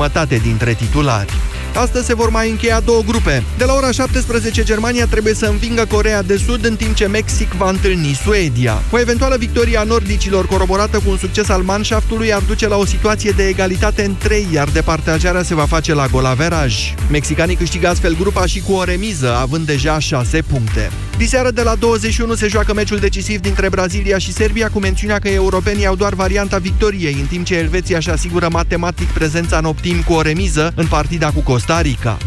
jumătate 0.00 0.36
dintre 0.36 0.74
titulari. 0.74 1.32
Astăzi 1.74 2.06
se 2.06 2.14
vor 2.14 2.30
mai 2.30 2.50
încheia 2.50 2.80
două 2.80 3.02
grupe. 3.02 3.42
De 3.58 3.64
la 3.64 3.74
ora 3.74 3.90
17, 3.90 4.62
Germania 4.62 5.06
trebuie 5.06 5.34
să 5.34 5.46
învingă 5.46 5.84
Corea 5.84 6.22
de 6.22 6.36
Sud, 6.36 6.64
în 6.64 6.76
timp 6.76 6.94
ce 6.94 7.06
Mexic 7.06 7.52
va 7.52 7.68
întâlni 7.68 8.18
Suedia. 8.24 8.82
O 8.90 8.98
eventuală 8.98 9.36
victorie 9.36 9.78
a 9.78 9.82
nordicilor, 9.82 10.46
coroborată 10.46 10.96
cu 10.96 11.10
un 11.10 11.16
succes 11.16 11.48
al 11.48 11.62
manshaftului, 11.62 12.34
ar 12.34 12.42
duce 12.46 12.68
la 12.68 12.76
o 12.76 12.84
situație 12.84 13.30
de 13.30 13.48
egalitate 13.48 14.04
în 14.04 14.16
3, 14.16 14.46
iar 14.52 14.68
departajarea 14.68 15.42
se 15.42 15.54
va 15.54 15.66
face 15.66 15.94
la 15.94 16.06
golaveraj. 16.06 16.94
Mexicanii 17.10 17.56
câștigă 17.56 17.88
astfel 17.88 18.16
grupa 18.16 18.46
și 18.46 18.60
cu 18.60 18.72
o 18.72 18.84
remiză, 18.84 19.36
având 19.36 19.66
deja 19.66 19.98
6 19.98 20.42
puncte. 20.42 20.90
Diseară 21.16 21.50
de 21.50 21.62
la 21.62 21.74
21 21.74 22.34
se 22.34 22.48
joacă 22.48 22.74
meciul 22.74 22.98
decisiv 22.98 23.40
dintre 23.40 23.68
Brazilia 23.68 24.18
și 24.18 24.32
Serbia, 24.32 24.70
cu 24.70 24.78
mențiunea 24.78 25.18
că 25.18 25.28
europenii 25.28 25.86
au 25.86 25.96
doar 25.96 26.14
varianta 26.14 26.58
victoriei, 26.58 27.16
în 27.20 27.26
timp 27.26 27.44
ce 27.44 27.56
Elveția 27.56 27.96
își 27.96 28.10
asigură 28.10 28.48
matematic 28.52 29.08
prezența 29.08 29.58
în 29.58 29.64
optim 29.64 30.02
cu 30.02 30.12
o 30.12 30.20
remiză 30.20 30.72
în 30.76 30.86
partida 30.86 31.30
cu 31.30 31.40
Costa 31.40 31.80
Rica. 31.80 32.18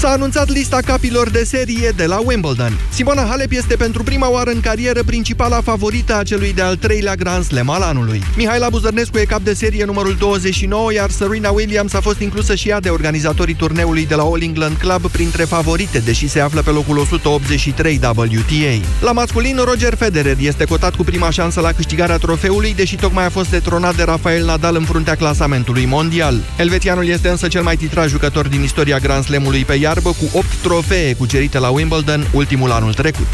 S-a 0.00 0.08
anunțat 0.08 0.48
lista 0.48 0.78
capilor 0.84 1.30
de 1.30 1.44
serie 1.44 1.92
de 1.96 2.04
la 2.04 2.20
Wimbledon. 2.24 2.78
Simona 2.90 3.26
Halep 3.28 3.52
este 3.52 3.76
pentru 3.76 4.02
prima 4.02 4.30
oară 4.30 4.50
în 4.50 4.60
carieră 4.60 5.02
principala 5.02 5.60
favorită 5.60 6.16
a 6.16 6.22
celui 6.22 6.52
de-al 6.52 6.76
treilea 6.76 7.14
Grand 7.14 7.44
Slam 7.44 7.70
al 7.70 7.82
anului. 7.82 8.22
Mihaela 8.36 8.68
Buzărnescu 8.68 9.18
e 9.18 9.24
cap 9.24 9.40
de 9.40 9.54
serie 9.54 9.84
numărul 9.84 10.16
29, 10.18 10.92
iar 10.92 11.10
Serena 11.10 11.50
Williams 11.50 11.94
a 11.94 12.00
fost 12.00 12.20
inclusă 12.20 12.54
și 12.54 12.68
ea 12.68 12.80
de 12.80 12.88
organizatorii 12.88 13.54
turneului 13.54 14.06
de 14.06 14.14
la 14.14 14.22
All 14.22 14.42
England 14.42 14.76
Club 14.76 15.10
printre 15.10 15.44
favorite, 15.44 15.98
deși 15.98 16.28
se 16.28 16.40
află 16.40 16.62
pe 16.62 16.70
locul 16.70 16.98
183 16.98 18.00
WTA. 18.02 18.86
La 19.00 19.12
masculin, 19.12 19.60
Roger 19.64 19.94
Federer 19.94 20.36
este 20.40 20.64
cotat 20.64 20.94
cu 20.94 21.02
prima 21.02 21.30
șansă 21.30 21.60
la 21.60 21.72
câștigarea 21.72 22.16
trofeului, 22.16 22.74
deși 22.74 22.96
tocmai 22.96 23.24
a 23.24 23.30
fost 23.30 23.50
detronat 23.50 23.96
de 23.96 24.02
Rafael 24.02 24.44
Nadal 24.44 24.76
în 24.76 24.84
fruntea 24.84 25.14
clasamentului 25.14 25.84
mondial. 25.84 26.40
Elvețianul 26.58 27.06
este 27.06 27.28
însă 27.28 27.48
cel 27.48 27.62
mai 27.62 27.76
titrat 27.76 28.08
jucător 28.08 28.48
din 28.48 28.62
istoria 28.62 28.98
Grand 28.98 29.24
Slamului 29.24 29.64
pe 29.64 29.76
iarbă 29.94 30.10
cu 30.10 30.38
8 30.38 30.46
trofee 30.62 31.14
cucerite 31.14 31.58
la 31.58 31.68
Wimbledon, 31.68 32.26
ultimul 32.32 32.70
anul 32.70 32.94
trecut. 32.94 33.26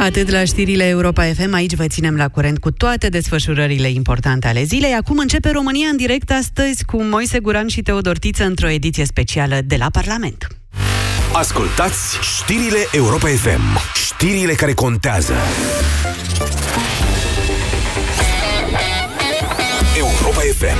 Atât 0.00 0.30
la 0.30 0.44
știrile 0.44 0.84
Europa 0.84 1.24
FM, 1.24 1.54
aici 1.54 1.74
vă 1.74 1.86
ținem 1.86 2.16
la 2.16 2.28
curent 2.28 2.58
cu 2.58 2.70
toate 2.70 3.08
desfășurările 3.08 3.90
importante 3.90 4.46
ale 4.46 4.62
zilei. 4.62 4.92
Acum 4.92 5.18
începe 5.18 5.50
România 5.50 5.88
în 5.88 5.96
direct 5.96 6.30
astăzi 6.30 6.84
cu 6.84 7.02
Moise 7.02 7.38
Guran 7.38 7.66
și 7.68 7.82
Teodor 7.82 8.18
Tiță 8.18 8.44
într-o 8.44 8.68
ediție 8.68 9.04
specială 9.04 9.58
de 9.64 9.76
la 9.76 9.86
Parlament. 9.90 10.46
Ascultați 11.32 12.18
știrile 12.20 12.86
Europa 12.92 13.28
FM, 13.28 13.78
știrile 13.94 14.52
care 14.52 14.72
contează. 14.72 15.34
FM, 20.52 20.76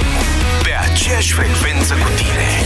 pe 0.63 0.71
aceeași 0.91 1.33
frecvență 1.33 1.95
cu 1.95 2.09
tine. 2.17 2.65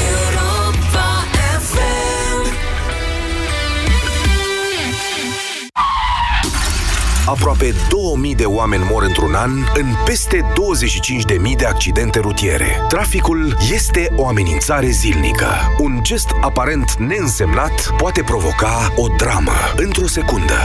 Aproape 7.26 7.74
2000 7.88 8.34
de 8.34 8.44
oameni 8.44 8.84
mor 8.90 9.02
într-un 9.02 9.34
an 9.34 9.50
în 9.74 9.86
peste 10.04 10.40
25.000 10.40 11.56
de 11.56 11.64
accidente 11.64 12.18
rutiere. 12.18 12.84
Traficul 12.88 13.56
este 13.72 14.12
o 14.16 14.26
amenințare 14.26 14.86
zilnică. 14.86 15.48
Un 15.78 15.98
gest 16.02 16.28
aparent 16.40 16.94
neînsemnat 16.94 17.94
poate 17.96 18.22
provoca 18.22 18.92
o 18.96 19.06
dramă 19.16 19.54
într-o 19.76 20.06
secundă. 20.06 20.58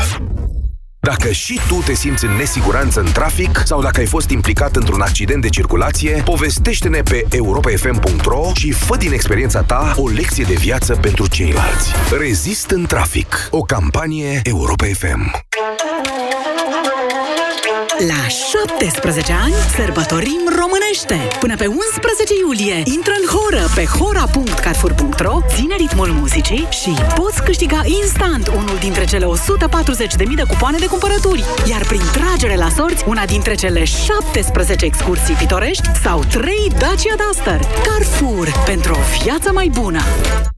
Dacă 1.05 1.31
și 1.31 1.59
tu 1.67 1.75
te 1.75 1.93
simți 1.93 2.25
în 2.25 2.31
nesiguranță 2.31 2.99
în 2.99 3.11
trafic 3.11 3.61
sau 3.65 3.81
dacă 3.81 3.99
ai 3.99 4.05
fost 4.05 4.29
implicat 4.29 4.75
într-un 4.75 5.01
accident 5.01 5.41
de 5.41 5.49
circulație, 5.49 6.21
povestește-ne 6.25 7.01
pe 7.01 7.25
europafm.ro 7.29 8.51
și 8.53 8.71
fă 8.71 8.97
din 8.97 9.13
experiența 9.13 9.61
ta 9.61 9.93
o 9.97 10.07
lecție 10.07 10.43
de 10.47 10.53
viață 10.53 10.95
pentru 10.95 11.27
ceilalți. 11.27 11.91
Rezist 12.19 12.69
în 12.69 12.85
trafic. 12.85 13.47
O 13.51 13.61
campanie 13.61 14.41
Europa 14.43 14.85
FM. 14.85 15.31
La 18.08 18.27
17 18.27 19.33
ani 19.33 19.53
sărbătorim 19.75 20.41
românește! 20.59 21.37
Până 21.39 21.55
pe 21.55 21.65
11 21.65 22.33
iulie 22.43 22.75
intră 22.95 23.14
în 23.21 23.25
horă 23.36 23.64
pe 23.75 23.86
hora.carfur.ro, 23.86 25.39
ține 25.47 25.75
ritmul 25.75 26.08
muzicii 26.08 26.67
și 26.69 26.93
poți 27.15 27.43
câștiga 27.43 27.81
instant 28.02 28.47
unul 28.47 28.77
dintre 28.80 29.05
cele 29.05 29.25
140.000 29.25 30.36
de 30.36 30.43
cupoane 30.47 30.77
de 30.77 30.86
cumpărături. 30.86 31.43
Iar 31.69 31.86
prin 31.86 32.02
tragere 32.11 32.55
la 32.55 32.69
sorți, 32.69 33.03
una 33.08 33.25
dintre 33.25 33.55
cele 33.55 33.83
17 33.83 34.86
excursii 34.86 35.36
pitorești 35.36 35.87
sau 36.03 36.23
3 36.23 36.55
Dacia 36.80 37.15
Duster. 37.27 37.59
Carrefour, 37.87 38.47
pentru 38.65 38.93
o 38.93 39.23
viață 39.23 39.52
mai 39.52 39.69
bună! 39.73 40.02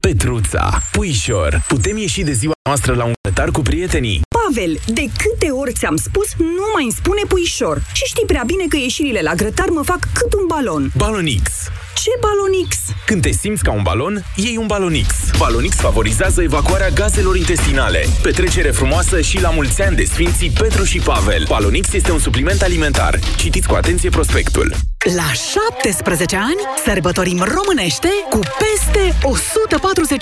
Petruța, 0.00 0.78
puișor, 0.92 1.62
putem 1.68 1.96
ieși 1.96 2.22
de 2.22 2.32
ziua 2.32 2.54
noastră 2.68 2.94
la 2.94 3.04
un 3.04 3.12
grătar 3.20 3.50
cu 3.50 3.60
prietenii? 3.60 4.20
Pavel, 4.46 4.78
de 4.86 5.04
câte 5.18 5.50
ori 5.50 5.72
ți-am 5.72 5.96
spus, 5.96 6.28
nu 6.38 6.66
mai 6.74 6.82
îmi 6.82 6.92
spune 6.92 7.22
puișor. 7.28 7.82
Și 7.92 8.04
știi 8.04 8.26
prea 8.26 8.42
bine 8.46 8.64
că 8.68 8.76
ieșirile 8.76 9.20
la 9.22 9.34
grătar 9.34 9.68
mă 9.68 9.82
fac 9.82 9.98
cât 10.12 10.32
un 10.32 10.46
balon. 10.46 10.92
Balonix. 10.96 11.50
Ce 11.94 12.10
balonix? 12.20 12.76
Când 13.06 13.22
te 13.22 13.30
simți 13.30 13.62
ca 13.62 13.72
un 13.72 13.82
balon, 13.82 14.24
iei 14.36 14.56
un 14.56 14.66
Balonix. 14.66 15.08
Balonix 15.38 15.76
favorizează 15.76 16.42
evacuarea 16.42 16.88
gazelor 16.90 17.36
intestinale. 17.36 18.06
Petrecere 18.22 18.70
frumoasă 18.70 19.20
și 19.20 19.40
la 19.40 19.50
mulți 19.50 19.82
ani 19.82 19.96
de 19.96 20.04
Sfinții 20.04 20.50
Petru 20.50 20.84
și 20.84 20.98
Pavel. 20.98 21.44
Balonix 21.48 21.92
este 21.92 22.10
un 22.12 22.18
supliment 22.18 22.62
alimentar. 22.62 23.18
Citiți 23.36 23.66
cu 23.66 23.74
atenție 23.74 24.10
prospectul. 24.10 24.74
La 25.14 25.32
17 25.32 26.36
ani 26.36 26.60
sărbătorim 26.84 27.38
românește 27.38 28.08
cu 28.30 28.38
peste 28.38 29.14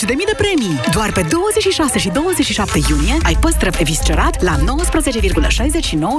140.000 0.03 0.07
de 0.07 0.35
premii. 0.37 0.81
Doar 0.93 1.13
pe 1.13 1.27
26 1.29 1.99
și 1.99 2.09
27 2.09 2.79
iunie 2.89 3.17
ai 3.23 3.37
păstrăv 3.41 3.75
eviscerat 3.79 4.43
la 4.43 4.57
19,69 4.59 4.65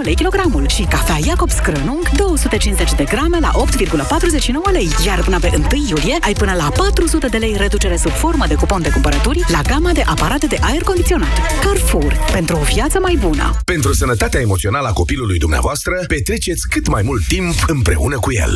lei 0.04 0.16
kilogramul 0.16 0.68
și 0.68 0.82
cafea 0.82 1.18
Jacobs 1.26 1.54
Krönung 1.54 2.16
250 2.16 2.94
de 2.94 3.04
grame 3.04 3.40
la 3.40 3.52
8,49 3.52 4.72
lei. 4.72 4.90
Iar 5.06 5.24
până 5.24 5.40
pe 5.40 5.52
1 5.56 5.68
iulie 5.90 6.18
ai 6.22 6.34
până 6.34 6.54
la 6.58 6.70
400 6.78 7.28
de 7.28 7.38
lei 7.38 7.56
reducere 7.58 7.98
sub 7.98 8.12
formă 8.12 8.46
de 8.48 8.56
cupon 8.56 8.82
de 8.82 8.90
cumpărături 8.90 9.44
la 9.48 9.62
gama 9.62 9.92
de 9.92 10.04
aparate 10.06 10.48
de 10.48 10.58
aer 10.62 10.82
condiționat. 10.82 11.62
Carrefour. 11.64 12.26
Pentru 12.32 12.56
o 12.56 12.64
viață 12.64 13.00
mai 13.00 13.16
bună. 13.20 13.60
Pentru 13.66 13.94
sănătatea 13.94 14.40
emoțională 14.40 14.88
a 14.88 14.94
copilului 14.94 15.38
dumneavoastră, 15.38 15.94
petreceți 16.08 16.68
cât 16.70 16.88
mai 16.88 17.02
mult 17.02 17.28
timp 17.28 17.54
împreună 17.68 18.20
cu 18.20 18.32
el. 18.32 18.55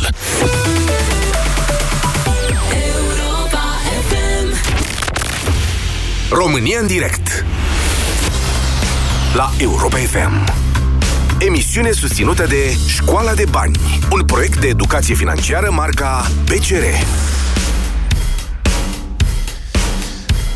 România 6.30 6.80
în 6.80 6.88
direct. 6.88 7.46
La 9.34 9.52
Europa 9.58 9.98
FM 9.98 10.54
Emisiune 11.40 11.92
susținută 11.92 12.46
de 12.46 12.78
Școala 12.88 13.34
de 13.34 13.44
Bani 13.50 13.80
Un 14.12 14.24
proiect 14.24 14.60
de 14.60 14.68
educație 14.68 15.16
financiară 15.16 15.72
marca 15.72 16.32
PCR 16.46 16.84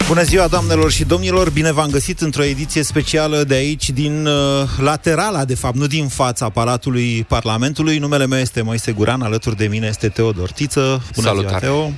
Bună 0.07 0.23
ziua, 0.23 0.47
doamnelor 0.47 0.91
și 0.91 1.03
domnilor! 1.03 1.49
Bine 1.49 1.71
v-am 1.71 1.89
găsit 1.89 2.21
într-o 2.21 2.43
ediție 2.43 2.83
specială 2.83 3.43
de 3.43 3.53
aici, 3.53 3.89
din 3.89 4.25
uh, 4.25 4.33
laterala, 4.77 5.45
de 5.45 5.55
fapt, 5.55 5.75
nu 5.75 5.87
din 5.87 6.07
fața 6.07 6.45
aparatului 6.45 7.25
Parlamentului. 7.27 7.97
Numele 7.97 8.25
meu 8.25 8.39
este 8.39 8.61
Moise 8.61 8.91
Guran, 8.91 9.21
alături 9.21 9.55
de 9.55 9.67
mine 9.67 9.87
este 9.87 10.09
Teodor 10.09 10.51
Tiță. 10.51 11.03
Bună 11.15 11.27
Salutare. 11.27 11.65
ziua, 11.65 11.73
Teo! 11.73 11.91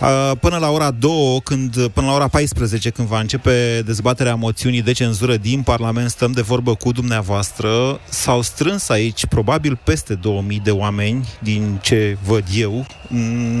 Uh, 0.00 0.36
până 0.40 0.56
la 0.56 0.70
ora 0.70 0.90
2, 0.90 1.40
când, 1.44 1.86
până 1.86 2.06
la 2.06 2.12
ora 2.12 2.28
14, 2.28 2.90
când 2.90 3.08
va 3.08 3.20
începe 3.20 3.82
dezbaterea 3.86 4.34
moțiunii 4.34 4.82
de 4.82 4.92
cenzură 4.92 5.36
din 5.36 5.62
Parlament, 5.62 6.10
stăm 6.10 6.32
de 6.32 6.40
vorbă 6.40 6.74
cu 6.74 6.92
dumneavoastră. 6.92 8.00
S-au 8.08 8.42
strâns 8.42 8.88
aici 8.88 9.26
probabil 9.26 9.78
peste 9.84 10.14
2000 10.14 10.60
de 10.64 10.70
oameni, 10.70 11.28
din 11.38 11.78
ce 11.82 12.16
văd 12.24 12.44
eu, 12.54 12.86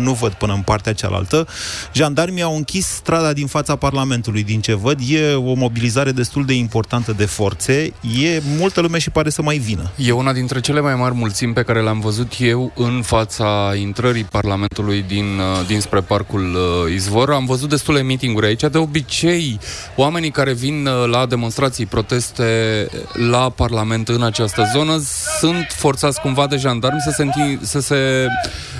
nu 0.02 0.12
văd 0.12 0.32
până 0.32 0.52
în 0.52 0.62
partea 0.62 0.92
cealaltă. 0.92 1.46
Jandarmii 1.92 2.42
au 2.42 2.56
închis 2.56 2.86
strada 2.86 3.32
din 3.32 3.46
fața 3.46 3.76
Parlamentului, 3.80 4.42
din 4.42 4.60
ce 4.60 4.74
văd. 4.74 4.98
E 5.08 5.34
o 5.34 5.54
mobilizare 5.54 6.12
destul 6.12 6.44
de 6.44 6.54
importantă 6.54 7.12
de 7.12 7.24
forțe. 7.24 7.92
E 8.22 8.40
multă 8.58 8.80
lume 8.80 8.98
și 8.98 9.10
pare 9.10 9.30
să 9.30 9.42
mai 9.42 9.58
vină. 9.58 9.90
E 9.96 10.12
una 10.12 10.32
dintre 10.32 10.60
cele 10.60 10.80
mai 10.80 10.94
mari 10.94 11.14
mulțimi 11.14 11.52
pe 11.52 11.62
care 11.62 11.82
le-am 11.82 12.00
văzut 12.00 12.32
eu 12.38 12.72
în 12.76 13.02
fața 13.02 13.72
intrării 13.80 14.24
Parlamentului 14.24 15.04
din, 15.08 15.24
uh, 15.24 15.66
dinspre 15.66 16.00
Parcul 16.00 16.54
uh, 16.54 16.92
Izvor. 16.94 17.30
Am 17.32 17.44
văzut 17.44 17.68
destule 17.68 18.02
meeting-uri 18.02 18.46
aici. 18.46 18.60
De 18.60 18.78
obicei, 18.78 19.58
oamenii 19.96 20.30
care 20.30 20.52
vin 20.52 20.86
uh, 20.86 21.08
la 21.10 21.26
demonstrații, 21.26 21.86
proteste 21.86 22.44
la 23.30 23.50
Parlament 23.50 24.08
în 24.08 24.22
această 24.22 24.70
zonă 24.74 25.02
sunt 25.38 25.66
forțați 25.76 26.20
cumva 26.20 26.46
de 26.46 26.56
jandarmi 26.56 27.00
să 27.00 27.10
se, 27.16 27.24
înti- 27.24 27.60
să 27.60 27.80
se 27.80 28.26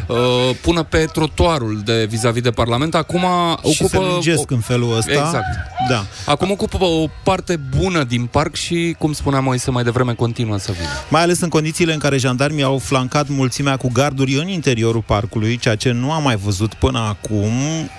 uh, 0.07 0.17
pună 0.61 0.83
pe 0.83 1.05
trotuarul 1.13 1.81
de 1.85 2.07
vis-a-vis 2.09 2.43
de 2.43 2.51
Parlament. 2.51 2.95
Acum 2.95 3.21
și 3.21 3.83
ocupă... 3.83 3.89
se 3.89 3.97
lungesc 3.97 4.51
în 4.51 4.59
felul 4.59 4.80
ăsta. 4.89 5.11
Exact. 5.13 5.45
Da. 5.89 6.05
Acum 6.27 6.51
ocupă 6.51 6.85
o 6.85 7.07
parte 7.25 7.61
bună 7.79 8.05
din 8.05 8.27
parc 8.27 8.55
și, 8.55 8.97
cum 8.99 9.13
spuneam 9.13 9.45
Moise 9.45 9.71
mai 9.71 9.83
devreme, 9.83 10.13
continuă 10.13 10.59
să 10.59 10.73
vină. 10.73 10.89
Mai 11.09 11.23
ales 11.23 11.41
în 11.41 11.49
condițiile 11.49 11.93
în 11.93 11.99
care 11.99 12.17
jandarmii 12.17 12.63
au 12.63 12.79
flancat 12.79 13.29
mulțimea 13.29 13.77
cu 13.77 13.91
garduri 13.93 14.35
în 14.35 14.49
interiorul 14.49 15.03
parcului, 15.07 15.57
ceea 15.57 15.77
ce 15.77 15.91
nu 15.91 16.13
am 16.13 16.23
mai 16.23 16.37
văzut 16.37 16.75
până 16.75 16.99
acum, 16.99 17.53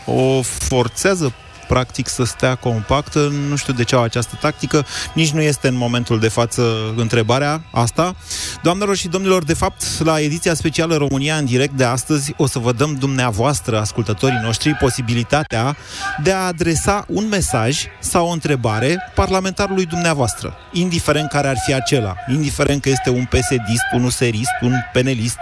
o 0.05 0.41
forțează 0.41 1.33
practic 1.71 2.07
să 2.07 2.23
stea 2.23 2.55
compactă. 2.55 3.31
Nu 3.49 3.55
știu 3.55 3.73
de 3.73 3.83
ce 3.83 3.95
au 3.95 4.03
această 4.03 4.37
tactică, 4.41 4.85
nici 5.13 5.31
nu 5.31 5.41
este 5.41 5.67
în 5.67 5.75
momentul 5.75 6.19
de 6.19 6.27
față 6.27 6.93
întrebarea 6.95 7.63
asta. 7.71 8.15
Doamnelor 8.63 8.95
și 8.95 9.07
domnilor, 9.07 9.43
de 9.43 9.53
fapt, 9.53 9.83
la 10.03 10.19
ediția 10.19 10.53
specială 10.53 10.95
România 10.95 11.35
în 11.35 11.45
direct 11.45 11.73
de 11.73 11.83
astăzi 11.83 12.33
o 12.37 12.47
să 12.47 12.59
vă 12.59 12.71
dăm 12.71 12.95
dumneavoastră, 12.99 13.79
ascultătorii 13.79 14.39
noștri, 14.43 14.73
posibilitatea 14.73 15.77
de 16.23 16.31
a 16.31 16.37
adresa 16.37 17.05
un 17.07 17.27
mesaj 17.27 17.85
sau 17.99 18.27
o 18.27 18.31
întrebare 18.31 19.11
parlamentarului 19.15 19.85
dumneavoastră, 19.85 20.57
indiferent 20.71 21.29
care 21.29 21.47
ar 21.47 21.57
fi 21.65 21.73
acela, 21.73 22.15
indiferent 22.31 22.81
că 22.81 22.89
este 22.89 23.09
un 23.09 23.25
PSD, 23.25 23.69
un 23.93 24.03
userist, 24.03 24.51
un 24.61 24.73
penelist, 24.93 25.39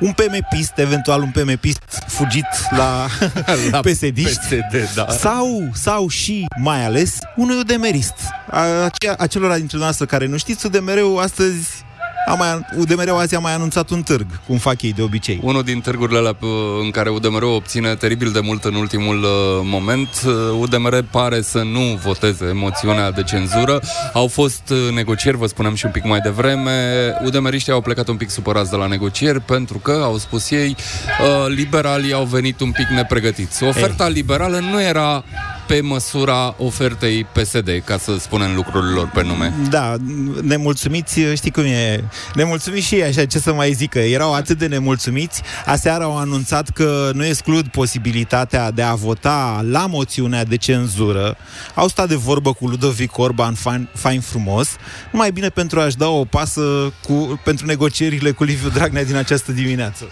un 0.00 0.12
PMPist, 0.12 0.78
eventual 0.78 1.20
un 1.20 1.30
PMPist 1.30 1.82
fugit 2.06 2.46
la, 2.70 3.06
la 3.70 3.80
PSD, 3.86 4.20
PSD 4.20 4.94
da. 4.94 5.06
sau 5.10 5.63
sau 5.72 6.08
și, 6.08 6.46
mai 6.60 6.84
ales, 6.84 7.18
unui 7.36 7.58
udemerist. 7.58 8.14
A, 8.50 8.90
acelora 9.18 9.56
dintre 9.56 9.78
noastre 9.78 10.06
care 10.06 10.26
nu 10.26 10.36
știți, 10.36 10.66
UDMR-ul 10.66 11.18
astăzi 11.18 11.84
a 12.26 12.34
mai, 12.34 12.66
UDMR 12.78 13.08
azi 13.08 13.34
a 13.34 13.38
mai 13.38 13.54
anunțat 13.54 13.90
un 13.90 14.02
târg, 14.02 14.26
cum 14.46 14.56
fac 14.56 14.82
ei 14.82 14.92
de 14.92 15.02
obicei. 15.02 15.40
Unul 15.42 15.62
din 15.62 15.80
târgurile 15.80 16.18
alea 16.18 16.36
în 16.82 16.90
care 16.90 17.08
UDMR 17.08 17.42
obține 17.42 17.94
teribil 17.94 18.30
de 18.30 18.40
mult 18.40 18.64
în 18.64 18.74
ultimul 18.74 19.22
uh, 19.22 19.28
moment. 19.62 20.08
UDMR 20.58 20.92
uh, 20.92 21.04
pare 21.10 21.42
să 21.42 21.62
nu 21.62 22.00
voteze 22.02 22.52
moțiunea 22.52 23.10
de 23.10 23.22
cenzură. 23.22 23.80
Au 24.12 24.26
fost 24.26 24.70
uh, 24.70 24.94
negocieri, 24.94 25.36
vă 25.36 25.46
spunem 25.46 25.74
și 25.74 25.86
un 25.86 25.90
pic 25.92 26.04
mai 26.04 26.20
devreme. 26.20 26.72
UDMRiștii 27.24 27.72
au 27.72 27.80
plecat 27.80 28.08
un 28.08 28.16
pic 28.16 28.30
supărați 28.30 28.70
de 28.70 28.76
la 28.76 28.86
negocieri 28.86 29.40
pentru 29.40 29.78
că, 29.78 30.00
au 30.02 30.18
spus 30.18 30.50
ei, 30.50 30.76
liberalii 31.48 32.12
au 32.12 32.24
venit 32.24 32.60
un 32.60 32.70
pic 32.70 32.86
nepregătiți. 32.86 33.64
Oferta 33.64 34.06
ei. 34.06 34.12
liberală 34.12 34.58
nu 34.58 34.82
era 34.82 35.24
pe 35.66 35.80
măsura 35.80 36.54
ofertei 36.58 37.24
PSD, 37.24 37.82
ca 37.84 37.98
să 37.98 38.16
spunem 38.18 38.54
lucrurilor 38.54 39.10
pe 39.14 39.22
nume. 39.22 39.52
Da, 39.70 39.94
nemulțumiți, 40.42 41.20
știi 41.34 41.50
cum 41.50 41.62
e, 41.62 42.04
nemulțumiți 42.34 42.86
și 42.86 42.94
ei, 42.94 43.02
așa, 43.02 43.24
ce 43.24 43.38
să 43.38 43.52
mai 43.52 43.72
zică, 43.72 43.98
erau 43.98 44.34
atât 44.34 44.58
de 44.58 44.66
nemulțumiți, 44.66 45.42
aseară 45.66 46.04
au 46.04 46.18
anunțat 46.18 46.68
că 46.68 47.10
nu 47.14 47.24
exclud 47.24 47.66
posibilitatea 47.66 48.70
de 48.70 48.82
a 48.82 48.94
vota 48.94 49.64
la 49.70 49.86
moțiunea 49.86 50.44
de 50.44 50.56
cenzură, 50.56 51.36
au 51.74 51.88
stat 51.88 52.08
de 52.08 52.14
vorbă 52.14 52.52
cu 52.52 52.66
Ludovic 52.66 53.18
Orban 53.18 53.54
fain, 53.54 53.88
fain 53.94 54.20
frumos, 54.20 54.68
numai 55.10 55.32
bine 55.32 55.48
pentru 55.48 55.80
a-și 55.80 55.96
da 55.96 56.08
o 56.08 56.24
pasă 56.24 56.92
cu, 57.02 57.40
pentru 57.44 57.66
negocierile 57.66 58.30
cu 58.30 58.44
Liviu 58.44 58.68
Dragnea 58.68 59.04
din 59.04 59.16
această 59.16 59.52
dimineață. 59.52 60.10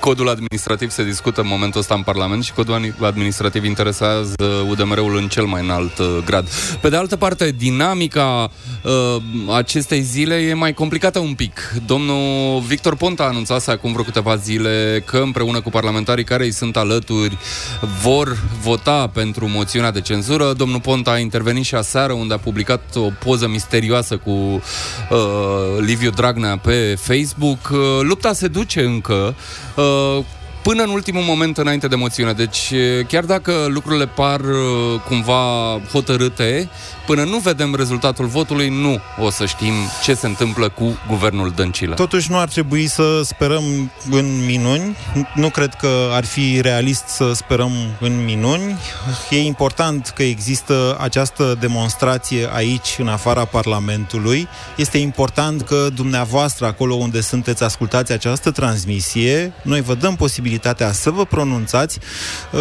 Codul 0.00 0.28
administrativ 0.28 0.90
se 0.90 1.04
discută 1.04 1.40
în 1.40 1.46
momentul 1.46 1.80
ăsta 1.80 1.94
în 1.94 2.02
Parlament 2.02 2.44
și 2.44 2.52
codul 2.52 2.94
administrativ 3.00 3.64
interesează 3.64 4.34
UDM 4.68 4.87
UDMR-ul 4.88 5.16
în 5.16 5.28
cel 5.28 5.44
mai 5.44 5.62
înalt 5.62 5.98
uh, 5.98 6.06
grad. 6.24 6.48
Pe 6.80 6.88
de 6.88 6.96
altă 6.96 7.16
parte, 7.16 7.54
dinamica 7.58 8.50
uh, 8.82 9.22
acestei 9.56 10.00
zile 10.00 10.34
e 10.34 10.54
mai 10.54 10.74
complicată 10.74 11.18
un 11.18 11.34
pic. 11.34 11.74
Domnul 11.86 12.60
Victor 12.60 12.96
Ponta 12.96 13.22
a 13.22 13.26
anunțat 13.26 13.68
acum 13.68 13.92
vreo 13.92 14.04
câteva 14.04 14.36
zile 14.36 15.02
că 15.06 15.18
împreună 15.18 15.60
cu 15.60 15.70
parlamentarii 15.70 16.24
care 16.24 16.44
îi 16.44 16.52
sunt 16.52 16.76
alături 16.76 17.38
vor 18.02 18.36
vota 18.60 19.06
pentru 19.06 19.48
moțiunea 19.48 19.90
de 19.90 20.00
cenzură. 20.00 20.52
Domnul 20.52 20.80
Ponta 20.80 21.10
a 21.10 21.18
intervenit 21.18 21.64
și 21.64 21.74
aseară 21.74 22.12
unde 22.12 22.34
a 22.34 22.38
publicat 22.38 22.82
o 22.94 23.10
poză 23.24 23.48
misterioasă 23.48 24.16
cu 24.16 24.30
uh, 24.30 24.60
Liviu 25.80 26.10
Dragnea 26.10 26.58
pe 26.58 26.94
Facebook. 27.00 27.70
Uh, 27.72 27.78
lupta 28.00 28.32
se 28.32 28.48
duce 28.48 28.80
încă. 28.80 29.34
Uh, 29.76 30.24
până 30.68 30.82
în 30.82 30.90
ultimul 30.90 31.22
moment 31.22 31.58
înainte 31.58 31.88
de 31.88 31.94
moțiune. 31.94 32.32
Deci, 32.32 32.72
chiar 33.06 33.24
dacă 33.24 33.66
lucrurile 33.68 34.06
par 34.06 34.40
cumva 35.06 35.80
hotărâte, 35.92 36.68
până 37.06 37.24
nu 37.24 37.38
vedem 37.38 37.74
rezultatul 37.74 38.26
votului, 38.26 38.68
nu 38.68 39.00
o 39.20 39.30
să 39.30 39.46
știm 39.46 39.72
ce 40.02 40.14
se 40.14 40.26
întâmplă 40.26 40.68
cu 40.68 40.98
guvernul 41.06 41.52
Dăncilă. 41.56 41.94
Totuși 41.94 42.30
nu 42.30 42.38
ar 42.38 42.48
trebui 42.48 42.86
să 42.86 43.20
sperăm 43.24 43.92
în 44.10 44.44
minuni. 44.44 44.96
Nu 45.34 45.50
cred 45.50 45.74
că 45.74 46.08
ar 46.12 46.24
fi 46.24 46.60
realist 46.60 47.06
să 47.06 47.32
sperăm 47.32 47.72
în 48.00 48.24
minuni. 48.24 48.76
E 49.30 49.42
important 49.42 50.12
că 50.14 50.22
există 50.22 50.96
această 51.00 51.56
demonstrație 51.60 52.48
aici, 52.52 52.96
în 52.98 53.08
afara 53.08 53.44
Parlamentului. 53.44 54.48
Este 54.76 54.98
important 54.98 55.62
că 55.62 55.88
dumneavoastră, 55.94 56.66
acolo 56.66 56.94
unde 56.94 57.20
sunteți, 57.20 57.62
ascultați 57.62 58.12
această 58.12 58.50
transmisie. 58.50 59.52
Noi 59.62 59.80
vă 59.80 59.94
dăm 59.94 60.16
posibilitatea 60.16 60.56
să 60.92 61.10
vă 61.10 61.24
pronunțați. 61.24 61.98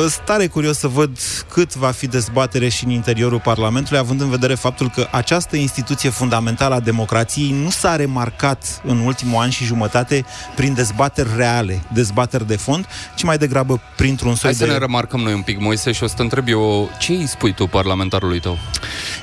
Stare 0.07 0.47
curios 0.47 0.77
să 0.77 0.87
văd 0.87 1.17
cât 1.53 1.75
va 1.75 1.91
fi 1.91 2.07
dezbatere 2.07 2.69
și 2.69 2.83
în 2.83 2.89
interiorul 2.89 3.39
Parlamentului, 3.39 3.99
având 3.99 4.21
în 4.21 4.29
vedere 4.29 4.55
faptul 4.55 4.89
că 4.89 5.07
această 5.11 5.55
instituție 5.55 6.09
fundamentală 6.09 6.75
a 6.75 6.79
democrației 6.79 7.51
nu 7.51 7.69
s-a 7.69 7.95
remarcat 7.95 8.81
în 8.85 8.97
ultimul 8.97 9.41
an 9.41 9.49
și 9.49 9.63
jumătate 9.63 10.25
prin 10.55 10.73
dezbateri 10.73 11.29
reale, 11.35 11.81
dezbateri 11.93 12.47
de 12.47 12.55
fond, 12.55 12.85
ci 13.15 13.23
mai 13.23 13.37
degrabă 13.37 13.81
printr-un 13.95 14.35
soi 14.35 14.49
Hai 14.49 14.59
de... 14.59 14.65
să 14.65 14.71
ne 14.71 14.77
remarcăm 14.77 15.19
noi 15.19 15.33
un 15.33 15.41
pic, 15.41 15.59
Moise, 15.59 15.91
și 15.91 16.03
o 16.03 16.07
să 16.07 16.13
te 16.15 16.21
întreb 16.21 16.47
eu, 16.47 16.89
ce 16.99 17.11
îi 17.11 17.27
spui 17.27 17.53
tu 17.53 17.67
parlamentarului 17.67 18.39
tău? 18.39 18.57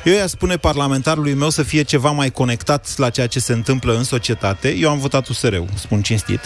Eu 0.05 0.15
i-aș 0.15 0.31
spune 0.31 0.57
parlamentarului 0.57 1.35
meu 1.35 1.51
să 1.51 1.63
fie 1.63 1.83
ceva 1.83 2.11
mai 2.11 2.31
conectat 2.31 2.97
la 2.97 3.11
ceea 3.11 3.27
ce 3.27 3.41
se 3.41 3.53
întâmplă 3.53 3.97
în 3.97 4.05
societate. 4.05 4.75
Eu 4.75 4.91
am 4.91 4.99
votat 4.99 5.29
USR-ul, 5.29 5.69
spun 5.75 6.03
cinstit. 6.03 6.41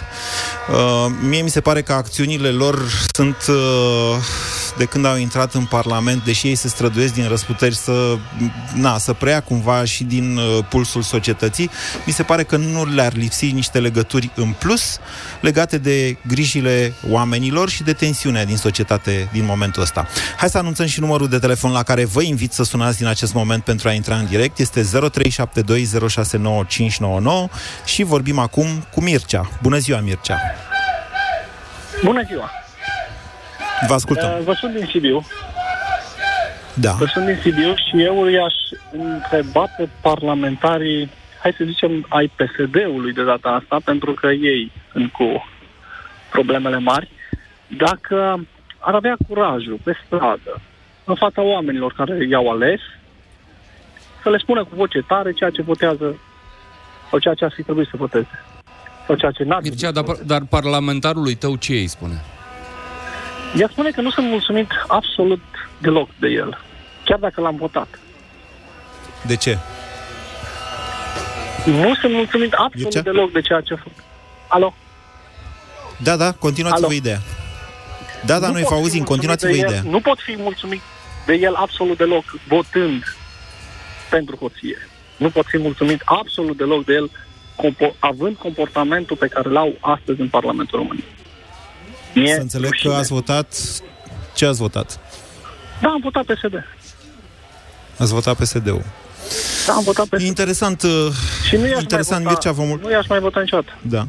Uh, 0.71 1.07
mie 1.29 1.43
mi 1.43 1.51
se 1.51 1.61
pare 1.61 1.83
că 1.83 1.93
acțiunile 2.09 2.49
lor 2.49 2.89
sunt 3.15 3.37
uh, 3.49 3.55
de 4.77 4.85
când 4.85 5.05
au 5.05 5.17
intrat 5.17 5.55
în 5.55 5.65
Parlament, 5.65 6.25
deși 6.25 6.47
ei 6.47 6.55
se 6.55 6.69
străduiesc 6.69 7.15
din 7.15 7.29
răsputeri 7.29 7.77
să 7.77 8.19
na, 8.75 8.99
să 8.99 9.13
preia 9.13 9.41
cumva 9.41 9.85
și 9.85 10.05
din 10.05 10.37
uh, 10.37 10.65
pulsul 10.69 11.03
societății, 11.03 11.71
mi 12.07 12.13
se 12.13 12.23
pare 12.23 12.43
că 12.43 12.57
nu 12.57 12.85
le-ar 12.85 13.15
lipsi 13.15 13.51
niște 13.51 13.81
legături 13.81 14.31
în 14.35 14.55
plus 14.59 14.99
legate 15.41 15.79
de 15.79 16.17
grijile 16.27 16.93
oamenilor 17.09 17.69
și 17.69 17.83
de 17.83 17.93
tensiunea 17.93 18.45
din 18.45 18.57
societate 18.57 19.29
din 19.33 19.45
momentul 19.45 19.83
ăsta. 19.83 20.07
Hai 20.37 20.49
să 20.49 20.59
anunțăm 20.59 20.87
și 20.87 21.01
numărul 21.01 21.29
de 21.29 21.39
telefon 21.39 21.73
la 21.73 21.83
care 21.83 22.05
vă 22.05 22.23
invit 22.23 22.53
să 22.53 22.65
sunați 22.65 22.99
din 22.99 23.07
acest 23.07 23.35
moment 23.35 23.65
pentru 23.65 23.89
a 23.89 23.93
intra 23.93 24.17
în 24.17 24.27
direct. 24.27 24.59
Este 24.59 24.83
0372069599 24.83 24.89
și 27.85 28.03
vorbim 28.03 28.39
acum 28.39 28.87
cu 28.95 29.01
Mircea. 29.01 29.51
Bună 29.63 29.79
ziua, 29.79 30.01
Mircea! 30.01 30.39
Bună 32.05 32.23
ziua! 32.23 32.51
Vă 33.87 33.95
ascultăm. 33.95 34.31
Uh, 34.39 34.45
vă 34.45 34.53
sunt 34.53 34.75
din 34.75 34.87
Sibiu. 34.87 35.27
Da. 36.75 36.95
Că 36.99 37.05
sunt 37.05 37.27
din 37.27 37.39
Sibiu 37.43 37.75
și 37.75 38.03
eu 38.03 38.27
i-aș 38.27 38.55
întreba 38.93 39.65
pe 39.77 39.89
parlamentarii, 40.03 41.11
hai 41.43 41.55
să 41.57 41.65
zicem, 41.65 42.07
ai 42.09 42.33
PSD-ului 42.37 43.13
de 43.13 43.25
data 43.25 43.49
asta, 43.49 43.81
pentru 43.85 44.13
că 44.13 44.27
ei 44.27 44.73
sunt 44.93 45.13
cu 45.13 45.45
problemele 46.31 46.79
mari, 46.79 47.11
dacă 47.77 48.47
ar 48.79 48.95
avea 48.95 49.17
curajul 49.29 49.79
pe 49.85 49.97
stradă, 50.05 50.61
în 51.05 51.15
fața 51.15 51.43
oamenilor 51.43 51.93
care 51.93 52.27
i-au 52.31 52.51
ales, 52.51 52.81
să 54.23 54.31
le 54.31 54.39
spună 54.39 54.65
cu 54.65 54.75
voce 54.75 55.03
tare 55.03 55.33
ceea 55.33 55.51
ce 55.51 55.63
votează 55.63 56.19
sau 57.11 57.19
ceea 57.19 57.35
ce 57.35 57.45
ar 57.45 57.53
fi 57.55 57.63
trebuit 57.63 57.89
să 57.89 57.97
voteze. 57.97 58.45
Sau 59.09 59.17
ceea 59.17 59.31
ce 59.31 59.45
n-ar 59.45 59.61
Mircea, 59.63 59.91
dar, 59.91 60.05
dar 60.05 60.43
parlamentarului 60.49 61.35
tău 61.35 61.57
ce 61.57 61.73
îi 61.73 61.87
spune? 61.87 62.25
Ea 63.57 63.69
spune 63.71 63.91
că 63.91 64.01
nu 64.01 64.11
sunt 64.11 64.27
mulțumit 64.29 64.69
absolut 64.87 65.43
deloc 65.81 66.09
de 66.21 66.29
el 66.29 66.59
chiar 67.09 67.19
dacă 67.19 67.41
l-am 67.41 67.57
votat. 67.57 67.89
De 69.27 69.37
ce? 69.37 69.59
Nu 71.65 71.95
sunt 71.95 72.13
mulțumit 72.13 72.53
absolut 72.53 72.95
Mircea? 72.95 73.01
deloc 73.01 73.33
de 73.33 73.41
ceea 73.41 73.61
ce 73.61 73.73
a 73.75 73.77
făcut. 73.77 74.05
Alo? 74.49 74.75
Da, 76.03 76.17
da, 76.17 76.33
continuați-vă 76.33 76.93
ideea. 76.93 77.21
Da, 78.25 78.39
da, 78.39 78.49
noi 78.51 78.63
vă 78.63 78.75
auzim, 78.75 79.05
continuați-vă 79.05 79.53
ideea. 79.53 79.83
Nu 79.85 80.01
pot 80.01 80.19
fi 80.21 80.37
mulțumit 80.39 80.81
de 81.27 81.35
el 81.35 81.55
absolut 81.55 81.97
deloc 81.97 82.25
votând 82.49 83.03
pentru 84.11 84.37
hoție. 84.37 84.89
Nu 85.17 85.31
pot 85.31 85.47
fi 85.47 85.59
mulțumit 85.59 86.03
absolut 86.05 86.57
deloc 86.57 86.85
de 86.85 86.93
el 86.93 87.11
compo- 87.63 87.95
având 87.99 88.37
comportamentul 88.37 89.17
pe 89.17 89.27
care 89.27 89.49
l-au 89.51 89.77
astăzi 89.81 90.21
în 90.21 90.29
Parlamentul 90.29 90.79
României. 90.79 92.35
Să 92.35 92.41
înțeleg 92.41 92.71
că 92.83 92.91
ați 92.93 93.13
votat... 93.13 93.55
Ce 94.35 94.47
ați 94.47 94.59
votat? 94.59 95.01
Da, 95.81 95.89
am 95.89 96.01
votat 96.03 96.25
PSD. 96.25 96.65
Ați 97.99 98.13
votat 98.13 98.37
PSD-ul. 98.37 98.85
Da, 99.67 99.73
am 99.73 99.83
votat 99.83 100.07
PSD. 100.07 100.21
Interesant, 100.27 100.83
și 101.49 101.57
nu 101.57 101.67
interesant 101.81 102.25
Mircea, 102.25 102.53
vă 102.53 102.63
mul- 102.63 102.81
Nu 102.83 102.91
i-aș 102.91 103.07
mai 103.07 103.19
vota 103.21 103.41
niciodată. 103.41 103.79
Da. 103.83 104.07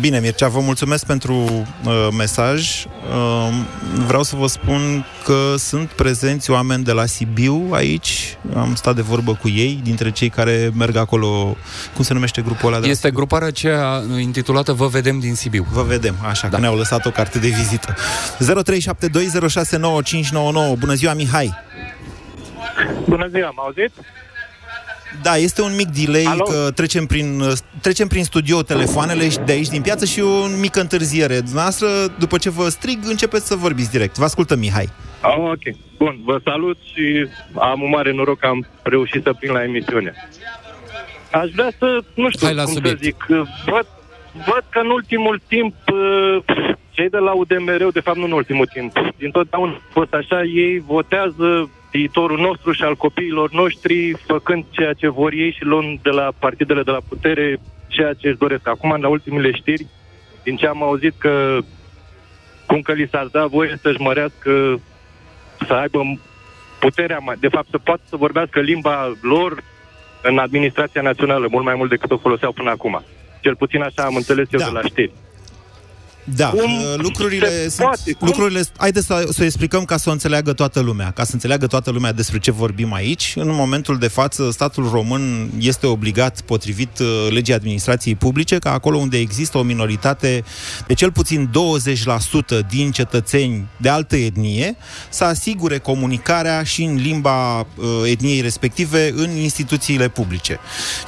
Bine, 0.00 0.18
Mircea, 0.20 0.48
vă 0.48 0.60
mulțumesc 0.60 1.06
pentru 1.06 1.34
uh, 1.34 2.08
mesaj. 2.16 2.84
Uh, 2.84 3.48
vreau 4.06 4.22
să 4.22 4.36
vă 4.36 4.46
spun 4.46 5.06
că 5.24 5.54
sunt 5.56 5.88
prezenți 5.88 6.50
oameni 6.50 6.84
de 6.84 6.92
la 6.92 7.06
Sibiu 7.06 7.68
aici. 7.72 8.31
Am 8.54 8.74
stat 8.74 8.94
de 8.94 9.02
vorbă 9.02 9.34
cu 9.34 9.48
ei, 9.48 9.80
dintre 9.82 10.10
cei 10.10 10.28
care 10.28 10.70
merg 10.74 10.96
acolo. 10.96 11.56
Cum 11.94 12.04
se 12.04 12.12
numește 12.12 12.42
grupul 12.42 12.72
ăla? 12.72 12.80
De 12.80 12.88
este 12.88 13.06
Sibiu? 13.06 13.18
gruparea 13.18 13.46
aceea 13.46 14.02
intitulată 14.20 14.72
Vă 14.72 14.86
vedem 14.86 15.18
din 15.18 15.34
Sibiu. 15.34 15.66
Vă 15.72 15.82
vedem, 15.82 16.14
așa, 16.28 16.48
da. 16.48 16.54
că 16.54 16.60
ne-au 16.60 16.76
lăsat 16.76 17.06
o 17.06 17.10
carte 17.10 17.38
de 17.38 17.48
vizită. 17.48 17.94
0372069599. 17.94 17.98
Bună 20.78 20.94
ziua, 20.94 21.14
Mihai! 21.14 21.54
Bună 23.08 23.26
ziua, 23.30 23.50
m 23.50 23.60
auzit? 23.60 23.90
Da, 25.22 25.36
este 25.36 25.62
un 25.62 25.74
mic 25.76 25.88
delay 25.88 26.24
Alo? 26.24 26.42
că 26.42 26.70
trecem 26.74 27.06
prin, 27.06 27.42
trecem 27.80 28.08
prin 28.08 28.24
studio 28.24 28.62
telefoanele 28.62 29.28
de 29.44 29.52
aici 29.52 29.68
din 29.68 29.82
piață 29.82 30.04
și 30.04 30.20
o 30.20 30.46
mică 30.46 30.80
întârziere. 30.80 31.40
Dumneavoastră, 31.40 31.86
după 32.18 32.38
ce 32.38 32.50
vă 32.50 32.68
strig, 32.68 32.98
începeți 33.04 33.46
să 33.46 33.54
vorbiți 33.54 33.90
direct. 33.90 34.16
Vă 34.16 34.24
ascultăm, 34.24 34.58
Mihai. 34.58 34.88
Ah, 35.22 35.36
ok. 35.36 35.76
Bun, 35.98 36.20
vă 36.24 36.40
salut 36.44 36.78
și 36.92 37.26
am 37.54 37.82
un 37.82 37.88
mare 37.88 38.12
noroc 38.12 38.38
că 38.38 38.46
am 38.46 38.66
reușit 38.82 39.22
să 39.22 39.32
plin 39.32 39.52
la 39.52 39.62
emisiune. 39.62 40.12
Aș 41.32 41.50
vrea 41.50 41.70
să, 41.78 41.98
nu 42.14 42.30
știu 42.30 42.46
Hai 42.46 42.54
la 42.54 42.64
cum 42.64 42.72
subiect. 42.72 42.98
să 42.98 43.04
zic, 43.04 43.24
văd, 43.64 43.86
văd 44.46 44.64
că 44.70 44.78
în 44.78 44.90
ultimul 44.90 45.40
timp 45.48 45.74
cei 46.90 47.08
de 47.08 47.18
la 47.18 47.32
UDMR, 47.32 47.92
de 47.92 48.00
fapt 48.00 48.16
nu 48.16 48.24
în 48.24 48.32
ultimul 48.32 48.66
timp, 48.66 48.92
din 49.16 49.30
totdeauna 49.30 49.72
a 49.72 49.80
fost 49.92 50.12
așa, 50.12 50.42
ei 50.42 50.78
votează 50.86 51.70
viitorul 51.90 52.38
nostru 52.40 52.72
și 52.72 52.82
al 52.82 52.96
copiilor 52.96 53.50
noștri, 53.50 54.12
făcând 54.26 54.64
ceea 54.70 54.92
ce 54.92 55.08
vor 55.08 55.32
ei 55.32 55.52
și 55.52 55.64
luând 55.64 55.98
de 56.02 56.10
la 56.10 56.32
partidele 56.38 56.82
de 56.82 56.90
la 56.90 57.00
putere 57.08 57.58
ceea 57.88 58.12
ce 58.12 58.28
își 58.28 58.38
doresc. 58.38 58.68
Acum, 58.68 58.96
la 59.00 59.08
ultimele 59.08 59.50
știri, 59.52 59.86
din 60.42 60.56
ce 60.56 60.66
am 60.66 60.82
auzit 60.82 61.14
că 61.18 61.58
cum 62.66 62.80
că 62.80 62.92
li 62.92 63.08
s-ar 63.10 63.26
da 63.26 63.46
voie 63.46 63.78
să-și 63.82 64.00
mărească, 64.00 64.80
să 65.66 65.72
aibă 65.72 66.00
puterea, 66.78 67.18
mai, 67.18 67.36
de 67.40 67.48
fapt, 67.48 67.66
să 67.70 67.78
poată 67.78 68.02
să 68.08 68.16
vorbească 68.16 68.60
limba 68.60 69.12
lor 69.20 69.62
în 70.22 70.38
administrația 70.38 71.02
națională, 71.02 71.46
mult 71.50 71.64
mai 71.64 71.74
mult 71.74 71.90
decât 71.90 72.10
o 72.10 72.16
foloseau 72.16 72.52
până 72.52 72.70
acum. 72.70 73.02
Cel 73.40 73.56
puțin 73.56 73.82
așa 73.82 74.02
am 74.02 74.14
înțeles 74.14 74.46
eu 74.52 74.58
Da. 74.60 74.64
de 74.66 74.70
la 74.72 74.82
știri. 74.82 75.12
Da, 76.24 76.48
Cum 76.48 76.76
uh, 76.76 76.94
lucrurile 76.96 77.48
se 77.48 77.68
sunt... 77.68 77.86
poate? 77.86 78.12
Cum? 78.12 78.26
Lucrurile, 78.26 78.62
haideți 78.76 79.06
să, 79.06 79.28
să 79.30 79.38
o 79.40 79.44
explicăm 79.44 79.84
ca 79.84 79.96
să 79.96 80.08
o 80.08 80.12
înțeleagă 80.12 80.52
toată 80.52 80.80
lumea, 80.80 81.10
ca 81.10 81.24
să 81.24 81.30
înțeleagă 81.32 81.66
toată 81.66 81.90
lumea 81.90 82.12
despre 82.12 82.38
ce 82.38 82.50
vorbim 82.50 82.92
aici. 82.92 83.32
În 83.36 83.54
momentul 83.54 83.98
de 83.98 84.08
față, 84.08 84.50
statul 84.50 84.88
român 84.92 85.50
este 85.58 85.86
obligat, 85.86 86.40
potrivit 86.40 86.98
uh, 86.98 87.06
legii 87.30 87.54
administrației 87.54 88.14
publice, 88.14 88.58
ca 88.58 88.72
acolo 88.72 88.96
unde 88.96 89.18
există 89.18 89.58
o 89.58 89.62
minoritate 89.62 90.44
de 90.86 90.94
cel 90.94 91.12
puțin 91.12 91.50
20% 92.64 92.66
din 92.68 92.90
cetățeni 92.90 93.66
de 93.76 93.88
altă 93.88 94.16
etnie, 94.16 94.76
să 95.08 95.24
asigure 95.24 95.78
comunicarea 95.78 96.62
și 96.62 96.82
în 96.82 96.94
limba 96.94 97.58
uh, 97.58 97.66
etniei 98.04 98.40
respective 98.40 99.12
în 99.16 99.30
instituțiile 99.30 100.08
publice. 100.08 100.58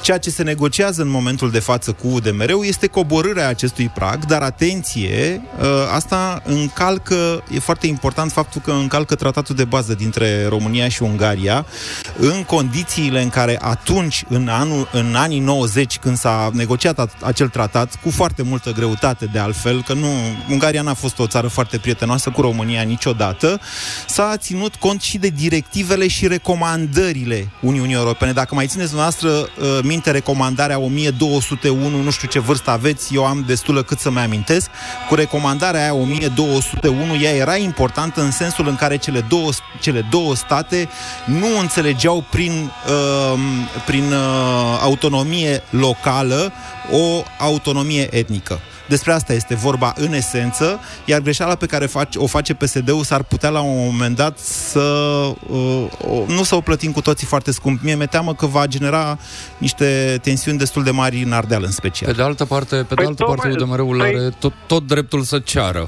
Ceea 0.01 0.17
ce 0.17 0.29
se 0.29 0.43
negociază 0.43 1.01
în 1.01 1.09
momentul 1.09 1.51
de 1.51 1.59
față 1.59 1.91
cu 1.91 2.07
UDMR-ul 2.07 2.65
este 2.65 2.87
coborârea 2.87 3.47
acestui 3.47 3.91
prag, 3.95 4.25
dar 4.25 4.41
atenție, 4.41 5.04
uh, 5.11 5.65
asta 5.93 6.41
încalcă, 6.45 7.43
e 7.51 7.59
foarte 7.59 7.87
important 7.87 8.31
faptul 8.31 8.61
că 8.61 8.71
încalcă 8.71 9.15
tratatul 9.15 9.55
de 9.55 9.63
bază 9.63 9.93
dintre 9.93 10.47
România 10.47 10.87
și 10.87 11.03
Ungaria, 11.03 11.65
în 12.17 12.43
condițiile 12.43 13.21
în 13.21 13.29
care 13.29 13.57
atunci, 13.61 14.23
în, 14.29 14.47
anul, 14.47 14.89
în 14.91 15.15
anii 15.15 15.39
90, 15.39 15.97
când 15.97 16.17
s-a 16.17 16.49
negociat 16.53 16.99
a- 16.99 17.07
acel 17.21 17.47
tratat, 17.47 17.99
cu 18.03 18.09
foarte 18.09 18.41
multă 18.41 18.71
greutate 18.71 19.25
de 19.25 19.39
altfel, 19.39 19.83
că 19.83 19.93
nu, 19.93 20.07
Ungaria 20.49 20.81
n-a 20.81 20.93
fost 20.93 21.19
o 21.19 21.27
țară 21.27 21.47
foarte 21.47 21.77
prietenoasă 21.77 22.29
cu 22.29 22.41
România 22.41 22.81
niciodată, 22.81 23.59
s-a 24.07 24.37
ținut 24.37 24.75
cont 24.75 25.01
și 25.01 25.17
de 25.17 25.27
directivele 25.27 26.07
și 26.07 26.27
recomandările 26.27 27.49
Uniunii 27.61 27.95
Europene. 27.95 28.31
Dacă 28.31 28.55
mai 28.55 28.67
țineți 28.67 28.89
dumneavoastră 28.89 29.29
uh, 29.29 29.79
minte 29.83 30.11
recomandarea 30.11 30.79
1201, 30.79 32.01
nu 32.01 32.09
știu 32.11 32.27
ce 32.27 32.39
vârstă 32.39 32.69
aveți, 32.71 33.15
eu 33.15 33.25
am 33.25 33.43
destulă 33.47 33.83
cât 33.83 33.99
să-mi 33.99 34.19
amintesc, 34.19 34.69
cu 35.09 35.15
recomandarea 35.15 35.81
aia 35.81 35.93
1201, 35.93 37.15
ea 37.15 37.31
era 37.31 37.55
importantă 37.55 38.21
în 38.21 38.31
sensul 38.31 38.67
în 38.67 38.75
care 38.75 38.97
cele 38.97 39.25
două, 39.29 39.49
cele 39.81 40.07
două 40.09 40.35
state 40.35 40.89
nu 41.25 41.59
înțelegeau 41.59 42.23
prin, 42.29 42.71
uh, 42.87 43.39
prin 43.85 44.11
uh, 44.11 44.79
autonomie 44.81 45.63
locală 45.69 46.51
o 46.91 47.23
autonomie 47.39 48.15
etnică. 48.15 48.59
Despre 48.87 49.11
asta 49.11 49.33
este 49.33 49.55
vorba 49.55 49.93
în 49.95 50.13
esență, 50.13 50.79
iar 51.05 51.19
greșeala 51.21 51.55
pe 51.55 51.65
care 51.65 51.85
face, 51.85 52.17
o 52.19 52.27
face 52.27 52.53
PSD-ul 52.53 53.03
s-ar 53.03 53.23
putea 53.23 53.49
la 53.49 53.61
un 53.61 53.85
moment 53.85 54.15
dat 54.15 54.37
să 54.37 54.79
uh, 55.49 55.85
o, 56.07 56.23
nu 56.27 56.43
să 56.43 56.55
o 56.55 56.61
plătim 56.61 56.91
cu 56.91 57.01
toții 57.01 57.27
foarte 57.27 57.51
scump. 57.51 57.81
Mie 57.81 57.95
mi-e 57.95 58.05
teamă 58.05 58.33
că 58.33 58.45
va 58.45 58.65
genera 58.65 59.17
niște 59.57 60.19
tensiuni 60.21 60.57
destul 60.57 60.83
de 60.83 60.91
mari 60.91 61.21
în 61.25 61.31
Ardeal 61.31 61.63
în 61.63 61.71
special. 61.71 62.09
Pe 62.09 62.15
de 62.15 62.21
altă 62.23 62.45
parte, 62.45 62.75
pe 62.75 62.81
de 62.87 62.93
Păi 62.95 63.05
altă 63.05 63.23
parte 63.23 63.47
tocmai- 63.49 63.63
UDMR-ul 63.79 63.97
păi- 64.03 64.15
are 64.15 64.29
tot, 64.39 64.53
tot 64.67 64.87
dreptul 64.87 65.21
să 65.21 65.39
ceară. 65.39 65.87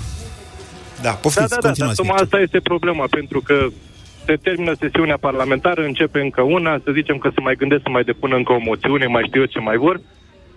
Da, 1.01 1.11
poftiți, 1.11 1.49
Da, 1.49 1.55
da, 1.55 1.55
da, 1.55 1.61
dar 1.61 1.65
continuați. 1.69 1.95
tocmai 1.95 2.15
Mircea. 2.19 2.23
asta 2.37 2.39
este 2.45 2.59
problema, 2.59 3.05
pentru 3.09 3.41
că 3.41 3.67
se 4.25 4.35
termină 4.43 4.73
sesiunea 4.79 5.17
parlamentară, 5.17 5.81
începe 5.83 6.19
încă 6.19 6.41
una, 6.41 6.73
să 6.83 6.91
zicem 6.93 7.17
că 7.17 7.29
se 7.35 7.41
mai 7.41 7.55
gândesc 7.55 7.81
să 7.83 7.89
mai 7.89 8.03
depună 8.03 8.35
încă 8.35 8.51
o 8.53 8.59
moțiune, 8.69 9.05
mai 9.05 9.23
știu 9.27 9.41
eu 9.41 9.45
ce 9.55 9.59
mai 9.59 9.77
vor, 9.77 9.99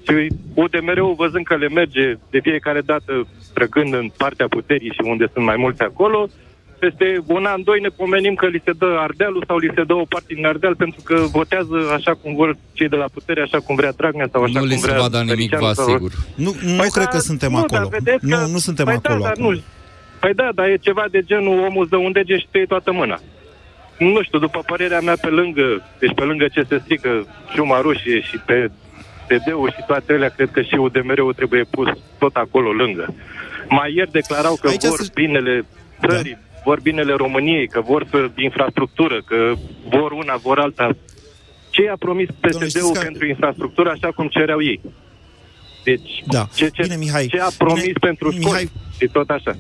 și 0.07 0.27
UDMR-ul, 0.55 1.15
văzând 1.17 1.45
că 1.45 1.57
le 1.57 1.69
merge 1.69 2.15
de 2.31 2.41
fiecare 2.43 2.81
dată 2.81 3.27
trăgând 3.55 3.95
în 3.95 4.11
partea 4.17 4.47
puterii 4.49 4.91
și 4.91 5.01
unde 5.05 5.31
sunt 5.33 5.45
mai 5.45 5.57
mulți 5.57 5.83
acolo, 5.83 6.29
peste 6.79 7.19
un 7.27 7.45
an, 7.45 7.63
doi 7.63 7.81
ne 7.81 7.89
pomenim 7.89 8.35
că 8.35 8.47
li 8.47 8.63
se 8.65 8.73
dă 8.79 8.97
Ardealul 9.01 9.45
sau 9.47 9.57
li 9.59 9.71
se 9.75 9.83
dă 9.85 9.95
o 9.95 10.05
parte 10.09 10.35
din 10.35 10.47
Ardeal 10.47 10.75
pentru 10.77 11.01
că 11.05 11.15
votează 11.33 11.77
așa 11.95 12.15
cum 12.15 12.35
vor 12.35 12.57
cei 12.73 12.89
de 12.89 12.97
la 12.97 13.05
putere, 13.15 13.41
așa 13.41 13.59
cum 13.59 13.75
vrea 13.77 13.93
Dragnea 13.93 14.29
sau 14.33 14.43
așa 14.43 14.59
Nu 14.59 14.65
li 14.65 14.71
cum 14.75 14.81
se 14.81 14.87
vrea 14.87 15.01
va 15.01 15.09
da 15.09 15.19
nimic, 15.23 15.37
Tăricianu 15.37 15.67
vă 15.67 15.73
sau- 15.73 15.87
asigur. 15.89 16.13
Nu, 16.35 16.51
nu 16.73 16.77
Păi 16.77 16.91
cred 16.91 17.05
da, 17.05 17.11
că 17.11 17.19
suntem 17.19 17.51
nu, 17.51 17.57
acolo. 17.57 17.81
Dar 17.81 17.99
vedeți 17.99 18.27
că, 18.29 18.37
Nu, 18.37 18.47
nu 18.47 18.59
suntem 18.59 18.85
păi 18.85 18.95
acolo 18.95 19.19
Da, 19.21 19.25
dar 19.29 19.33
acum. 19.39 19.53
nu. 19.53 19.61
Păi 20.21 20.35
da, 20.35 20.49
dar 20.55 20.67
e 20.69 20.77
ceva 20.77 21.05
de 21.11 21.21
genul 21.23 21.59
omul 21.67 21.81
îți 21.83 21.91
dă 21.91 21.97
un 21.97 22.13
dege 22.13 22.39
și 22.39 22.47
te 22.51 22.59
iei 22.59 22.67
toată 22.67 22.93
mâna. 22.93 23.19
Nu 23.99 24.23
știu, 24.23 24.39
după 24.39 24.61
părerea 24.67 25.01
mea, 25.01 25.17
pe 25.21 25.29
lângă, 25.29 25.67
deci 25.99 26.15
pe 26.15 26.25
lângă 26.25 26.47
ce 26.55 26.63
se 26.69 26.79
strică 26.85 27.27
Ciuma 27.53 27.81
Rușie 27.81 28.21
și 28.21 28.37
pe 28.47 28.71
TD-ul 29.31 29.71
și 29.77 29.85
toate 29.87 30.13
alea, 30.13 30.29
cred 30.29 30.51
că 30.51 30.63
și 30.63 30.75
UDMR-ul 30.75 31.35
trebuie 31.35 31.65
pus 31.71 31.89
tot 32.19 32.35
acolo 32.37 32.71
lângă. 32.73 33.15
Mai 33.69 33.95
ieri 33.95 34.11
declarau 34.11 34.55
că 34.61 34.69
Aici 34.69 34.85
vor 34.85 34.99
se- 35.01 35.11
binele 35.15 35.67
țării, 36.09 36.39
vor 36.65 36.81
binele 36.81 37.13
României, 37.13 37.69
că 37.69 37.81
vor 37.81 38.07
să, 38.11 38.31
infrastructură, 38.37 39.23
că 39.27 39.53
vor 39.89 40.11
una, 40.13 40.37
vor 40.37 40.59
alta. 40.59 40.91
Ce 41.71 41.89
a 41.89 41.97
promis 41.99 42.29
Domnule, 42.41 42.67
PSD-ul 42.67 42.69
știți 42.69 42.93
că- 42.99 43.05
pentru 43.09 43.27
infrastructură 43.27 43.91
așa 43.91 44.09
cum 44.13 44.27
cereau 44.29 44.63
ei? 44.63 44.81
Deci, 45.85 46.23
Da. 46.27 46.47
ce, 46.55 46.69
ce, 46.69 46.83
Bine, 46.83 46.97
Mihai. 46.97 47.27
ce 47.27 47.41
a 47.41 47.49
promis 47.59 47.83
Bine, 47.83 47.95
pentru 48.01 48.31
sport 48.31 48.45
Mihai. 48.45 48.71
și 48.99 49.07
tot 49.13 49.31
așa. 49.31 49.53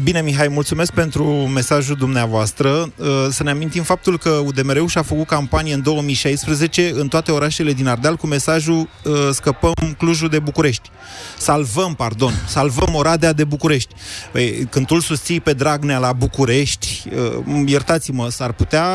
Bine, 0.00 0.20
Mihai, 0.20 0.48
mulțumesc 0.48 0.92
pentru 0.92 1.24
mesajul 1.32 1.96
dumneavoastră. 1.96 2.92
Uh, 2.96 3.06
Să 3.30 3.42
ne 3.42 3.50
amintim 3.50 3.82
faptul 3.82 4.18
că 4.18 4.28
UDMR-ul 4.28 4.88
și-a 4.88 5.02
făcut 5.02 5.26
campanie 5.26 5.74
în 5.74 5.82
2016 5.82 6.92
în 6.94 7.08
toate 7.08 7.30
orașele 7.30 7.72
din 7.72 7.86
Ardeal 7.86 8.16
cu 8.16 8.26
mesajul 8.26 8.88
uh, 9.04 9.12
scăpăm 9.32 9.72
Clujul 9.98 10.28
de 10.28 10.38
București. 10.38 10.90
Salvăm, 11.38 11.94
pardon, 11.94 12.32
salvăm 12.46 12.94
Oradea 12.94 13.32
de 13.32 13.44
București. 13.44 13.94
Păi, 14.32 14.66
când 14.70 14.86
tu 14.86 14.94
îl 14.94 15.00
susții 15.00 15.40
pe 15.40 15.52
Dragnea 15.52 15.98
la 15.98 16.12
București, 16.12 17.02
uh, 17.14 17.62
iertați-mă, 17.66 18.28
s-ar 18.30 18.52
putea 18.52 18.86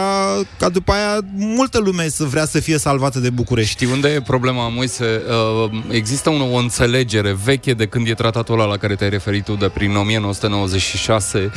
ca 0.59 0.69
după 0.69 0.91
aia 0.91 1.19
multă 1.35 1.79
lume 1.79 2.09
să 2.09 2.23
vrea 2.23 2.45
să 2.45 2.59
fie 2.59 2.77
salvată 2.77 3.19
de 3.19 3.29
București. 3.29 3.71
Știi 3.71 3.87
unde 3.87 4.07
e 4.07 4.21
problema, 4.21 4.69
Moise? 4.69 5.21
Uh, 5.63 5.71
există 5.89 6.29
o, 6.29 6.43
o 6.51 6.57
înțelegere 6.57 7.37
veche 7.43 7.73
de 7.73 7.85
când 7.85 8.07
e 8.07 8.13
tratatul 8.13 8.59
ăla 8.59 8.69
la 8.69 8.77
care 8.77 8.95
te-ai 8.95 9.09
referit 9.09 9.43
tu 9.43 9.53
de 9.53 9.67
prin 9.67 9.95
1996, 10.95 11.51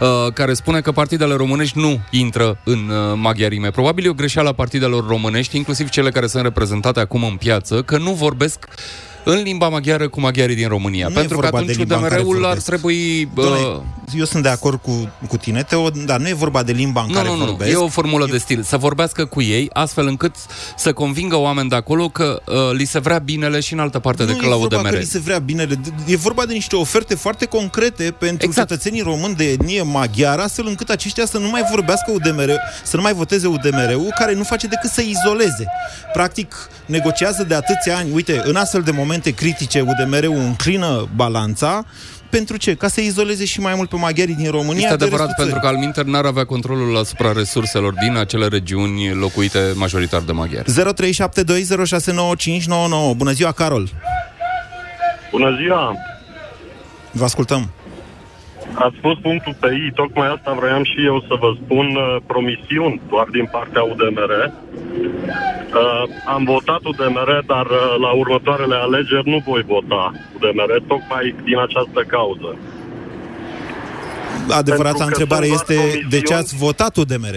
uh, 0.00 0.32
care 0.32 0.54
spune 0.54 0.80
că 0.80 0.92
partidele 0.92 1.34
românești 1.34 1.78
nu 1.78 2.00
intră 2.10 2.58
în 2.64 2.88
uh, 2.88 3.16
maghiarime. 3.16 3.70
Probabil 3.70 4.04
e 4.04 4.08
o 4.08 4.12
greșeală 4.12 4.48
a 4.48 4.52
partidelor 4.52 5.06
românești, 5.06 5.56
inclusiv 5.56 5.88
cele 5.88 6.10
care 6.10 6.26
sunt 6.26 6.42
reprezentate 6.42 7.00
acum 7.00 7.24
în 7.24 7.36
piață, 7.36 7.82
că 7.82 7.98
nu 7.98 8.12
vorbesc 8.12 8.68
în 9.28 9.42
limba 9.42 9.68
maghiară 9.68 10.08
cu 10.08 10.20
maghiarii 10.20 10.54
din 10.56 10.68
România. 10.68 11.06
Nu 11.06 11.12
e 11.12 11.14
Pentru 11.14 11.38
că 11.38 11.42
vorba 11.42 11.58
de 11.58 11.62
atunci 11.62 11.78
limba 11.78 11.96
în 11.96 12.02
care 12.02 12.20
UDMR-ul 12.20 12.34
ar 12.36 12.46
vorbesc. 12.46 12.66
trebui... 12.66 13.22
Uh, 13.34 13.44
Doamne, 13.44 13.82
eu 14.18 14.24
sunt 14.24 14.42
de 14.42 14.48
acord 14.48 14.80
cu, 14.82 15.10
cu 15.28 15.36
tine, 15.36 15.62
Teo, 15.62 15.90
dar 15.90 16.20
nu 16.20 16.28
e 16.28 16.32
vorba 16.34 16.62
de 16.62 16.72
limba 16.72 17.00
în 17.00 17.06
nu, 17.06 17.14
care 17.14 17.28
nu, 17.28 17.36
nu, 17.36 17.44
vorbesc. 17.44 17.70
e 17.72 17.74
o 17.74 17.88
formulă 17.88 18.26
de 18.30 18.38
stil. 18.38 18.62
Să 18.62 18.76
vorbească 18.76 19.24
cu 19.24 19.42
ei, 19.42 19.70
astfel 19.72 20.06
încât 20.06 20.34
să 20.76 20.92
convingă 20.92 21.36
oameni 21.36 21.68
de 21.68 21.74
acolo 21.74 22.08
că 22.08 22.42
uh, 22.46 22.54
li 22.72 22.84
se 22.84 22.98
vrea 22.98 23.18
binele 23.18 23.60
și 23.60 23.72
în 23.72 23.78
altă 23.78 23.98
parte 23.98 24.22
nu 24.22 24.28
decât 24.28 24.44
e 24.44 24.48
la 24.48 24.56
vorba 24.56 24.76
UDMR. 24.76 24.90
că 24.90 24.96
li 24.98 25.04
se 25.04 25.18
vrea 25.18 25.38
bine. 25.38 25.66
E 26.06 26.16
vorba 26.16 26.46
de 26.46 26.52
niște 26.52 26.76
oferte 26.76 27.14
foarte 27.14 27.44
concrete 27.44 28.02
pentru 28.02 28.26
Exact. 28.26 28.44
exact. 28.44 28.68
cetățenii 28.68 29.00
români 29.02 29.34
de 29.34 29.44
etnie 29.44 29.82
maghiară, 29.82 30.42
astfel 30.42 30.66
încât 30.66 30.88
aceștia 30.90 31.26
să 31.26 31.38
nu 31.38 31.48
mai 31.48 31.66
vorbească 31.70 32.10
UDMR, 32.10 32.50
să 32.84 32.96
nu 32.96 33.02
mai 33.02 33.12
voteze 33.14 33.46
UDMR-ul, 33.46 34.14
care 34.18 34.34
nu 34.34 34.42
face 34.42 34.66
decât 34.66 34.90
să 34.90 35.00
izoleze. 35.02 35.66
Practic, 36.12 36.68
negociază 36.86 37.44
de 37.44 37.54
atâția 37.54 37.96
ani. 37.96 38.10
Uite, 38.12 38.42
în 38.44 38.56
astfel 38.56 38.82
de 38.82 38.90
momente 38.90 39.14
momente 39.16 39.44
critice 39.44 39.80
UDMR-ul 39.80 40.36
înclină 40.36 41.08
balanța, 41.14 41.84
pentru 42.30 42.56
ce? 42.56 42.74
Ca 42.74 42.88
să 42.88 43.00
izoleze 43.00 43.44
și 43.44 43.60
mai 43.60 43.72
mult 43.76 43.88
pe 43.88 43.96
maghiarii 43.96 44.34
din 44.34 44.50
România. 44.50 44.82
Este 44.82 45.04
adevărat, 45.04 45.34
pentru 45.36 45.58
că 45.60 45.66
Alminter 45.66 46.04
n-ar 46.04 46.24
avea 46.24 46.44
controlul 46.44 46.96
asupra 46.96 47.32
resurselor 47.32 47.92
din 47.92 48.16
acele 48.16 48.46
regiuni 48.46 49.14
locuite 49.14 49.72
majoritar 49.74 50.20
de 50.20 50.32
maghiari. 50.32 50.72
0372069599. 50.72 50.76
Bună 53.16 53.30
ziua, 53.30 53.52
Carol! 53.52 53.88
Bună 55.30 55.56
ziua! 55.60 55.96
Vă 57.10 57.24
ascultăm! 57.24 57.70
Ați 58.74 58.96
spus 58.96 59.18
punctul 59.18 59.54
pe 59.60 59.66
I, 59.66 59.92
tocmai 59.94 60.28
asta 60.28 60.52
vroiam 60.52 60.84
și 60.84 61.04
eu 61.04 61.20
să 61.28 61.34
vă 61.40 61.50
spun, 61.64 61.86
uh, 61.96 62.16
promisiuni 62.26 63.00
doar 63.08 63.26
din 63.30 63.48
partea 63.50 63.82
UDMR. 63.82 64.32
Uh, 64.32 66.02
am 66.26 66.44
votat 66.44 66.80
UDMR, 66.84 67.42
dar 67.46 67.66
uh, 67.66 67.94
la 68.00 68.10
următoarele 68.10 68.74
alegeri 68.74 69.28
nu 69.28 69.42
voi 69.46 69.62
vota 69.62 70.12
UDMR, 70.34 70.82
tocmai 70.86 71.34
din 71.44 71.58
această 71.58 72.00
cauză. 72.06 72.56
Adevărata 74.50 75.04
întrebare 75.04 75.46
este 75.46 76.06
de 76.08 76.20
ce 76.20 76.34
ați 76.34 76.56
votat 76.56 76.96
UDMR? 76.96 77.36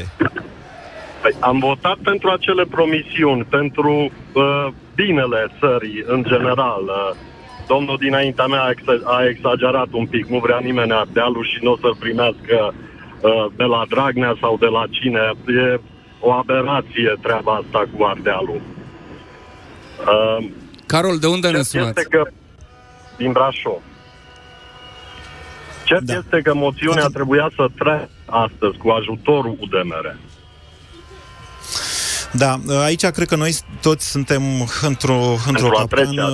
Păi, 1.22 1.36
am 1.40 1.60
votat 1.60 1.98
pentru 2.04 2.30
acele 2.30 2.64
promisiuni, 2.64 3.44
pentru 3.44 4.12
uh, 4.34 4.68
binele 4.96 5.52
țării 5.60 6.04
în 6.08 6.24
general. 6.24 6.84
Uh, 6.86 7.16
domnul 7.74 7.98
dinaintea 8.06 8.48
mea 8.54 8.64
a, 8.64 8.70
ex- 8.70 9.06
a 9.16 9.20
exagerat 9.34 9.90
un 9.92 10.06
pic, 10.14 10.26
nu 10.26 10.40
vrea 10.40 10.60
nimeni 10.70 10.92
Ardealul 10.92 11.46
și 11.52 11.58
nu 11.62 11.72
o 11.72 11.78
să-l 11.82 11.96
primească 12.00 12.58
uh, 12.74 13.46
de 13.60 13.64
la 13.64 13.82
Dragnea 13.90 14.34
sau 14.42 14.58
de 14.58 14.70
la 14.78 14.84
cine. 14.90 15.20
E 15.64 15.80
o 16.20 16.32
aberație 16.32 17.12
treaba 17.22 17.54
asta 17.62 17.82
cu 17.92 18.04
Ardealul. 18.04 18.62
Uh, 20.14 20.50
Carol, 20.86 21.18
de 21.18 21.28
unde 21.28 21.50
ne 21.50 21.62
sunați? 21.62 22.00
Este 22.00 22.16
că, 22.16 22.24
din 23.18 23.32
Brașov. 23.32 23.82
Ce 25.86 25.98
da. 26.02 26.14
este 26.14 26.40
că 26.44 26.54
moțiunea 26.54 27.08
trebuia 27.14 27.52
să 27.56 27.68
treacă 27.78 28.10
astăzi 28.26 28.78
cu 28.78 28.90
ajutorul 28.90 29.58
UDMR. 29.60 30.16
Da, 32.32 32.60
aici 32.84 33.06
cred 33.06 33.28
că 33.28 33.36
noi 33.36 33.56
toți 33.82 34.10
suntem 34.10 34.44
într-o, 34.82 35.36
într-o 35.48 35.70
capcană... 35.70 36.28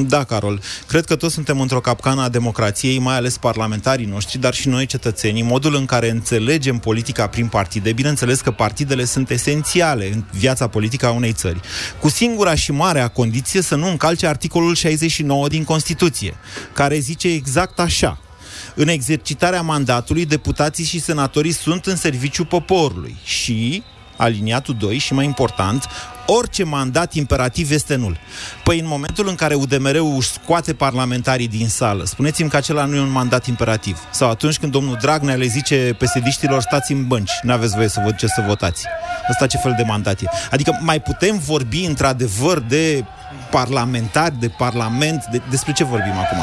Da, 0.00 0.24
Carol. 0.24 0.60
Cred 0.86 1.04
că 1.04 1.16
toți 1.16 1.34
suntem 1.34 1.60
într-o 1.60 1.80
capcană 1.80 2.22
a 2.22 2.28
democrației, 2.28 2.98
mai 2.98 3.16
ales 3.16 3.36
parlamentarii 3.36 4.06
noștri, 4.06 4.38
dar 4.38 4.54
și 4.54 4.68
noi 4.68 4.86
cetățenii, 4.86 5.42
modul 5.42 5.74
în 5.74 5.84
care 5.84 6.10
înțelegem 6.10 6.78
politica 6.78 7.26
prin 7.26 7.46
partide. 7.46 7.92
Bineînțeles 7.92 8.40
că 8.40 8.50
partidele 8.50 9.04
sunt 9.04 9.30
esențiale 9.30 10.12
în 10.12 10.24
viața 10.30 10.66
politică 10.68 11.06
a 11.06 11.10
unei 11.10 11.32
țări. 11.32 11.60
Cu 12.00 12.08
singura 12.08 12.54
și 12.54 12.72
marea 12.72 13.08
condiție 13.08 13.62
să 13.62 13.74
nu 13.74 13.88
încalce 13.88 14.26
articolul 14.26 14.74
69 14.74 15.48
din 15.48 15.64
Constituție, 15.64 16.36
care 16.72 16.98
zice 16.98 17.28
exact 17.28 17.78
așa. 17.78 18.18
În 18.74 18.88
exercitarea 18.88 19.62
mandatului, 19.62 20.26
deputații 20.26 20.84
și 20.84 21.00
senatorii 21.00 21.52
sunt 21.52 21.86
în 21.86 21.96
serviciu 21.96 22.44
poporului 22.44 23.16
și 23.24 23.82
aliniatul 24.16 24.76
2 24.78 24.98
și 24.98 25.14
mai 25.14 25.24
important, 25.24 25.86
orice 26.26 26.64
mandat 26.64 27.14
imperativ 27.14 27.70
este 27.70 27.94
nul. 27.94 28.18
Păi 28.64 28.78
în 28.78 28.86
momentul 28.86 29.28
în 29.28 29.34
care 29.34 29.54
UDMR-ul 29.54 30.14
își 30.16 30.30
scoate 30.30 30.74
parlamentarii 30.74 31.48
din 31.48 31.68
sală, 31.68 32.04
spuneți-mi 32.04 32.48
că 32.48 32.56
acela 32.56 32.84
nu 32.84 32.96
e 32.96 33.00
un 33.00 33.10
mandat 33.10 33.46
imperativ. 33.46 33.98
Sau 34.10 34.30
atunci 34.30 34.58
când 34.58 34.72
domnul 34.72 34.98
Dragnea 35.00 35.34
le 35.34 35.46
zice 35.46 35.96
pesediștilor 35.98 36.60
stați 36.60 36.92
în 36.92 37.06
bănci, 37.06 37.32
nu 37.42 37.52
aveți 37.52 37.74
voie 37.74 37.88
să 37.88 38.00
vă 38.04 38.10
ce 38.10 38.26
să 38.26 38.44
votați. 38.46 38.86
Asta 39.28 39.46
ce 39.46 39.56
fel 39.56 39.74
de 39.76 39.82
mandat 39.86 40.20
e? 40.20 40.26
Adică 40.50 40.78
mai 40.80 41.00
putem 41.00 41.38
vorbi 41.38 41.84
într-adevăr 41.84 42.58
de 42.58 43.04
parlamentari, 43.52 44.34
de 44.40 44.48
parlament, 44.48 45.24
de, 45.30 45.40
despre 45.50 45.72
ce 45.72 45.84
vorbim 45.84 46.12
acum? 46.12 46.38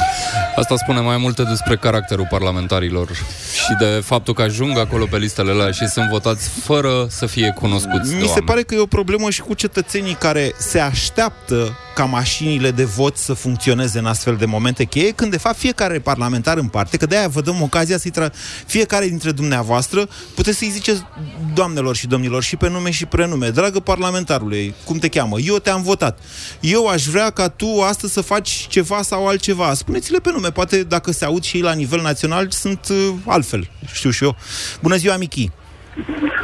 Asta 0.56 0.76
spune 0.76 1.00
mai 1.00 1.18
multe 1.18 1.44
despre 1.44 1.76
caracterul 1.76 2.28
parlamentarilor 2.30 3.08
și 3.54 3.76
de 3.80 4.02
faptul 4.04 4.34
că 4.34 4.42
ajung 4.42 4.78
acolo 4.78 5.06
pe 5.06 5.18
listele 5.18 5.52
alea 5.52 5.72
și 5.72 5.88
sunt 5.88 6.10
votați 6.10 6.50
fără 6.64 7.08
să 7.10 7.26
fie 7.26 7.54
cunoscuți 7.56 8.16
Mi 8.16 8.28
se 8.28 8.40
pare 8.40 8.62
că 8.62 8.76
e 8.76 8.80
o 8.80 8.86
problemă 8.86 9.30
și 9.30 9.42
cu 9.42 9.54
cetățenii 9.54 10.14
care 10.14 10.54
se 10.58 10.80
așteaptă 10.80 11.78
ca 12.00 12.06
mașinile 12.06 12.72
de 12.72 12.84
vot 12.84 13.18
să 13.18 13.34
funcționeze 13.34 14.00
în 14.00 14.06
astfel 14.06 14.36
de 14.36 14.46
momente 14.46 14.84
cheie, 14.84 15.12
când 15.12 15.32
de 15.32 15.38
fapt 15.38 15.58
fiecare 15.58 16.00
parlamentar 16.00 16.58
în 16.58 16.68
parte, 16.68 16.98
că 16.98 17.06
de-aia 17.06 17.28
vă 17.28 17.42
dăm 17.42 17.62
ocazia 17.62 17.98
să-i 17.98 18.12
tra... 18.12 18.30
fiecare 18.66 19.08
dintre 19.08 19.32
dumneavoastră, 19.32 20.08
puteți 20.36 20.58
să-i 20.58 20.70
ziceți 20.70 21.06
doamnelor 21.54 21.96
și 21.96 22.08
domnilor 22.08 22.44
și 22.44 22.56
pe 22.56 22.70
nume 22.70 22.92
și 22.92 23.06
prenume, 23.06 23.50
dragă 23.50 23.80
parlamentarule, 23.80 24.74
cum 24.86 24.98
te 24.98 25.08
cheamă? 25.08 25.40
Eu 25.40 25.58
te-am 25.58 25.82
votat. 25.82 26.20
Eu 26.60 26.88
aș 26.88 27.06
vrea 27.06 27.30
ca 27.30 27.48
tu 27.48 27.82
astăzi 27.82 28.14
să 28.14 28.22
faci 28.22 28.68
ceva 28.70 29.02
sau 29.02 29.28
altceva. 29.28 29.74
Spuneți-le 29.74 30.20
pe 30.20 30.32
nume, 30.32 30.50
poate 30.50 30.84
dacă 30.84 31.12
se 31.12 31.26
aud 31.26 31.44
și 31.44 31.56
ei 31.56 31.62
la 31.62 31.74
nivel 31.74 32.02
național 32.02 32.50
sunt 32.50 32.88
uh, 32.90 33.14
altfel, 33.26 33.70
știu 33.94 34.10
și 34.10 34.24
eu. 34.24 34.36
Bună 34.82 34.96
ziua, 34.96 35.18
Michi! 35.18 35.50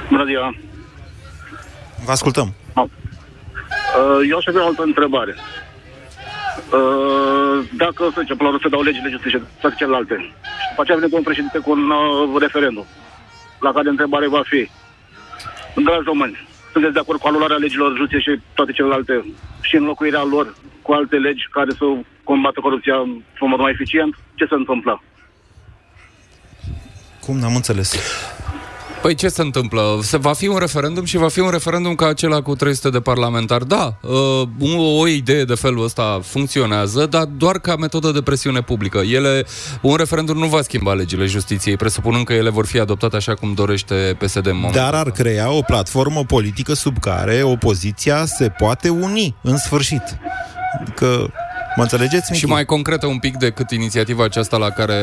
Bună 0.09 0.25
ziua! 0.25 0.55
Vă 2.05 2.11
ascultăm. 2.11 2.53
Uh, 3.95 4.27
eu 4.29 4.37
aș 4.37 4.45
avea 4.45 4.63
o 4.63 4.67
altă 4.67 4.83
întrebare. 4.83 5.35
Uh, 6.77 7.57
dacă, 7.83 8.01
să 8.13 8.19
zicem, 8.21 8.37
până 8.37 8.49
la 8.49 8.55
urmă 8.55 8.59
se 8.63 8.73
dau 8.75 8.81
legile 8.81 9.09
justiție, 9.09 9.41
toate 9.61 9.75
celelalte, 9.77 10.15
și 10.61 10.67
după 10.69 10.81
aceea 10.81 10.97
vine 10.97 11.09
domnul 11.09 11.29
președinte 11.29 11.59
cu 11.59 11.71
un 11.71 11.83
uh, 11.89 12.41
referendum, 12.45 12.85
la 13.59 13.71
care 13.71 13.89
întrebare 13.89 14.27
va 14.27 14.41
fi, 14.51 14.69
dragi 15.75 16.09
români, 16.11 16.47
sunteți 16.71 16.93
de 16.93 16.99
acord 16.99 17.19
cu 17.19 17.27
anularea 17.27 17.63
legilor 17.65 17.97
justiție 17.97 18.25
și 18.25 18.41
toate 18.53 18.71
celelalte 18.71 19.13
și 19.61 19.75
înlocuirea 19.75 20.23
lor 20.23 20.55
cu 20.81 20.91
alte 20.91 21.15
legi 21.15 21.47
care 21.51 21.71
să 21.71 21.85
combată 22.23 22.59
corupția 22.59 22.95
în 23.39 23.47
mod 23.51 23.59
mai 23.59 23.71
eficient? 23.71 24.13
Ce 24.35 24.45
se 24.45 24.55
întâmplă? 24.55 25.03
Cum 27.25 27.37
n-am 27.37 27.55
înțeles? 27.55 27.89
Păi 29.05 29.15
ce 29.15 29.27
se 29.27 29.41
întâmplă? 29.41 29.99
Se 30.01 30.17
va 30.17 30.33
fi 30.33 30.47
un 30.47 30.57
referendum 30.57 31.05
și 31.05 31.17
va 31.17 31.27
fi 31.27 31.39
un 31.39 31.49
referendum 31.49 31.95
ca 31.95 32.07
acela 32.07 32.41
cu 32.41 32.55
300 32.55 32.89
de 32.89 32.99
parlamentari. 32.99 33.67
Da, 33.67 33.97
uh, 34.01 34.75
o, 34.75 34.99
o 34.99 35.07
idee 35.07 35.43
de 35.43 35.53
felul 35.53 35.83
ăsta 35.83 36.19
funcționează, 36.23 37.05
dar 37.05 37.25
doar 37.25 37.59
ca 37.59 37.75
metodă 37.75 38.11
de 38.11 38.21
presiune 38.21 38.61
publică. 38.61 38.97
Ele, 38.97 39.45
un 39.81 39.95
referendum 39.95 40.37
nu 40.37 40.45
va 40.45 40.61
schimba 40.61 40.93
legile 40.93 41.25
justiției, 41.25 41.77
presupunând 41.77 42.25
că 42.25 42.33
ele 42.33 42.49
vor 42.49 42.65
fi 42.65 42.79
adoptate 42.79 43.15
așa 43.15 43.33
cum 43.33 43.53
dorește 43.53 44.17
PSD 44.19 44.45
în 44.45 44.55
moment. 44.55 44.73
Dar 44.73 44.93
ar 44.93 45.11
crea 45.11 45.51
o 45.51 45.61
platformă 45.61 46.23
politică 46.23 46.73
sub 46.73 46.99
care 46.99 47.41
opoziția 47.43 48.25
se 48.25 48.49
poate 48.57 48.89
uni 48.89 49.35
în 49.41 49.57
sfârșit. 49.57 50.03
Că 50.95 51.27
Mă 51.75 51.81
înțelegeți, 51.81 52.31
Michi? 52.31 52.43
Și 52.43 52.49
mai 52.49 52.65
concretă 52.65 53.05
un 53.05 53.19
pic 53.19 53.37
decât 53.37 53.71
inițiativa 53.71 54.23
aceasta 54.23 54.57
la 54.57 54.69
care 54.69 54.93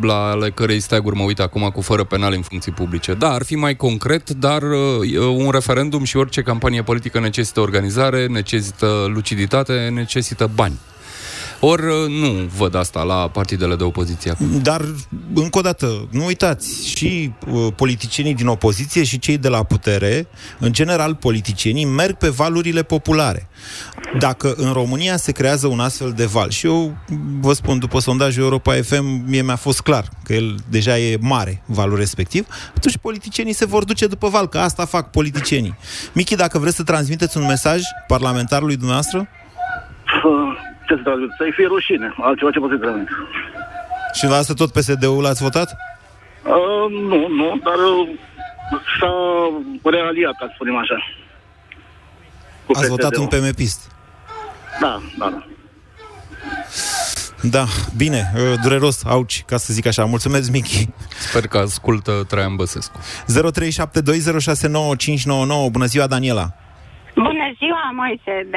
la 0.00 0.14
ale 0.14 0.50
cărei 0.50 0.80
steaguri 0.80 1.16
mă 1.16 1.22
uit 1.22 1.40
acum 1.40 1.70
cu 1.74 1.80
fără 1.80 2.04
penal 2.04 2.32
în 2.32 2.42
funcții 2.42 2.72
publice. 2.72 3.14
Da, 3.14 3.32
ar 3.32 3.42
fi 3.42 3.54
mai 3.54 3.76
concret, 3.76 4.30
dar 4.30 4.62
uh, 4.62 5.34
un 5.36 5.50
referendum 5.50 6.04
și 6.04 6.16
orice 6.16 6.42
campanie 6.42 6.82
politică 6.82 7.20
necesită 7.20 7.60
organizare, 7.60 8.26
necesită 8.26 9.10
luciditate, 9.14 9.90
necesită 9.94 10.50
bani. 10.54 10.78
Ori 11.64 11.82
uh, 11.86 12.08
nu 12.08 12.50
văd 12.56 12.74
asta 12.74 13.02
la 13.02 13.28
partidele 13.28 13.74
de 13.74 13.84
opoziție. 13.84 14.34
Dar, 14.62 14.84
încă 15.34 15.58
o 15.58 15.60
dată, 15.60 16.08
nu 16.10 16.24
uitați, 16.24 16.88
și 16.88 17.32
uh, 17.52 17.66
politicienii 17.76 18.34
din 18.34 18.46
opoziție 18.46 19.04
și 19.04 19.18
cei 19.18 19.38
de 19.38 19.48
la 19.48 19.62
putere, 19.62 20.26
în 20.58 20.72
general 20.72 21.14
politicienii, 21.14 21.84
merg 21.84 22.16
pe 22.16 22.28
valurile 22.28 22.82
populare. 22.82 23.48
Dacă 24.18 24.54
în 24.56 24.72
România 24.72 25.16
se 25.16 25.32
creează 25.32 25.66
un 25.66 25.80
astfel 25.80 26.12
de 26.16 26.24
val, 26.24 26.50
și 26.50 26.66
eu 26.66 26.96
vă 27.40 27.52
spun, 27.52 27.78
după 27.78 28.00
sondajul 28.00 28.42
Europa 28.42 28.72
FM, 28.72 29.24
mie 29.26 29.42
mi-a 29.42 29.56
fost 29.56 29.80
clar 29.80 30.08
că 30.24 30.32
el 30.32 30.56
deja 30.68 30.98
e 30.98 31.18
mare 31.20 31.62
valul 31.66 31.96
respectiv, 31.96 32.46
atunci 32.76 32.96
politicienii 32.96 33.52
se 33.52 33.66
vor 33.66 33.84
duce 33.84 34.06
după 34.06 34.28
val, 34.28 34.48
că 34.48 34.58
asta 34.58 34.84
fac 34.84 35.10
politicienii. 35.10 35.76
Michi, 36.12 36.36
dacă 36.36 36.58
vreți 36.58 36.76
să 36.76 36.82
transmiteți 36.82 37.36
un 37.36 37.46
mesaj 37.46 37.80
parlamentarului 38.06 38.76
dumneavoastră? 38.76 39.28
Ce 40.86 40.94
să 40.94 41.02
transmit? 41.02 41.30
Să-i 41.38 41.52
fie 41.56 41.66
rușine, 41.66 42.14
altceva 42.20 42.50
ce 42.50 42.58
pot 42.58 42.70
să 42.70 42.76
transmit. 42.76 43.08
Și 44.12 44.26
la 44.26 44.36
asta 44.36 44.54
tot 44.54 44.72
PSD-ul 44.72 45.22
l-ați 45.22 45.42
votat? 45.42 45.76
Uh, 46.44 46.86
nu, 47.10 47.28
nu, 47.28 47.60
dar 47.66 47.74
uh, 47.74 48.08
s-a 48.98 49.14
realiat, 49.82 50.34
ca 50.38 50.46
să 50.46 50.52
spunem 50.54 50.76
așa. 50.76 50.96
Cu 52.66 52.72
Ați 52.74 52.88
votat 52.88 53.16
un 53.16 53.26
PMP-ist? 53.26 53.90
Da, 54.80 55.00
da, 55.18 55.30
da. 55.30 55.44
Da, 57.50 57.64
bine, 57.96 58.32
uh, 58.36 58.42
dureros, 58.62 59.04
auci, 59.04 59.42
ca 59.46 59.56
să 59.56 59.72
zic 59.72 59.86
așa. 59.86 60.04
Mulțumesc, 60.04 60.50
Michi. 60.50 60.88
Sper 61.18 61.46
că 61.46 61.58
ascultă 61.58 62.24
Traian 62.28 62.56
Băsescu. 62.56 62.98
0372069599. 62.98 63.02
Bună 65.70 65.84
ziua, 65.84 66.06
Daniela. 66.06 66.54
Bună 67.14 67.52
ziua, 67.58 67.90
Moise. 67.94 68.46
De 68.50 68.56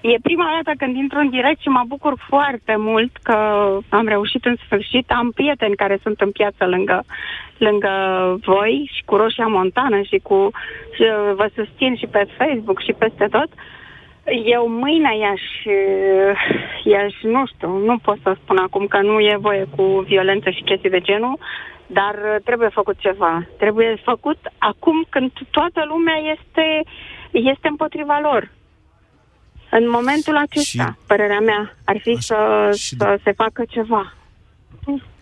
E 0.00 0.16
prima 0.22 0.50
dată 0.56 0.76
când 0.78 0.96
intru 0.96 1.18
în 1.18 1.30
direct 1.30 1.60
și 1.60 1.68
mă 1.68 1.82
bucur 1.86 2.14
foarte 2.28 2.74
mult 2.76 3.16
că 3.22 3.36
am 3.88 4.06
reușit 4.06 4.44
în 4.44 4.56
sfârșit. 4.64 5.10
Am 5.10 5.30
prieteni 5.30 5.76
care 5.76 5.98
sunt 6.02 6.20
în 6.20 6.30
piață 6.30 6.66
lângă, 6.66 7.04
lângă 7.58 7.90
voi 8.44 8.90
și 8.92 9.02
cu 9.04 9.16
Roșia 9.16 9.46
Montană 9.46 10.00
și 10.02 10.18
cu 10.22 10.50
și 10.94 11.04
vă 11.34 11.50
susțin 11.54 11.96
și 11.96 12.06
pe 12.06 12.28
Facebook 12.38 12.82
și 12.82 12.92
peste 12.92 13.26
tot. 13.30 13.48
Eu 14.44 14.68
mâine 14.68 15.16
i-aș, 15.16 15.42
i-aș, 16.84 17.14
nu 17.22 17.46
știu, 17.46 17.78
nu 17.78 17.98
pot 17.98 18.18
să 18.22 18.36
spun 18.42 18.56
acum 18.56 18.86
că 18.86 19.00
nu 19.00 19.20
e 19.20 19.36
voie 19.40 19.66
cu 19.76 19.82
violență 19.82 20.50
și 20.50 20.62
chestii 20.62 20.90
de 20.90 21.00
genul, 21.00 21.38
dar 21.86 22.14
trebuie 22.44 22.68
făcut 22.68 22.98
ceva. 22.98 23.46
Trebuie 23.58 24.00
făcut 24.04 24.38
acum 24.58 25.04
când 25.08 25.30
toată 25.50 25.84
lumea 25.88 26.16
este, 26.16 26.80
este 27.30 27.68
împotriva 27.68 28.18
lor. 28.22 28.50
În 29.70 29.90
momentul 29.90 30.36
acesta, 30.36 30.84
și... 30.84 31.06
părerea 31.06 31.40
mea, 31.40 31.76
ar 31.84 31.98
fi 32.02 32.10
Așa, 32.10 32.20
să, 32.20 32.76
și... 32.76 32.96
să 32.96 33.18
se 33.24 33.32
facă 33.32 33.64
ceva. 33.68 34.14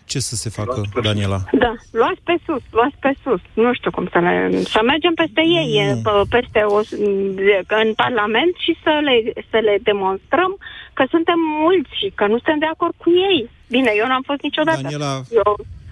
Ce 0.05 0.19
să 0.19 0.35
se 0.35 0.49
facă, 0.49 0.81
Daniela? 1.01 1.39
Da, 1.63 1.73
luați 1.91 2.21
pe 2.23 2.35
sus, 2.45 2.63
luați 2.71 2.97
pe 2.99 3.11
sus. 3.23 3.41
Nu 3.53 3.73
știu 3.73 3.91
cum 3.91 4.07
să 4.11 4.19
le... 4.19 4.61
Să 4.75 4.79
mergem 4.83 5.13
peste 5.13 5.41
ei, 5.59 5.71
nu. 6.03 6.25
peste 6.35 6.59
o, 6.75 6.79
în 7.83 7.93
Parlament 7.93 8.53
și 8.65 8.77
să 8.83 8.93
le, 9.07 9.15
să 9.51 9.57
le 9.67 9.75
demonstrăm 9.83 10.57
că 10.93 11.03
suntem 11.09 11.39
mulți 11.63 11.89
și 11.99 12.11
că 12.15 12.23
nu 12.25 12.37
suntem 12.37 12.59
de 12.59 12.69
acord 12.73 12.93
cu 13.03 13.09
ei. 13.29 13.49
Bine, 13.69 13.91
eu 13.95 14.07
n-am 14.07 14.23
fost 14.29 14.41
niciodată. 14.41 14.81
Daniela... 14.81 15.21
Eu 15.41 15.49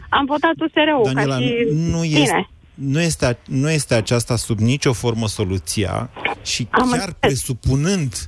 am 0.10 0.26
votat 0.26 0.56
USR-ul 0.65 1.04
Daniela, 1.04 1.36
ca 1.36 1.41
și... 1.41 1.67
Nu 1.93 2.04
este, 2.04 2.50
nu 2.77 3.01
este, 3.01 3.37
nu 3.45 3.69
este 3.69 3.93
aceasta 3.93 4.35
sub 4.35 4.59
nicio 4.59 4.93
formă 4.93 5.27
soluția 5.27 6.09
și 6.43 6.67
Am 6.71 6.91
chiar 6.91 7.13
presupunând 7.19 8.27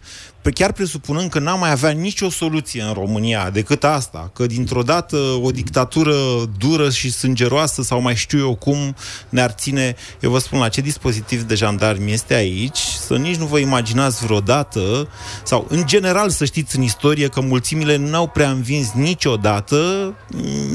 chiar 0.54 0.72
presupunând 0.72 1.30
că 1.30 1.40
n-am 1.40 1.60
mai 1.60 1.72
avea 1.72 1.90
nicio 1.90 2.30
soluție 2.30 2.82
în 2.82 2.94
România 2.94 3.50
decât 3.50 3.84
asta, 3.84 4.32
că 4.34 4.46
dintr-o 4.46 4.82
dată 4.82 5.18
o 5.42 5.52
dictatură 5.52 6.14
dură 6.58 6.90
și 6.90 7.12
sângeroasă 7.12 7.82
sau 7.82 8.02
mai 8.02 8.16
știu 8.16 8.40
eu 8.40 8.56
cum 8.56 8.96
ne-ar 9.30 9.52
ține, 9.52 9.96
eu 10.20 10.32
vă 10.32 10.40
spun 10.40 10.60
la 10.60 10.70
ce 10.70 10.82
dispozitiv 10.82 11.42
de 11.42 11.56
jandarmi 11.56 12.12
este 12.12 12.34
aici, 12.34 12.78
să 12.78 13.16
nici 13.16 13.36
nu 13.36 13.46
vă 13.46 13.58
imaginați 13.58 14.26
vreodată, 14.26 15.10
sau 15.44 15.66
în 15.70 15.88
general 15.88 16.30
să 16.30 16.46
știți 16.46 16.76
în 16.76 16.82
istorie 16.82 17.28
că 17.28 17.42
mulțimile 17.42 17.96
n-au 17.96 18.28
prea 18.28 18.50
învins 18.50 18.92
niciodată, 18.92 20.14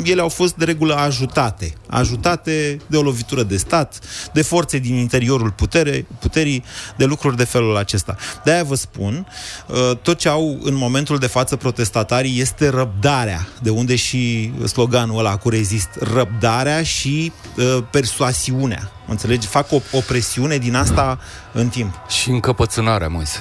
ele 0.05 0.21
au 0.21 0.29
fost 0.29 0.55
de 0.55 0.65
regulă 0.65 0.95
ajutate. 0.95 1.73
Ajutate 1.87 2.79
de 2.87 2.97
o 2.97 3.03
lovitură 3.03 3.43
de 3.43 3.57
stat, 3.57 3.99
de 4.33 4.43
forțe 4.43 4.79
din 4.79 4.95
interiorul 4.95 5.51
putere, 5.51 6.07
puterii, 6.21 6.65
de 6.97 7.05
lucruri 7.05 7.37
de 7.37 7.45
felul 7.45 7.77
acesta. 7.77 8.17
De-aia 8.45 8.65
vă 8.65 8.75
spun, 8.75 9.27
Uh, 9.27 9.54
tot 10.03 10.19
ce 10.19 10.29
au 10.29 10.59
în 10.63 10.75
momentul 10.75 11.19
de 11.19 11.27
față 11.27 11.57
protestatarii 11.57 12.41
este 12.41 12.69
răbdarea, 12.69 13.47
de 13.63 13.71
unde 13.71 13.97
și 13.97 14.53
sloganul 14.67 15.19
ăla 15.19 15.37
cu 15.37 15.49
rezist, 15.49 15.89
răbdarea 16.01 16.83
și 16.83 17.33
uh, 17.57 17.79
persoasiunea. 17.91 18.91
Înțelegi? 19.07 19.47
Fac 19.47 19.73
o, 19.73 19.81
o 19.93 20.01
presiune 20.07 20.57
din 20.57 20.75
asta 20.75 21.19
în 21.53 21.69
timp. 21.69 21.95
Și 22.09 22.31
încăpățânarea, 22.31 23.09
Moise. 23.09 23.39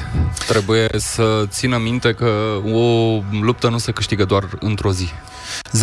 Trebuie 0.47 0.89
să 0.95 1.45
țină 1.47 1.77
minte 1.77 2.13
că 2.13 2.59
o 2.73 3.19
luptă 3.41 3.69
nu 3.69 3.77
se 3.77 3.91
câștigă 3.91 4.25
doar 4.25 4.49
într-o 4.59 4.91
zi. 4.91 5.07
0372069599 5.71 5.75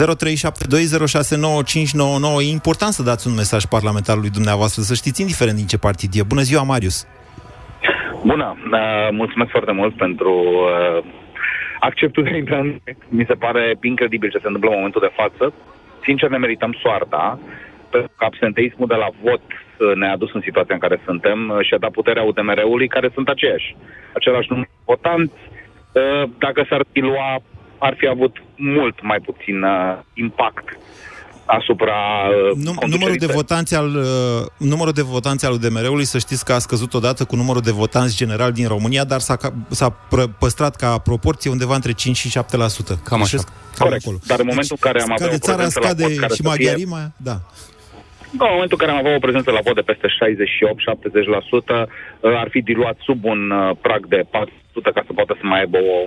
E 2.40 2.50
important 2.50 2.92
să 2.92 3.02
dați 3.02 3.26
un 3.26 3.34
mesaj 3.34 3.64
parlamentarului 3.64 4.30
dumneavoastră, 4.30 4.82
să 4.82 4.94
știți, 4.94 5.20
indiferent 5.20 5.56
din 5.56 5.66
ce 5.66 5.76
partid 5.76 6.14
e. 6.14 6.22
Bună 6.22 6.42
ziua, 6.42 6.62
Marius! 6.62 7.04
Bună! 8.24 8.56
Uh, 8.72 9.08
mulțumesc 9.10 9.50
foarte 9.50 9.72
mult 9.72 9.96
pentru 9.96 10.32
uh, 10.32 11.04
acceptul 11.80 12.22
de 12.22 12.36
intrare. 12.36 12.82
Mi 13.08 13.24
se 13.28 13.34
pare 13.34 13.76
incredibil 13.82 14.30
ce 14.30 14.38
se 14.38 14.46
întâmplă 14.46 14.70
în 14.70 14.76
momentul 14.76 15.00
de 15.00 15.14
față. 15.14 15.54
Sincer, 16.02 16.28
ne 16.30 16.36
merităm 16.36 16.76
soarta, 16.82 17.38
pentru 17.90 18.12
că 18.16 18.24
absenteismul 18.24 18.86
de 18.86 18.94
la 18.94 19.08
vot 19.22 19.42
uh, 19.42 19.94
ne-a 19.94 20.16
dus 20.16 20.32
în 20.32 20.40
situația 20.40 20.74
în 20.74 20.80
care 20.80 21.00
suntem 21.04 21.48
uh, 21.48 21.66
și 21.66 21.74
a 21.74 21.78
dat 21.78 21.90
puterea 21.90 22.22
UDMR-ului, 22.22 22.88
care 22.88 23.10
sunt 23.14 23.28
aceiași. 23.28 23.76
Același 24.14 24.46
număr 24.50 24.64
de 24.64 24.82
votanți. 24.84 25.40
Uh, 25.92 26.22
dacă 26.38 26.66
s-ar 26.68 26.84
dilua, 26.92 27.42
ar 27.78 27.94
fi 27.96 28.06
avut 28.06 28.42
mult 28.56 29.02
mai 29.02 29.18
puțin 29.20 29.62
uh, 29.62 29.98
impact 30.14 30.78
asupra 31.58 31.94
uh, 32.28 32.56
Num, 32.64 32.78
numărul 32.86 33.16
de 33.16 33.26
votanți 33.26 33.74
al 33.74 33.94
uh, 33.96 34.68
numărul 34.68 34.92
de 34.92 35.02
votanți 35.02 35.46
al 35.46 35.52
UDMR-ului, 35.52 36.04
să 36.04 36.18
știți 36.18 36.44
că 36.44 36.52
a 36.52 36.58
scăzut 36.58 36.94
odată 36.94 37.24
cu 37.24 37.36
numărul 37.36 37.62
de 37.62 37.70
votanți 37.70 38.16
general 38.16 38.52
din 38.52 38.68
România, 38.68 39.04
dar 39.04 39.20
s-a, 39.20 39.36
s-a 39.68 39.88
păstrat 40.38 40.76
ca 40.76 40.98
proporție 40.98 41.50
undeva 41.50 41.74
între 41.74 41.92
5 41.92 42.16
și 42.16 42.38
7%. 42.38 42.42
Cam 43.04 43.22
așa. 43.22 43.36
Cam 43.76 43.86
Corect. 43.86 44.02
Acolo. 44.04 44.18
Dar 44.26 44.38
în 44.38 44.46
momentul 44.46 44.76
în 44.80 44.90
care 44.90 45.02
am 45.02 45.12
avea 45.12 45.28
o 45.34 45.38
țara, 45.38 45.68
scade 45.68 46.02
la 46.02 46.26
vot 46.26 46.36
și 46.36 46.42
maghiarima, 46.42 47.00
da. 47.16 47.36
Da, 48.38 48.46
în 48.46 48.54
momentul 48.56 48.76
în 48.78 48.86
care 48.86 48.90
am 48.92 48.98
avea 48.98 49.14
o 49.14 49.24
prezență 49.26 49.50
la 49.50 49.60
vot 49.64 49.74
de 49.74 49.88
peste 49.90 50.06
68-70%, 50.06 50.10
uh, 51.70 52.42
ar 52.42 52.48
fi 52.50 52.60
diluat 52.62 52.96
sub 53.02 53.24
un 53.24 53.40
prag 53.80 54.06
de 54.06 54.20
400 54.30 54.90
ca 54.94 55.02
să 55.06 55.12
poată 55.12 55.32
să 55.40 55.46
mai 55.46 55.60
aibă 55.60 55.78
o 55.78 55.98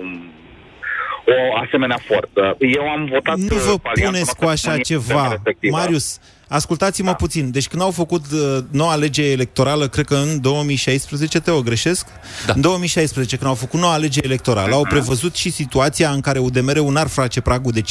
o 1.26 1.56
asemenea 1.64 1.98
forță. 2.06 2.56
Eu 2.58 2.88
am 2.88 3.04
votat... 3.04 3.36
Nu 3.36 3.56
vă 3.56 3.78
puneți 4.04 4.36
cu 4.36 4.44
așa 4.44 4.78
ceva. 4.78 5.42
Marius, 5.70 6.18
Ascultați-mă 6.54 7.08
da. 7.08 7.14
puțin. 7.14 7.50
Deci 7.50 7.68
când 7.68 7.82
au 7.82 7.90
făcut 7.90 8.24
uh, 8.32 8.58
noua 8.70 8.94
lege 8.94 9.30
electorală, 9.30 9.88
cred 9.88 10.06
că 10.06 10.14
în 10.14 10.40
2016, 10.40 11.40
te 11.40 11.50
o 11.50 11.62
greșesc? 11.62 12.06
Da. 12.46 12.52
În 12.52 12.60
2016, 12.60 13.36
când 13.36 13.48
au 13.48 13.56
făcut 13.56 13.80
noua 13.80 13.96
lege 13.96 14.20
electorală, 14.22 14.70
uh-huh. 14.70 14.76
au 14.76 14.86
prevăzut 14.88 15.34
și 15.34 15.50
situația 15.50 16.10
în 16.10 16.20
care 16.20 16.38
UDMR-ul 16.38 16.92
n-ar 16.92 17.06
face 17.06 17.40
pragul 17.40 17.72
de 17.72 17.80
5% 17.80 17.84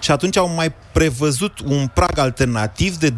și 0.00 0.10
atunci 0.10 0.36
au 0.36 0.48
mai 0.54 0.72
prevăzut 0.92 1.58
un 1.64 1.90
prag 1.94 2.18
alternativ 2.18 2.96
de 2.96 3.10
20% 3.10 3.14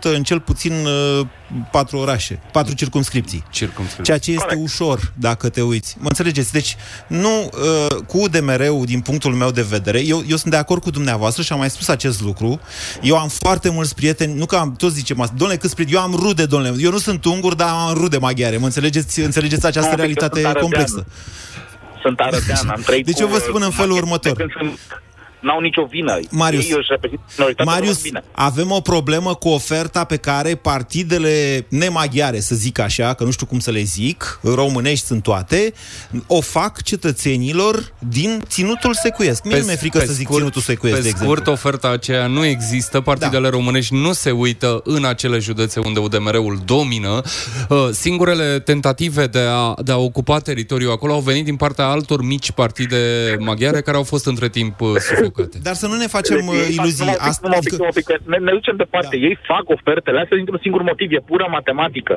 în 0.00 0.22
cel 0.22 0.40
puțin 0.40 0.72
uh, 0.72 1.26
patru 1.70 1.96
orașe, 1.96 2.40
patru 2.52 2.74
circumscripții. 2.74 3.44
circumscripții. 3.50 4.04
Ceea 4.04 4.18
ce 4.18 4.30
este 4.30 4.44
Corect. 4.44 4.62
ușor, 4.62 5.12
dacă 5.18 5.48
te 5.48 5.60
uiți. 5.62 5.96
Mă 5.98 6.08
înțelegeți? 6.08 6.52
Deci, 6.52 6.76
nu 7.06 7.42
uh, 7.42 7.96
cu 8.06 8.18
UDMR-ul, 8.22 8.84
din 8.84 9.00
punctul 9.00 9.32
meu 9.34 9.50
de 9.50 9.62
vedere, 9.62 10.04
eu, 10.04 10.22
eu 10.28 10.36
sunt 10.36 10.52
de 10.52 10.58
acord 10.58 10.82
cu 10.82 10.90
dumneavoastră 10.90 11.42
și 11.42 11.52
am 11.52 11.58
mai 11.58 11.70
spus 11.70 11.88
acest 11.88 12.20
lucru. 12.20 12.60
Eu 13.02 13.16
am 13.16 13.28
foarte 13.28 13.49
mulți 13.68 13.94
prieteni, 13.94 14.34
nu 14.34 14.46
că 14.46 14.56
am, 14.56 14.74
toți 14.76 14.94
zicem 14.94 15.20
asta, 15.20 15.34
domnule, 15.36 15.58
câți 15.58 15.74
prieteni, 15.74 15.98
eu 15.98 16.04
am 16.04 16.14
rude, 16.22 16.46
domnule, 16.46 16.74
eu 16.78 16.90
nu 16.90 16.98
sunt 16.98 17.24
ungur, 17.24 17.54
dar 17.54 17.68
am 17.68 17.94
rude 17.94 18.18
maghiare, 18.18 18.56
mă 18.56 18.64
înțelegeți, 18.64 19.20
înțelegeți 19.20 19.66
această 19.66 19.90
no, 19.90 19.96
realitate 19.96 20.52
complexă. 20.60 21.06
Sunt 22.02 22.18
arătean, 22.20 22.68
am 22.68 22.80
trăit 22.84 23.04
Deci 23.04 23.20
eu 23.20 23.26
vă 23.26 23.38
spun 23.38 23.62
în 23.62 23.70
felul 23.70 23.96
următor. 23.96 24.46
De 25.40 25.46
când 25.46 25.48
sunt 25.48 25.50
n-au 25.50 25.60
nicio 25.60 25.84
vină. 25.84 26.18
Marius, 26.30 26.64
Ei 26.64 27.64
Marius 27.64 28.02
avem 28.32 28.70
o 28.70 28.80
problemă 28.80 29.34
cu 29.34 29.48
oferta 29.48 30.04
pe 30.04 30.16
care 30.16 30.54
partidele 30.54 31.66
nemaghiare, 31.68 32.40
să 32.40 32.54
zic 32.54 32.78
așa, 32.78 33.14
că 33.14 33.24
nu 33.24 33.30
știu 33.30 33.46
cum 33.46 33.58
să 33.58 33.70
le 33.70 33.82
zic, 33.82 34.40
românești 34.42 35.06
sunt 35.06 35.22
toate, 35.22 35.72
o 36.26 36.40
fac 36.40 36.82
cetățenilor 36.82 37.94
din 38.08 38.42
ținutul 38.46 38.94
secuiesc. 38.94 39.44
Mie 39.44 39.58
nu 39.58 39.64
mi-e 39.64 39.76
frică 39.76 39.98
să 39.98 40.12
zic 40.12 40.24
scurt, 40.24 40.38
ținutul 40.38 40.60
secuiesc, 40.60 40.96
pe 40.96 41.02
de 41.02 41.08
exemplu. 41.08 41.34
scurt, 41.34 41.52
oferta 41.52 41.88
aceea 41.88 42.26
nu 42.26 42.44
există, 42.44 43.00
partidele 43.00 43.42
da. 43.42 43.48
românești 43.48 43.94
nu 43.94 44.12
se 44.12 44.30
uită 44.30 44.80
în 44.84 45.04
acele 45.04 45.38
județe 45.38 45.80
unde 45.80 46.00
UDMR-ul 46.00 46.60
domină. 46.64 47.22
Uh, 47.68 47.88
singurele 47.90 48.58
tentative 48.58 49.26
de 49.26 49.44
a, 49.50 49.74
de 49.82 49.92
a 49.92 49.96
ocupa 49.96 50.38
teritoriul 50.38 50.92
acolo 50.92 51.12
au 51.12 51.20
venit 51.20 51.44
din 51.44 51.56
partea 51.56 51.86
altor 51.86 52.22
mici 52.22 52.52
partide 52.52 53.36
maghiare 53.38 53.80
care 53.80 53.96
au 53.96 54.02
fost 54.02 54.26
între 54.26 54.48
timp 54.48 54.80
uh, 54.80 54.90
păcate. 55.30 55.58
Dar 55.62 55.74
să 55.82 55.86
nu 55.86 55.96
ne 56.02 56.06
facem 56.16 56.36
deci, 56.36 56.46
uh, 56.46 56.74
iluzii. 56.78 57.04
Numai 57.04 57.28
Asta, 57.28 57.40
numai 57.46 57.62
pic, 57.64 57.72
numai 57.72 57.96
pic, 57.98 58.08
ne, 58.32 58.36
ne 58.36 58.52
ducem 58.58 58.76
departe. 58.76 59.16
Da. 59.16 59.22
Ei 59.26 59.38
fac 59.52 59.64
ofertele 59.76 60.20
astea 60.20 60.36
dintr-un 60.36 60.60
singur 60.62 60.82
motiv. 60.82 61.08
E 61.12 61.28
pură 61.30 61.46
matematică. 61.50 62.14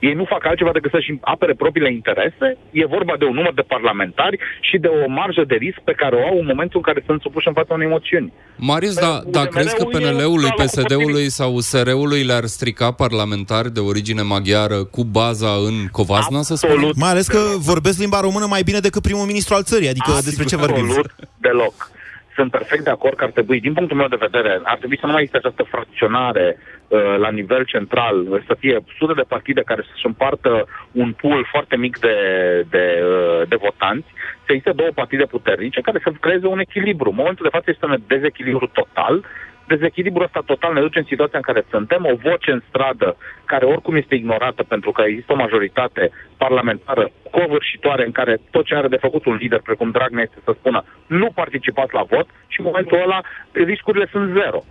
Ei 0.00 0.14
nu 0.14 0.24
fac 0.24 0.46
altceva 0.46 0.72
decât 0.72 0.90
să-și 0.90 1.18
apere 1.20 1.54
propriile 1.54 1.92
interese. 1.92 2.56
E 2.70 2.86
vorba 2.86 3.14
de 3.18 3.24
un 3.24 3.34
număr 3.34 3.54
de 3.54 3.64
parlamentari 3.74 4.38
și 4.60 4.76
de 4.78 4.88
o 4.88 5.08
marjă 5.08 5.44
de 5.46 5.54
risc 5.54 5.78
pe 5.84 5.92
care 5.92 6.16
o 6.16 6.26
au 6.26 6.38
în 6.38 6.46
momentul 6.46 6.76
în 6.80 6.86
care 6.88 7.02
sunt 7.06 7.20
supuși 7.20 7.48
în 7.48 7.54
fața 7.54 7.74
unei 7.74 7.86
emoțiuni. 7.86 8.32
Marius, 8.56 8.94
da, 8.94 9.22
da 9.26 9.44
crezi 9.44 9.76
că 9.76 9.84
PNL-ului, 9.84 10.50
PSD-ului 10.60 11.30
sau 11.30 11.54
USR-ului 11.54 12.22
le-ar 12.22 12.44
strica 12.44 12.90
parlamentari 12.90 13.72
de 13.72 13.80
origine 13.80 14.22
maghiară 14.22 14.84
cu 14.84 15.04
baza 15.04 15.52
în 15.68 15.86
Covasna, 15.90 16.42
să 16.42 16.54
spunem? 16.54 16.92
Mai 16.94 17.10
ales 17.10 17.26
că 17.26 17.38
vorbesc 17.58 17.98
limba 17.98 18.20
română 18.20 18.46
mai 18.46 18.62
bine 18.62 18.78
decât 18.78 19.02
primul 19.02 19.26
ministru 19.26 19.54
al 19.54 19.62
țării, 19.62 19.88
adică 19.88 20.10
A, 20.10 20.20
despre 20.20 20.44
ce 20.44 20.56
vorbim? 20.56 20.84
Absolut 20.84 21.14
deloc 21.40 21.94
sunt 22.36 22.50
perfect 22.50 22.84
de 22.84 22.90
acord 22.90 23.16
că 23.16 23.24
ar 23.24 23.30
trebui, 23.30 23.60
din 23.60 23.72
punctul 23.72 23.96
meu 23.96 24.08
de 24.08 24.24
vedere, 24.26 24.60
ar 24.62 24.78
trebui 24.78 24.98
să 24.98 25.06
nu 25.06 25.12
mai 25.12 25.22
existe 25.22 25.40
această 25.42 25.62
fracționare 25.62 26.46
uh, 26.56 27.16
la 27.18 27.30
nivel 27.30 27.64
central, 27.64 28.16
să 28.46 28.54
fie 28.58 28.76
sute 28.98 29.12
de 29.12 29.30
partide 29.34 29.62
care 29.70 29.82
să-și 29.88 30.06
împartă 30.06 30.52
un 30.92 31.12
pool 31.12 31.46
foarte 31.50 31.76
mic 31.76 31.98
de, 31.98 32.16
de, 32.70 32.84
uh, 33.02 33.48
de 33.48 33.56
votanți, 33.56 34.08
să 34.44 34.48
existe 34.52 34.72
două 34.80 34.90
partide 34.94 35.24
puternice 35.24 35.80
care 35.80 36.00
să 36.02 36.10
creeze 36.20 36.46
un 36.46 36.58
echilibru. 36.58 37.08
În 37.10 37.20
momentul 37.22 37.44
de 37.48 37.56
față 37.56 37.70
este 37.70 37.86
un 37.86 37.96
dezechilibru 38.06 38.66
total 38.66 39.24
dezechilibrul 39.66 40.24
ăsta 40.24 40.42
total 40.46 40.72
ne 40.72 40.80
duce 40.80 40.98
în 40.98 41.04
situația 41.08 41.38
în 41.38 41.48
care 41.50 41.66
suntem, 41.70 42.04
o 42.04 42.14
voce 42.28 42.50
în 42.50 42.62
stradă 42.68 43.16
care 43.44 43.64
oricum 43.64 43.96
este 43.96 44.14
ignorată 44.14 44.62
pentru 44.62 44.90
că 44.92 45.02
există 45.02 45.32
o 45.32 45.42
majoritate 45.44 46.10
parlamentară 46.36 47.10
covârșitoare 47.30 48.04
în 48.04 48.12
care 48.12 48.38
tot 48.50 48.64
ce 48.64 48.74
are 48.74 48.88
de 48.88 49.04
făcut 49.06 49.24
un 49.24 49.34
lider 49.34 49.60
precum 49.64 49.90
Dragnea 49.90 50.22
este 50.22 50.40
să 50.44 50.54
spună 50.58 50.84
nu 51.06 51.30
participați 51.34 51.94
la 51.94 52.02
vot 52.02 52.26
și 52.46 52.60
în 52.60 52.66
momentul 52.66 53.00
ăla 53.02 53.20
riscurile 53.52 54.06
sunt 54.10 54.32
zero. 54.32 54.64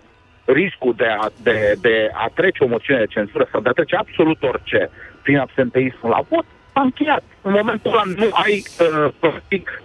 Riscul 0.45 0.93
de 0.97 1.05
a, 1.05 1.29
de, 1.43 1.75
de 1.81 2.09
a 2.13 2.27
trece 2.33 2.63
o 2.63 2.67
moțiune 2.67 2.99
de 2.99 3.05
cenzură 3.05 3.47
sau 3.51 3.61
de 3.61 3.69
a 3.69 3.77
trece 3.79 3.95
absolut 3.95 4.43
orice 4.43 4.89
prin 5.21 5.37
absenteismul 5.37 6.11
la 6.11 6.21
vot 6.29 6.45
s-a 6.75 6.81
încheiat. 6.81 7.23
În 7.41 7.51
momentul 7.51 7.91
ăla 7.91 8.03
nu 8.15 8.29
ai, 8.31 8.63
uh, 8.79 9.13
practic, 9.19 9.81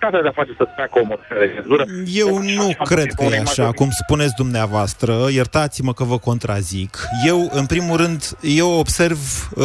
posibilitatea 0.00 0.22
de 0.22 0.28
a 0.28 0.32
face 0.32 0.54
să 0.56 0.64
treacă 0.74 0.98
o 0.98 1.04
moțiune 1.04 1.46
de 1.46 1.52
cenzură. 1.54 1.84
Eu 2.12 2.42
nu 2.42 2.84
cred 2.84 3.12
că 3.12 3.24
e 3.24 3.40
așa, 3.40 3.72
cum 3.72 3.90
spuneți 3.90 4.34
dumneavoastră, 4.36 5.26
iertați-mă 5.30 5.92
că 5.92 6.04
vă 6.04 6.18
contrazic. 6.18 6.98
Eu, 7.26 7.50
în 7.52 7.66
primul 7.66 7.96
rând, 7.96 8.36
eu 8.40 8.70
observ 8.70 9.50
uh, 9.54 9.64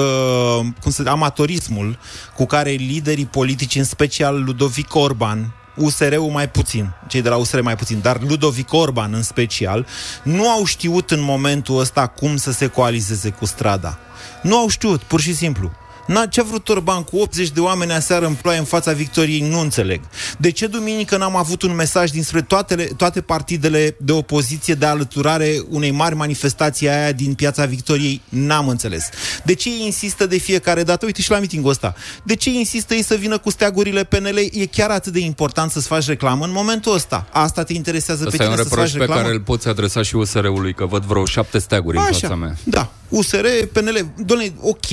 cum 0.81 0.91
să, 0.91 1.03
amatorismul 1.07 1.97
cu 2.35 2.45
care 2.45 2.69
liderii 2.69 3.25
politici, 3.25 3.75
în 3.75 3.83
special 3.83 4.43
Ludovic 4.43 4.95
Orban, 4.95 5.53
USR-ul 5.75 6.29
mai 6.29 6.49
puțin, 6.49 6.89
cei 7.07 7.21
de 7.21 7.29
la 7.29 7.35
USR 7.35 7.59
mai 7.59 7.75
puțin, 7.75 7.99
dar 8.01 8.21
Ludovic 8.27 8.73
Orban 8.73 9.13
în 9.13 9.23
special, 9.23 9.85
nu 10.23 10.49
au 10.49 10.65
știut 10.65 11.11
în 11.11 11.21
momentul 11.21 11.79
ăsta 11.79 12.07
cum 12.07 12.37
să 12.37 12.51
se 12.51 12.67
coalizeze 12.67 13.29
cu 13.29 13.45
strada. 13.45 13.97
Nu 14.41 14.57
au 14.57 14.67
știut, 14.67 15.01
pur 15.01 15.19
și 15.19 15.33
simplu. 15.33 15.71
Na, 16.07 16.25
ce 16.25 16.39
a 16.39 16.43
vrut 16.43 16.69
Orban 16.69 17.03
cu 17.03 17.17
80 17.17 17.49
de 17.49 17.59
oameni 17.59 17.91
aseară 17.91 18.25
în 18.25 18.33
ploaie 18.33 18.59
în 18.59 18.65
fața 18.65 18.91
victoriei? 18.91 19.39
Nu 19.49 19.59
înțeleg. 19.59 20.01
De 20.37 20.51
ce 20.51 20.67
duminică 20.67 21.17
n-am 21.17 21.35
avut 21.35 21.61
un 21.61 21.75
mesaj 21.75 22.09
dinspre 22.09 22.41
toate, 22.41 22.75
toate 22.97 23.21
partidele 23.21 23.95
de 23.99 24.11
opoziție 24.11 24.73
de 24.73 24.85
alăturare 24.85 25.61
unei 25.69 25.91
mari 25.91 26.15
manifestații 26.15 26.89
aia 26.89 27.11
din 27.11 27.33
piața 27.33 27.65
victoriei? 27.65 28.21
N-am 28.29 28.67
înțeles. 28.67 29.09
De 29.43 29.53
ce 29.53 29.69
ei 29.69 29.81
insistă 29.85 30.25
de 30.25 30.37
fiecare 30.37 30.83
dată? 30.83 31.05
Uite 31.05 31.21
și 31.21 31.31
la 31.31 31.39
mitingul 31.39 31.69
ăsta. 31.69 31.95
De 32.23 32.35
ce 32.35 32.49
insistă 32.49 32.93
ei 32.93 33.03
să 33.03 33.15
vină 33.15 33.37
cu 33.37 33.49
steagurile 33.49 34.03
PNL? 34.03 34.37
E 34.51 34.65
chiar 34.65 34.89
atât 34.89 35.13
de 35.13 35.19
important 35.19 35.71
să-ți 35.71 35.87
faci 35.87 36.05
reclamă 36.07 36.45
în 36.45 36.51
momentul 36.51 36.93
ăsta. 36.93 37.27
Asta 37.31 37.63
te 37.63 37.73
interesează 37.73 38.23
Asta 38.25 38.37
pe 38.37 38.43
e 38.43 38.47
un 38.47 38.51
tine 38.53 38.63
să-ți 38.63 38.75
faci 38.75 38.85
reproș 38.85 38.91
pe 38.91 38.97
reclamă? 38.97 39.21
care 39.21 39.33
îl 39.33 39.41
poți 39.41 39.67
adresa 39.67 40.01
și 40.01 40.15
USR-ului, 40.15 40.73
că 40.73 40.85
văd 40.85 41.03
vreo 41.03 41.25
șapte 41.25 41.57
steaguri 41.57 41.97
în 41.97 42.03
fața 42.03 42.35
mea. 42.35 42.55
Da. 42.63 42.91
USR, 43.09 43.45
PNL, 43.71 44.13
doamne, 44.17 44.53
ok, 44.61 44.85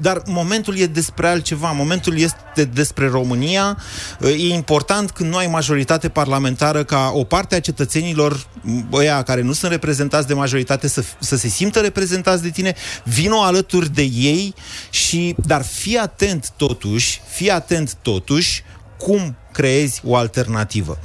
dar 0.00 0.22
momentul 0.26 0.78
e 0.78 0.86
despre 0.86 1.28
altceva. 1.28 1.70
Momentul 1.70 2.18
este 2.18 2.64
despre 2.64 3.08
România. 3.08 3.78
E 4.20 4.54
important 4.54 5.10
când 5.10 5.30
nu 5.30 5.36
ai 5.36 5.46
majoritate 5.46 6.08
parlamentară 6.08 6.84
ca 6.84 7.10
o 7.14 7.24
parte 7.24 7.54
a 7.54 7.60
cetățenilor, 7.60 8.46
ăia 8.92 9.22
care 9.22 9.40
nu 9.40 9.52
sunt 9.52 9.70
reprezentați 9.70 10.26
de 10.26 10.34
majoritate, 10.34 10.88
să, 10.88 11.04
să 11.18 11.36
se 11.36 11.48
simtă 11.48 11.80
reprezentați 11.80 12.42
de 12.42 12.50
tine, 12.50 12.74
vină 13.04 13.36
alături 13.36 13.94
de 13.94 14.02
ei 14.02 14.54
și, 14.90 15.34
dar 15.46 15.64
fii 15.64 15.96
atent 15.96 16.50
totuși, 16.56 17.20
fii 17.28 17.50
atent 17.50 17.96
totuși 18.02 18.62
cum 18.98 19.36
creezi 19.52 20.00
o 20.04 20.16
alternativă. 20.16 20.98
0372069599 20.98 21.02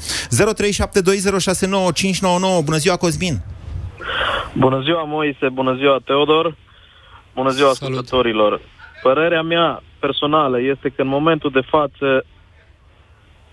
Bună 2.64 2.78
ziua, 2.78 2.96
Cosmin! 2.96 3.42
Bună 4.54 4.82
ziua, 4.82 5.04
Moise, 5.04 5.50
bună 5.50 5.74
ziua, 5.76 6.00
Teodor, 6.06 6.56
bună 7.34 7.50
ziua 7.50 7.70
ascultătorilor. 7.70 8.62
Părerea 9.02 9.42
mea 9.42 9.84
personală 10.00 10.62
este 10.62 10.90
că 10.90 11.02
în 11.02 11.08
momentul 11.08 11.52
de 11.52 11.62
față 11.62 12.26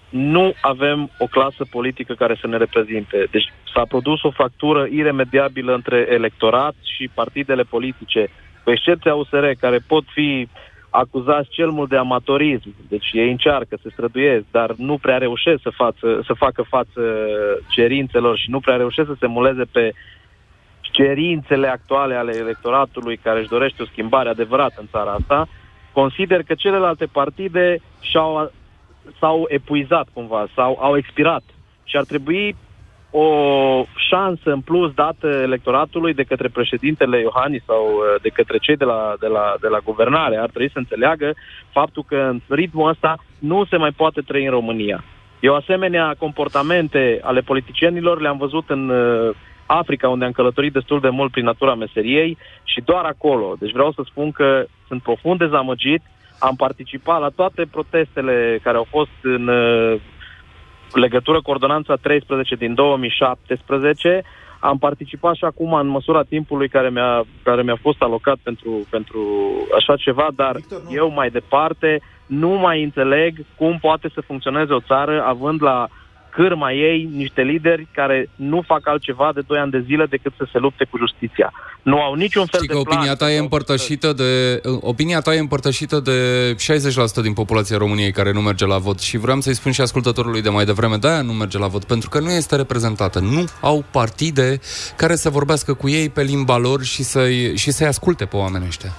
nu 0.08 0.52
avem 0.60 1.10
o 1.18 1.26
clasă 1.26 1.64
politică 1.70 2.14
care 2.14 2.36
să 2.40 2.46
ne 2.46 2.56
reprezinte. 2.56 3.26
Deci 3.30 3.52
s-a 3.74 3.82
produs 3.88 4.22
o 4.22 4.30
fractură 4.30 4.86
iremediabilă 4.90 5.74
între 5.74 6.06
electorat 6.10 6.74
și 6.96 7.10
partidele 7.14 7.62
politice, 7.62 8.30
cu 8.64 8.70
excepția 8.70 9.14
USR, 9.14 9.46
care 9.60 9.78
pot 9.86 10.04
fi 10.12 10.48
acuzați 10.90 11.48
cel 11.50 11.70
mult 11.70 11.88
de 11.88 11.96
amatorism. 11.96 12.74
Deci 12.88 13.10
ei 13.12 13.30
încearcă, 13.30 13.78
se 13.82 13.90
străduiesc, 13.92 14.44
dar 14.50 14.74
nu 14.76 14.98
prea 14.98 15.18
reușesc 15.18 15.62
să, 15.62 15.70
față, 15.70 16.20
să 16.26 16.32
facă 16.32 16.62
față 16.62 17.00
cerințelor 17.68 18.38
și 18.38 18.50
nu 18.50 18.60
prea 18.60 18.76
reușesc 18.76 19.08
să 19.08 19.16
se 19.18 19.26
muleze 19.26 19.64
pe 19.72 19.92
cerințele 20.98 21.68
actuale 21.68 22.14
ale 22.14 22.32
electoratului 22.36 23.16
care 23.16 23.38
își 23.38 23.48
dorește 23.48 23.82
o 23.82 23.90
schimbare 23.92 24.28
adevărată 24.28 24.74
în 24.78 24.86
țara 24.90 25.12
asta, 25.12 25.48
consider 25.92 26.42
că 26.42 26.54
celelalte 26.54 27.06
partide 27.06 27.78
și-au, 28.00 28.52
s-au 29.18 29.44
epuizat 29.48 30.06
cumva, 30.12 30.46
sau 30.54 30.78
au 30.80 30.96
expirat 30.96 31.42
și 31.84 31.96
ar 31.96 32.04
trebui 32.04 32.56
o 33.10 33.28
șansă 34.08 34.50
în 34.50 34.60
plus 34.60 34.92
dată 34.92 35.26
electoratului 35.26 36.14
de 36.14 36.22
către 36.22 36.48
președintele 36.48 37.20
Iohannis 37.20 37.62
sau 37.64 37.84
uh, 37.84 38.20
de 38.22 38.28
către 38.28 38.58
cei 38.58 38.76
de 38.76 38.84
la, 38.84 39.14
de, 39.20 39.26
la, 39.26 39.54
de 39.60 39.68
la 39.68 39.78
guvernare. 39.84 40.36
Ar 40.36 40.48
trebui 40.48 40.70
să 40.70 40.78
înțeleagă 40.78 41.34
faptul 41.70 42.04
că 42.08 42.16
în 42.16 42.40
ritmul 42.48 42.88
ăsta 42.88 43.16
nu 43.38 43.64
se 43.64 43.76
mai 43.76 43.90
poate 43.90 44.20
trăi 44.20 44.44
în 44.44 44.50
România. 44.50 45.04
Eu 45.40 45.54
asemenea 45.54 46.14
comportamente 46.18 47.20
ale 47.22 47.40
politicienilor 47.40 48.20
le-am 48.20 48.38
văzut 48.38 48.70
în 48.70 48.88
uh, 48.88 49.34
Africa, 49.68 50.08
unde 50.08 50.24
am 50.24 50.32
călătorit 50.32 50.72
destul 50.72 51.00
de 51.00 51.08
mult 51.08 51.30
prin 51.30 51.44
natura 51.44 51.74
meseriei 51.74 52.38
și 52.64 52.80
doar 52.84 53.04
acolo. 53.04 53.54
Deci 53.58 53.72
vreau 53.72 53.92
să 53.92 54.02
spun 54.04 54.30
că 54.30 54.64
sunt 54.86 55.02
profund 55.02 55.38
dezamăgit. 55.38 56.02
Am 56.38 56.54
participat 56.56 57.20
la 57.20 57.28
toate 57.28 57.66
protestele 57.70 58.60
care 58.62 58.76
au 58.76 58.86
fost 58.90 59.18
în 59.22 59.48
uh, 59.48 60.00
legătură 60.92 61.40
cu 61.40 61.50
ordonanța 61.50 61.94
13 61.94 62.54
din 62.54 62.74
2017. 62.74 64.22
Am 64.60 64.78
participat 64.78 65.34
și 65.34 65.44
acum 65.44 65.72
în 65.72 65.86
măsura 65.86 66.22
timpului 66.22 66.68
care 66.68 66.90
mi-a, 66.90 67.24
care 67.42 67.62
mi-a 67.62 67.78
fost 67.80 68.02
alocat 68.02 68.36
pentru, 68.42 68.86
pentru 68.90 69.20
așa 69.76 69.96
ceva, 69.96 70.26
dar 70.34 70.54
Victor, 70.54 70.80
eu 70.90 71.10
mai 71.10 71.30
departe 71.30 72.00
nu 72.26 72.48
mai 72.48 72.82
înțeleg 72.82 73.44
cum 73.56 73.78
poate 73.80 74.10
să 74.14 74.20
funcționeze 74.20 74.72
o 74.72 74.80
țară 74.80 75.22
având 75.22 75.62
la 75.62 75.88
cârma 76.38 76.72
ei 76.72 77.08
niște 77.14 77.42
lideri 77.42 77.86
care 77.92 78.28
nu 78.36 78.62
fac 78.66 78.88
altceva 78.88 79.30
de 79.34 79.40
2 79.46 79.58
ani 79.58 79.70
de 79.70 79.84
zile 79.86 80.06
decât 80.06 80.32
să 80.36 80.46
se 80.52 80.58
lupte 80.58 80.84
cu 80.90 80.98
justiția. 80.98 81.52
Nu 81.82 82.00
au 82.00 82.14
niciun 82.14 82.46
fel 82.46 82.60
Știi 82.60 82.68
de 82.68 82.74
că 82.74 82.80
plan. 82.80 82.96
opinia 82.96 83.14
ta 83.14 83.30
e 83.30 83.38
împărtășită 83.38 84.12
de 84.12 84.60
opinia 84.80 85.20
ta 85.20 85.34
e 85.34 85.38
împărtășită 85.38 86.00
de 86.00 86.18
60% 87.20 87.22
din 87.22 87.32
populația 87.32 87.76
României 87.76 88.12
care 88.12 88.32
nu 88.32 88.40
merge 88.40 88.66
la 88.66 88.78
vot 88.78 89.00
și 89.00 89.16
vreau 89.18 89.40
să-i 89.40 89.54
spun 89.54 89.72
și 89.72 89.80
ascultătorului 89.80 90.42
de 90.42 90.48
mai 90.48 90.64
devreme, 90.64 90.96
de 90.96 91.08
aia 91.08 91.22
nu 91.22 91.32
merge 91.32 91.58
la 91.58 91.66
vot, 91.66 91.84
pentru 91.84 92.08
că 92.08 92.20
nu 92.20 92.30
este 92.30 92.56
reprezentată. 92.56 93.18
Nu 93.18 93.44
au 93.60 93.84
partide 93.90 94.58
care 94.96 95.14
să 95.14 95.30
vorbească 95.30 95.74
cu 95.74 95.88
ei 95.88 96.08
pe 96.08 96.22
limba 96.22 96.56
lor 96.56 96.82
și 96.82 97.02
să-i, 97.02 97.56
și 97.56 97.70
să-i 97.70 97.86
asculte 97.86 98.24
pe 98.24 98.36
oamenii 98.36 98.66
ăștia. 98.66 98.90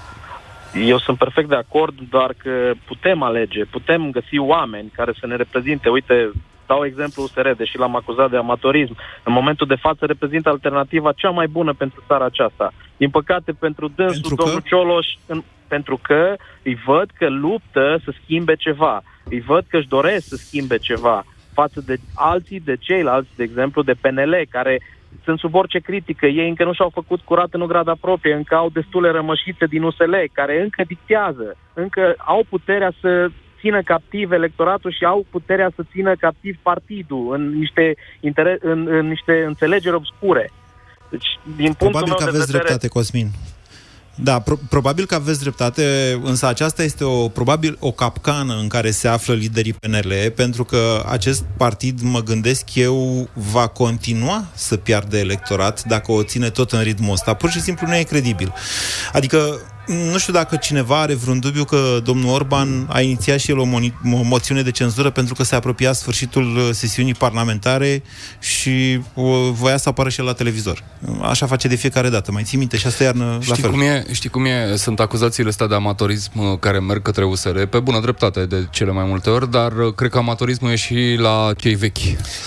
Eu 0.85 0.99
sunt 0.99 1.17
perfect 1.17 1.49
de 1.49 1.55
acord, 1.55 1.95
doar 2.09 2.33
că 2.37 2.71
putem 2.85 3.21
alege, 3.21 3.65
putem 3.65 4.11
găsi 4.11 4.37
oameni 4.37 4.91
care 4.95 5.13
să 5.19 5.27
ne 5.27 5.35
reprezinte. 5.35 5.89
Uite, 5.89 6.31
dau 6.71 6.85
exemplu 6.85 7.23
USR, 7.23 7.47
deși 7.61 7.77
l-am 7.77 7.95
acuzat 7.95 8.29
de 8.29 8.37
amatorism. 8.37 8.95
În 9.23 9.33
momentul 9.33 9.67
de 9.67 9.83
față 9.85 10.05
reprezintă 10.05 10.49
alternativa 10.49 11.11
cea 11.11 11.29
mai 11.29 11.47
bună 11.47 11.73
pentru 11.73 12.03
țara 12.07 12.25
aceasta. 12.25 12.71
Din 12.97 13.09
păcate, 13.09 13.51
pentru 13.51 13.85
dânsul, 13.95 14.21
Pentru 14.21 14.35
că? 14.35 14.43
domnul 14.43 14.61
Cioloș, 14.69 15.07
în, 15.25 15.43
pentru 15.67 15.99
că 16.01 16.35
îi 16.63 16.77
văd 16.85 17.07
că 17.19 17.27
luptă 17.29 17.85
să 18.03 18.11
schimbe 18.21 18.55
ceva. 18.55 19.01
Îi 19.29 19.41
văd 19.41 19.63
că 19.69 19.77
își 19.77 19.87
doresc 19.87 20.25
să 20.27 20.35
schimbe 20.35 20.77
ceva 20.77 21.23
față 21.53 21.79
de 21.85 21.95
alții, 22.15 22.59
de 22.59 22.75
ceilalți, 22.75 23.29
de 23.35 23.43
exemplu, 23.43 23.81
de 23.81 23.99
PNL, 24.01 24.35
care 24.49 24.81
sunt 25.23 25.39
sub 25.39 25.55
orice 25.55 25.79
critică. 25.79 26.25
Ei 26.25 26.49
încă 26.49 26.63
nu 26.63 26.73
și-au 26.73 26.89
făcut 26.89 27.19
curat 27.21 27.51
în 27.51 27.65
grada 27.67 27.95
proprie, 28.01 28.33
încă 28.33 28.55
au 28.55 28.69
destule 28.69 29.09
rămășițe 29.11 29.65
din 29.65 29.83
USL, 29.83 30.15
care 30.33 30.61
încă 30.61 30.83
dictează, 30.87 31.57
încă 31.73 32.15
au 32.17 32.41
puterea 32.49 32.91
să 33.01 33.29
țină 33.59 33.81
captiv 33.81 34.31
electoratul 34.31 34.91
și 34.91 35.05
au 35.05 35.25
puterea 35.29 35.71
să 35.75 35.81
țină 35.91 36.15
captiv 36.15 36.57
partidul 36.61 37.33
în 37.33 37.57
niște, 37.57 37.95
inter- 38.29 38.59
în, 38.59 38.87
în 38.87 39.07
niște 39.07 39.43
înțelegeri 39.47 39.95
obscure. 39.95 40.51
Deci, 41.09 41.39
din 41.55 41.73
punctul 41.73 41.89
Probabil 41.89 42.07
meu 42.07 42.17
că 42.17 42.23
de 42.23 42.29
aveți 42.29 42.45
vedere, 42.45 42.63
dreptate, 42.63 42.87
Cosmin. 42.87 43.27
Da, 44.23 44.39
pro- 44.39 44.59
probabil 44.69 45.05
că 45.05 45.15
aveți 45.15 45.39
dreptate, 45.39 45.83
însă 46.23 46.47
aceasta 46.47 46.83
este 46.83 47.03
o, 47.03 47.27
probabil 47.27 47.77
o 47.79 47.91
capcană 47.91 48.57
în 48.61 48.67
care 48.67 48.91
se 48.91 49.07
află 49.07 49.33
liderii 49.33 49.73
PNL, 49.73 50.13
pentru 50.35 50.63
că 50.63 51.03
acest 51.09 51.45
partid, 51.57 52.01
mă 52.01 52.19
gândesc 52.19 52.75
eu, 52.75 53.27
va 53.33 53.67
continua 53.67 54.43
să 54.53 54.77
piardă 54.77 55.17
electorat 55.17 55.83
dacă 55.83 56.11
o 56.11 56.23
ține 56.23 56.49
tot 56.49 56.71
în 56.71 56.81
ritmul 56.81 57.11
ăsta. 57.11 57.33
Pur 57.33 57.49
și 57.49 57.61
simplu 57.61 57.87
nu 57.87 57.95
e 57.95 58.03
credibil. 58.03 58.53
Adică, 59.13 59.59
nu 59.93 60.17
știu 60.17 60.33
dacă 60.33 60.55
cineva 60.55 61.01
are 61.01 61.13
vreun 61.13 61.39
dubiu 61.39 61.63
că 61.63 61.99
domnul 62.03 62.33
Orban 62.33 62.85
a 62.89 63.01
inițiat 63.01 63.39
și 63.39 63.51
el 63.51 63.57
o, 63.57 63.65
moni- 63.65 64.13
o 64.13 64.21
moțiune 64.23 64.61
de 64.61 64.71
cenzură 64.71 65.09
pentru 65.09 65.33
că 65.33 65.43
se 65.43 65.55
apropia 65.55 65.93
sfârșitul 65.93 66.57
uh, 66.57 66.69
sesiunii 66.71 67.13
parlamentare 67.13 68.03
și 68.39 69.01
uh, 69.13 69.25
voia 69.51 69.77
să 69.77 69.89
apară 69.89 70.09
și 70.09 70.19
el 70.19 70.25
la 70.25 70.33
televizor. 70.33 70.83
Așa 71.21 71.45
face 71.45 71.67
de 71.67 71.75
fiecare 71.75 72.09
dată. 72.09 72.31
Mai 72.31 72.43
ții 72.43 72.57
minte? 72.57 72.77
Și 72.77 72.87
asta 72.87 73.03
iarnă 73.03 73.25
la 73.25 73.39
Știi 73.41 73.61
fel. 73.61 73.71
cum, 73.71 73.81
e, 73.81 74.05
știi 74.11 74.29
cum 74.29 74.45
e? 74.45 74.75
Sunt 74.75 74.99
acuzațiile 74.99 75.49
astea 75.49 75.67
de 75.67 75.75
amatorism 75.75 76.31
uh, 76.39 76.59
care 76.59 76.79
merg 76.79 77.01
către 77.01 77.25
USR, 77.25 77.61
pe 77.63 77.79
bună 77.79 77.99
dreptate 77.99 78.45
de 78.45 78.67
cele 78.71 78.91
mai 78.91 79.05
multe 79.07 79.29
ori, 79.29 79.51
dar 79.51 79.71
uh, 79.71 79.93
cred 79.93 80.09
că 80.09 80.17
amatorismul 80.17 80.71
e 80.71 80.75
și 80.75 81.15
la 81.17 81.51
cei 81.57 81.75
vechi. 81.75 81.97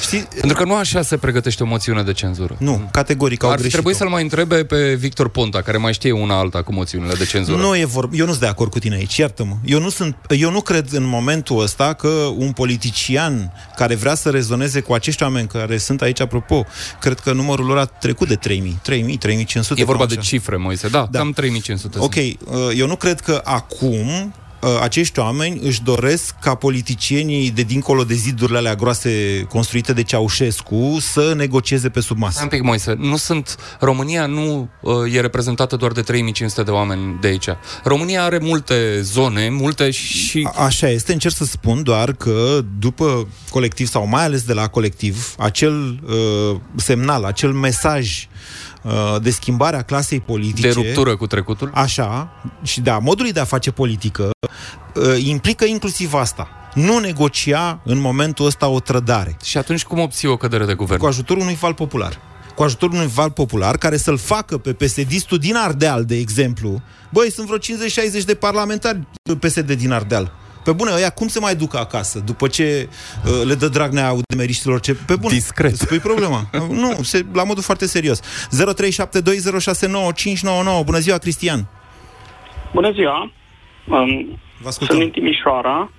Știi? 0.02 0.28
Pentru 0.40 0.56
că 0.56 0.64
nu 0.64 0.74
așa 0.74 1.02
se 1.02 1.16
pregătește 1.16 1.62
o 1.62 1.66
moțiune 1.66 2.02
de 2.02 2.12
cenzură. 2.12 2.56
Nu, 2.58 2.88
categoric 2.92 3.42
au 3.42 3.48
Ar 3.48 3.54
fi 3.54 3.60
greșit 3.60 3.78
trebuit 3.78 3.96
să-l 3.96 4.08
mai 4.08 4.22
întrebe 4.22 4.64
pe 4.64 4.94
Victor 4.94 5.28
Ponta, 5.28 5.62
care 5.62 5.76
mai 5.76 5.92
știe 5.92 6.12
una 6.12 6.38
alta 6.38 6.62
cu 6.62 6.72
moțiunile 6.72 7.14
de 7.14 7.24
cenzură. 7.32 7.60
Nu 7.60 7.76
e 7.76 7.84
vorba. 7.84 8.16
Eu 8.16 8.24
nu 8.24 8.30
sunt 8.30 8.42
de 8.42 8.48
acord 8.48 8.70
cu 8.70 8.78
tine 8.78 8.94
aici, 8.94 9.16
iartă-mă. 9.16 9.56
Eu 9.64 9.80
nu, 9.80 9.88
sunt, 9.88 10.16
eu 10.28 10.50
nu 10.50 10.60
cred 10.60 10.92
în 10.92 11.04
momentul 11.04 11.60
ăsta 11.62 11.92
că 11.92 12.08
un 12.36 12.52
politician 12.52 13.52
care 13.76 13.94
vrea 13.94 14.14
să 14.14 14.30
rezoneze 14.30 14.80
cu 14.80 14.92
acești 14.92 15.22
oameni 15.22 15.46
care 15.48 15.76
sunt 15.78 16.02
aici, 16.02 16.20
apropo, 16.20 16.64
cred 17.00 17.18
că 17.20 17.32
numărul 17.32 17.66
lor 17.66 17.78
a 17.78 17.84
trecut 17.84 18.28
de 18.28 18.34
3000, 18.36 18.78
3000, 18.82 19.16
3500. 19.16 19.80
E 19.80 19.84
vorba 19.84 20.00
cam 20.00 20.08
de 20.14 20.18
așa. 20.18 20.28
cifre, 20.28 20.56
Moise, 20.56 20.88
da, 20.88 21.08
Da. 21.10 21.18
cam 21.18 21.32
3500. 21.32 21.98
Ok, 21.98 22.14
sunt. 22.14 22.38
uh, 22.44 22.58
eu 22.76 22.86
nu 22.86 22.96
cred 22.96 23.20
că 23.20 23.40
acum 23.44 24.08
uh, 24.08 24.24
acești 24.80 25.18
oameni 25.18 25.60
își 25.62 25.82
doresc 25.82 26.34
ca 26.40 26.54
politicienii 26.54 27.50
de 27.50 27.62
dincolo 27.62 28.04
de 28.04 28.14
zidurile 28.14 28.58
alea 28.58 28.74
groase 28.74 29.44
construite 29.48 29.92
de 29.92 30.02
Ceaușescu 30.02 30.96
să 31.00 31.32
negocieze 31.36 31.88
pe 31.88 32.00
sub 32.00 32.18
masă. 32.18 32.42
Un 32.42 32.48
pic, 32.48 32.62
Moise, 32.62 32.94
nu 32.98 33.16
sunt... 33.16 33.56
România 33.80 34.26
nu 34.26 34.68
uh, 34.80 35.14
e 35.14 35.20
reprezentată 35.20 35.76
doar 35.76 35.92
de 35.92 36.02
3500 36.02 36.62
de 36.62 36.70
oameni 36.70 37.18
de 37.20 37.28
aici. 37.28 37.48
România 37.84 38.22
are 38.22 38.38
multe 38.38 39.00
zone, 39.00 39.48
multe 39.50 39.90
și... 39.90 40.48
A, 40.52 40.64
așa 40.64 40.88
este, 40.88 41.12
încerc 41.12 41.34
să 41.34 41.44
spun 41.44 41.82
doar 41.82 42.12
că 42.12 42.64
după 42.78 43.28
colectiv, 43.50 43.88
sau 43.88 44.06
mai 44.06 44.24
ales 44.24 44.42
de 44.42 44.52
la 44.52 44.68
colectiv, 44.68 45.34
acel 45.38 46.00
uh, 46.06 46.56
semnal, 46.76 47.24
acel 47.24 47.52
mesaj 47.52 48.08
uh, 48.08 48.30
de 49.22 49.30
schimbare 49.30 49.76
a 49.76 49.82
clasei 49.82 50.20
politice... 50.20 50.66
De 50.66 50.72
ruptură 50.72 51.16
cu 51.16 51.26
trecutul? 51.26 51.70
Așa, 51.74 52.32
și 52.62 52.80
de 52.80 52.90
a 52.90 52.98
modului 52.98 53.32
de 53.32 53.40
a 53.40 53.44
face 53.44 53.70
politică, 53.70 54.30
uh, 54.94 55.24
implică 55.24 55.64
inclusiv 55.64 56.14
asta. 56.14 56.48
Nu 56.74 56.98
negocia 56.98 57.80
în 57.84 58.00
momentul 58.00 58.46
ăsta 58.46 58.68
o 58.68 58.80
trădare. 58.80 59.36
Și 59.44 59.58
atunci 59.58 59.84
cum 59.84 59.98
obții 59.98 60.28
o 60.28 60.36
cădere 60.36 60.64
de 60.64 60.74
guvern? 60.74 61.00
Cu 61.00 61.06
ajutorul 61.06 61.42
unui 61.42 61.54
val 61.54 61.74
popular 61.74 62.20
cu 62.54 62.62
ajutorul 62.62 62.94
unui 62.94 63.10
val 63.14 63.30
popular 63.30 63.76
care 63.76 63.96
să-l 63.96 64.18
facă 64.18 64.58
pe 64.58 64.72
PSD-istul 64.72 65.38
din 65.38 65.56
Ardeal, 65.56 66.04
de 66.04 66.16
exemplu. 66.16 66.82
Băi, 67.10 67.30
sunt 67.30 67.46
vreo 67.46 67.58
50-60 67.58 68.24
de 68.24 68.34
parlamentari 68.34 69.06
PSD 69.38 69.72
din 69.72 69.92
Ardeal. 69.92 70.32
Pe 70.64 70.72
bune, 70.72 70.90
ăia 70.94 71.10
cum 71.10 71.28
se 71.28 71.40
mai 71.40 71.54
ducă 71.54 71.78
acasă 71.78 72.22
după 72.26 72.46
ce 72.48 72.88
uh, 72.88 73.42
le 73.48 73.54
dă 73.54 73.68
Dragnea 73.68 74.08
audemeriștilor? 74.08 74.80
Ce... 74.80 74.92
Pe 75.06 75.16
bune, 75.20 75.34
Discret. 75.34 75.74
Spui 75.74 75.98
problema. 75.98 76.40
nu, 76.82 76.90
se, 77.02 77.24
la 77.34 77.44
modul 77.44 77.62
foarte 77.62 77.86
serios. 77.86 78.20
0372069599. 80.80 80.84
Bună 80.84 80.98
ziua, 80.98 81.18
Cristian! 81.18 81.60
Bună 82.72 82.90
ziua! 82.92 83.32
Um, 83.88 84.38
Vă 84.62 84.68
ascultăm. 84.68 84.96
sunt 84.96 84.98
din 84.98 85.10
Timișoara. 85.10 85.90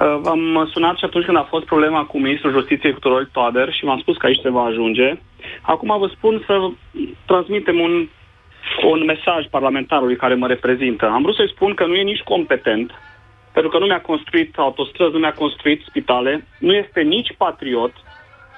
Uh, 0.00 0.18
v-am 0.20 0.68
sunat 0.72 0.96
și 0.96 1.04
atunci 1.04 1.24
când 1.24 1.36
a 1.36 1.46
fost 1.48 1.64
problema 1.64 2.04
cu 2.04 2.18
ministrul 2.18 2.52
justiției 2.52 2.92
cu 2.92 2.98
Tudorel 2.98 3.28
Toader 3.32 3.72
și 3.72 3.84
v-am 3.84 3.98
spus 4.00 4.16
că 4.16 4.26
aici 4.26 4.40
se 4.42 4.50
va 4.50 4.62
ajunge. 4.62 5.18
Acum 5.62 5.98
vă 5.98 6.10
spun 6.16 6.42
să 6.46 6.54
transmitem 7.26 7.78
un, 7.80 8.08
un 8.92 9.04
mesaj 9.04 9.46
parlamentarului 9.50 10.16
care 10.16 10.34
mă 10.34 10.46
reprezintă. 10.46 11.06
Am 11.06 11.22
vrut 11.22 11.34
să-i 11.34 11.52
spun 11.54 11.74
că 11.74 11.86
nu 11.86 11.94
e 11.94 12.02
nici 12.02 12.28
competent, 12.32 12.90
pentru 13.52 13.70
că 13.70 13.78
nu 13.78 13.86
mi-a 13.86 14.00
construit 14.00 14.58
autostrăzi, 14.58 15.12
nu 15.12 15.18
mi-a 15.18 15.32
construit 15.32 15.82
spitale, 15.88 16.46
nu 16.58 16.74
este 16.74 17.00
nici 17.00 17.34
patriot, 17.36 17.92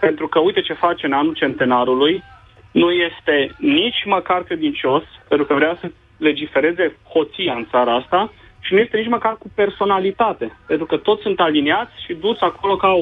pentru 0.00 0.28
că 0.28 0.38
uite 0.38 0.61
ce 0.61 0.72
face 0.72 1.07
în 1.07 1.12
anul 1.12 1.35
centenarului, 1.35 2.22
nu 2.70 2.90
este 2.90 3.54
nici 3.59 4.04
măcar 4.04 4.42
credincios, 4.42 5.02
pentru 5.28 5.46
că 5.46 5.54
vrea 5.54 5.76
să 5.80 5.90
legifereze 6.16 6.96
hoția 7.09 7.54
în 7.54 7.66
țara 7.70 7.94
asta 7.94 8.33
și 8.61 8.72
nu 8.72 8.78
este 8.78 8.96
nici 8.96 9.09
măcar 9.09 9.37
cu 9.38 9.50
personalitate, 9.54 10.57
pentru 10.66 10.87
că 10.87 10.96
toți 10.96 11.22
sunt 11.22 11.40
aliniați 11.40 11.92
și 12.04 12.14
duți 12.14 12.42
acolo 12.42 12.76
ca, 12.76 12.92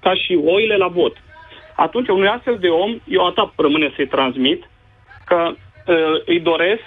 ca 0.00 0.14
și 0.14 0.40
oile 0.44 0.76
la 0.76 0.86
vot. 0.88 1.16
Atunci, 1.76 2.08
unui 2.08 2.28
astfel 2.28 2.58
de 2.58 2.68
om, 2.68 2.98
eu 3.04 3.26
atât 3.26 3.48
rămâne 3.56 3.92
să-i 3.96 4.06
transmit, 4.06 4.68
că 5.24 5.50
uh, 5.86 6.22
îi 6.24 6.40
doresc 6.40 6.82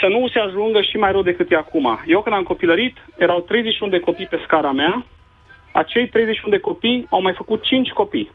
să 0.00 0.06
nu 0.06 0.28
se 0.28 0.38
ajungă 0.38 0.80
și 0.80 0.96
mai 0.96 1.12
rău 1.12 1.22
decât 1.22 1.50
e 1.50 1.56
acum. 1.56 2.00
Eu 2.06 2.22
când 2.22 2.34
am 2.34 2.42
copilărit, 2.42 2.96
erau 3.16 3.40
31 3.40 3.90
de 3.90 4.00
copii 4.00 4.26
pe 4.26 4.40
scara 4.44 4.72
mea, 4.72 5.04
acei 5.72 6.08
31 6.08 6.54
de 6.54 6.60
copii 6.60 7.06
au 7.10 7.22
mai 7.22 7.32
făcut 7.32 7.62
5 7.62 7.90
copii. 7.90 8.30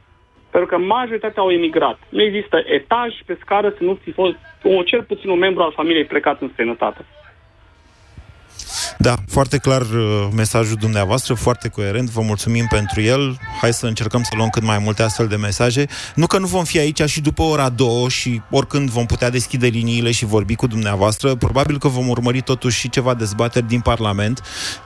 Pentru 0.52 0.70
că 0.70 0.78
majoritatea 0.78 1.42
au 1.42 1.52
emigrat. 1.52 2.00
Nu 2.10 2.22
există 2.22 2.64
etaj 2.66 3.14
pe 3.26 3.38
scară 3.42 3.70
să 3.70 3.84
nu 3.84 3.94
fi 3.94 4.12
fost 4.12 4.36
o, 4.64 4.84
cel 4.84 5.04
puțin 5.04 5.30
un 5.30 5.38
membru 5.38 5.64
al 5.64 5.72
familiei 5.72 6.06
plecat 6.06 6.42
în 6.42 6.50
străinătate. 6.52 7.06
Da, 9.04 9.16
foarte 9.28 9.58
clar 9.58 9.82
uh, 9.82 10.28
mesajul 10.36 10.76
dumneavoastră, 10.76 11.34
foarte 11.34 11.68
coerent, 11.68 12.10
vă 12.10 12.22
mulțumim 12.22 12.66
pentru 12.70 13.02
el. 13.02 13.40
Hai 13.62 13.74
să 13.74 13.86
încercăm 13.86 14.24
să 14.24 14.30
luăm 14.36 14.50
cât 14.50 14.64
mai 14.64 14.78
multe 14.78 15.04
astfel 15.04 15.28
de 15.28 15.36
mesaje. 15.36 15.88
Nu 16.16 16.28
că 16.28 16.38
nu 16.38 16.46
vom 16.46 16.64
fi 16.64 16.80
aici 16.80 17.02
și 17.02 17.22
după 17.22 17.42
ora 17.42 17.70
două 17.70 18.10
și 18.10 18.42
oricând 18.50 18.90
vom 18.90 19.06
putea 19.06 19.30
deschide 19.30 19.68
liniile 19.68 20.12
și 20.12 20.26
vorbi 20.26 20.56
cu 20.56 20.68
dumneavoastră, 20.68 21.36
probabil 21.36 21.78
că 21.78 21.88
vom 21.88 22.08
urmări 22.10 22.42
totuși 22.42 22.80
și 22.80 22.90
ceva 22.90 23.14
dezbateri 23.14 23.68
din 23.68 23.80
Parlament. 23.80 24.42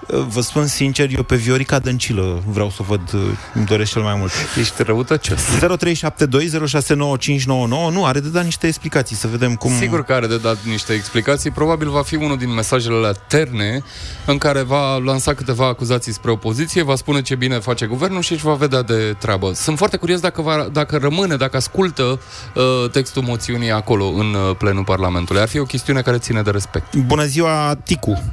Uh, 0.08 0.26
Vă 0.28 0.42
spun 0.42 0.68
sincer, 0.68 1.10
eu 1.16 1.24
pe 1.24 1.36
Viorica 1.36 1.80
Dăncilă 1.80 2.44
vreau 2.48 2.70
să 2.70 2.84
văd, 2.88 3.14
uh, 3.14 3.22
îmi 3.54 3.66
doresc 3.66 3.92
cel 3.92 4.02
mai 4.02 4.16
mult. 4.16 4.32
Ești 4.60 4.84
răutăcios. 4.84 5.42
0372069599 5.50 7.46
nu, 7.92 8.06
are 8.06 8.20
de 8.20 8.30
dat 8.30 8.44
niște 8.44 8.68
explicații, 8.68 9.16
să 9.16 9.28
vedem 9.28 9.56
cum... 9.56 9.72
Sigur 9.80 10.04
că 10.04 10.14
are 10.14 10.28
de 10.28 10.38
dat 10.38 10.58
niște 10.64 10.94
explicații. 10.94 11.52
Probabil 11.52 11.90
va 11.90 12.02
fi 12.02 12.16
unul 12.16 12.38
din 12.38 12.54
mesajele 12.54 12.96
alea 12.96 13.12
terne 13.12 13.84
în 14.26 14.38
care 14.38 14.62
va 14.62 14.98
lansa 14.98 15.34
câteva 15.34 15.68
acuzații 15.68 16.12
spre 16.14 16.32
opoziție, 16.32 16.84
va 16.84 16.96
spune 16.96 17.22
ce 17.22 17.36
bine 17.36 17.56
face 17.60 17.86
guvernul 17.86 18.22
și 18.22 18.32
își 18.34 18.44
va 18.44 18.54
vedea 18.54 18.82
de 18.82 19.16
treabă. 19.20 19.52
Sunt 19.54 19.78
foarte 19.78 19.98
curios 19.98 20.20
dacă, 20.20 20.42
va, 20.42 20.68
dacă 20.72 20.98
rămâne, 20.98 21.36
dacă 21.36 21.58
ascultă 21.58 22.04
uh, 22.04 22.90
textul 22.92 23.22
moțiunii 23.24 23.72
acolo, 23.72 24.06
în 24.06 24.34
uh, 24.34 24.56
plenul 24.58 24.84
Parlamentului. 24.84 25.42
Ar 25.42 25.48
fi 25.48 25.60
o 25.60 25.64
chestiune 25.64 26.02
care 26.02 26.18
ține 26.18 26.42
de 26.42 26.52
respect. 26.52 26.96
Bună 26.96 27.24
ziua, 27.24 27.76
Ticu! 27.84 28.24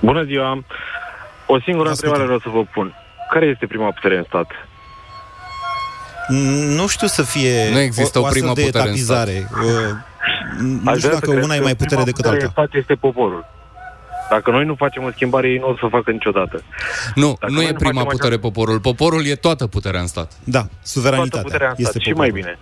Bună 0.00 0.22
ziua! 0.24 0.64
O 1.46 1.60
singură 1.60 1.88
întrebare 1.88 2.22
vreau 2.22 2.38
să 2.38 2.48
vă 2.52 2.62
pun. 2.74 2.94
Care 3.32 3.46
este 3.46 3.66
prima 3.66 3.90
putere 3.90 4.16
în 4.16 4.24
stat? 4.28 4.46
Nu 6.76 6.86
știu 6.86 7.06
să 7.06 7.22
fie 7.22 7.68
Nu 7.72 7.78
există 7.78 8.18
o, 8.18 8.22
o 8.26 8.28
primă 8.30 8.48
astfel 8.48 8.64
de 8.64 8.70
putere 8.70 8.88
în 8.90 8.96
stat. 8.96 9.28
etapizare. 9.28 9.48
Uh, 9.64 9.96
Nu 10.58 10.90
Aș 10.90 10.96
știu 10.96 11.08
vrea 11.08 11.18
să 11.18 11.26
dacă 11.26 11.30
cred 11.30 11.42
una 11.44 11.54
e 11.54 11.58
că 11.58 11.62
mai 11.62 11.72
putere 11.74 11.86
prima 12.00 12.04
decât 12.04 12.22
putere 12.24 12.34
alta. 12.42 12.44
în 12.46 12.50
stat 12.50 12.80
este 12.80 12.94
poporul. 12.94 13.44
Dacă 14.34 14.50
noi 14.50 14.64
nu 14.64 14.74
facem 14.74 15.02
o 15.04 15.10
schimbare, 15.10 15.48
ei 15.48 15.58
nu 15.58 15.68
o 15.68 15.74
să 15.76 15.84
o 15.84 15.88
facă 15.88 16.10
niciodată. 16.10 16.62
Nu, 17.14 17.36
Dacă 17.40 17.52
nu 17.52 17.58
noi 17.58 17.68
e 17.68 17.70
nu 17.70 17.76
prima 17.84 18.02
facem 18.02 18.16
putere 18.16 18.36
poporul. 18.36 18.80
Poporul 18.80 19.26
e 19.26 19.34
toată 19.34 19.66
puterea 19.66 20.00
în 20.00 20.06
stat. 20.06 20.32
Da, 20.44 20.62
Toată 20.92 21.38
puterea 21.42 21.68
în 21.68 21.84
stat. 21.84 22.02
Și 22.02 22.12
mai 22.12 22.30
bine. 22.30 22.58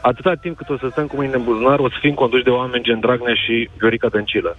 Atâta 0.00 0.34
timp 0.34 0.56
cât 0.56 0.68
o 0.68 0.76
să 0.78 0.88
stăm 0.90 1.06
cu 1.06 1.16
mâine 1.16 1.34
în 1.34 1.44
buzunar, 1.44 1.78
o 1.78 1.88
să 1.88 1.96
fim 2.00 2.14
conduși 2.14 2.44
de 2.44 2.50
oameni 2.50 2.84
gen 2.84 3.00
Dragnea 3.00 3.34
și 3.34 3.68
Viorica 3.78 4.08
Dăncilă. 4.08 4.56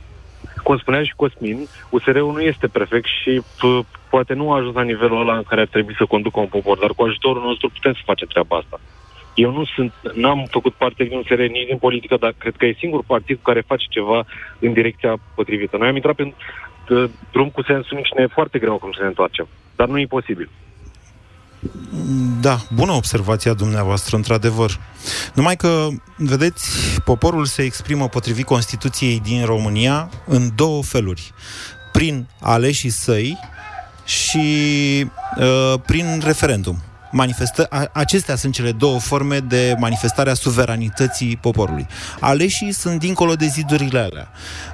Cum 0.64 0.78
spunea 0.78 1.04
și 1.04 1.14
Cosmin, 1.16 1.68
USR-ul 1.90 2.34
nu 2.34 2.42
este 2.42 2.68
perfect 2.68 3.08
și 3.22 3.42
p- 3.42 3.86
poate 4.10 4.34
nu 4.34 4.52
a 4.52 4.58
ajuns 4.58 4.76
la 4.76 4.82
nivelul 4.82 5.22
ăla 5.22 5.36
în 5.38 5.44
care 5.44 5.62
ar 5.62 5.68
trebui 5.68 5.96
să 5.98 6.06
conducă 6.06 6.40
un 6.40 6.48
popor, 6.48 6.78
dar 6.78 6.90
cu 6.96 7.04
ajutorul 7.04 7.44
nostru 7.44 7.70
putem 7.70 7.94
să 7.94 8.02
facem 8.06 8.28
treaba 8.28 8.58
asta. 8.58 8.80
Eu 9.44 9.52
nu 9.52 9.66
sunt, 9.66 9.94
n-am 10.14 10.48
făcut 10.50 10.74
parte 10.74 11.04
din 11.04 11.18
USR 11.18 11.42
nici 11.42 11.68
din 11.68 11.78
politică, 11.78 12.18
dar 12.20 12.34
cred 12.38 12.56
că 12.56 12.66
e 12.66 12.76
singur 12.80 13.04
partid 13.04 13.40
care 13.42 13.62
face 13.68 13.86
ceva 13.90 14.26
în 14.60 14.74
direcția 14.74 15.18
potrivită. 15.36 15.78
Noi 15.78 15.88
am 15.88 15.96
intrat 15.96 16.16
pe 16.16 16.24
uh, 16.24 17.10
drum 17.32 17.50
cu 17.50 17.64
sens 17.64 17.90
unic 17.90 18.06
și 18.06 18.14
ne 18.16 18.24
e 18.24 18.38
foarte 18.38 18.60
greu 18.60 18.74
acum 18.74 18.92
să 18.92 19.02
ne 19.02 19.08
întoarcem. 19.08 19.48
Dar 19.76 19.88
nu 19.88 20.00
e 20.00 20.06
posibil. 20.06 20.50
Da, 22.42 22.58
bună 22.76 22.92
observația 22.92 23.54
dumneavoastră, 23.54 24.16
într-adevăr. 24.16 24.80
Numai 25.34 25.56
că, 25.56 25.88
vedeți, 26.18 27.02
poporul 27.02 27.46
se 27.46 27.64
exprimă 27.64 28.08
potrivit 28.08 28.46
Constituției 28.46 29.20
din 29.20 29.46
România 29.46 30.10
în 30.26 30.50
două 30.56 30.84
feluri. 30.84 31.32
Prin 31.92 32.28
aleșii 32.42 32.90
săi 32.90 33.38
și 34.06 34.48
uh, 35.38 35.80
prin 35.86 36.22
referendum. 36.24 36.76
Manifestă- 37.18 37.68
a- 37.70 37.90
acestea 37.94 38.36
sunt 38.36 38.54
cele 38.54 38.72
două 38.72 39.00
forme 39.00 39.38
de 39.40 39.76
manifestare 39.80 40.30
a 40.30 40.34
suveranității 40.34 41.38
poporului. 41.42 41.88
Aleșii 42.20 42.72
sunt 42.72 43.00
dincolo 43.00 43.34
de 43.34 43.46
zidurile 43.46 44.00
alea. 44.00 44.28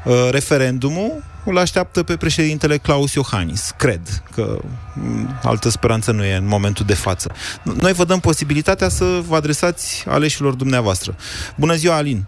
Uh, 0.04 0.14
referendumul 0.32 1.24
îl 1.46 1.58
așteaptă 1.58 2.04
pe 2.04 2.18
președintele 2.18 2.78
Claus 2.78 3.14
Iohannis. 3.14 3.74
Cred 3.78 4.02
că 4.36 4.58
m, 4.94 5.40
altă 5.44 5.70
speranță 5.70 6.12
nu 6.12 6.24
e 6.24 6.36
în 6.36 6.48
momentul 6.48 6.86
de 6.86 6.94
față. 6.94 7.32
Noi 7.82 7.94
vă 7.94 8.04
dăm 8.04 8.20
posibilitatea 8.20 8.88
să 8.90 9.06
vă 9.28 9.36
adresați 9.36 10.06
aleșilor 10.10 10.54
dumneavoastră. 10.54 11.16
Bună 11.56 11.74
ziua, 11.74 11.96
Alin! 11.96 12.26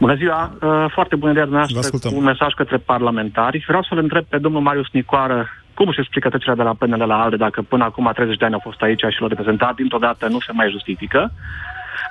Bună 0.00 0.14
ziua! 0.14 0.52
Uh, 0.62 0.90
Foarte 0.94 1.16
bună 1.16 1.30
ideea 1.30 1.44
Vă 1.46 1.50
dumneavoastră 1.50 1.78
ascultăm. 1.78 2.10
cu 2.10 2.16
un 2.18 2.24
mesaj 2.24 2.52
către 2.52 2.76
parlamentari. 2.76 3.64
Vreau 3.66 3.82
să-l 3.82 3.98
întreb 3.98 4.24
pe 4.24 4.38
domnul 4.38 4.60
Marius 4.60 4.86
Nicoară 4.92 5.46
cum 5.78 5.88
își 5.88 6.00
explică 6.00 6.28
trecerea 6.28 6.60
de 6.60 6.62
la 6.62 6.74
PNL 6.80 7.02
la 7.06 7.22
ALDE 7.22 7.36
dacă 7.36 7.62
până 7.62 7.84
acum 7.84 8.10
30 8.14 8.36
de 8.36 8.44
ani 8.44 8.54
au 8.54 8.64
fost 8.68 8.80
aici 8.82 9.04
și 9.14 9.20
l-au 9.20 9.28
reprezentat, 9.28 9.74
dintr-o 9.74 9.98
dată 9.98 10.28
nu 10.28 10.40
se 10.40 10.52
mai 10.52 10.68
justifică. 10.70 11.32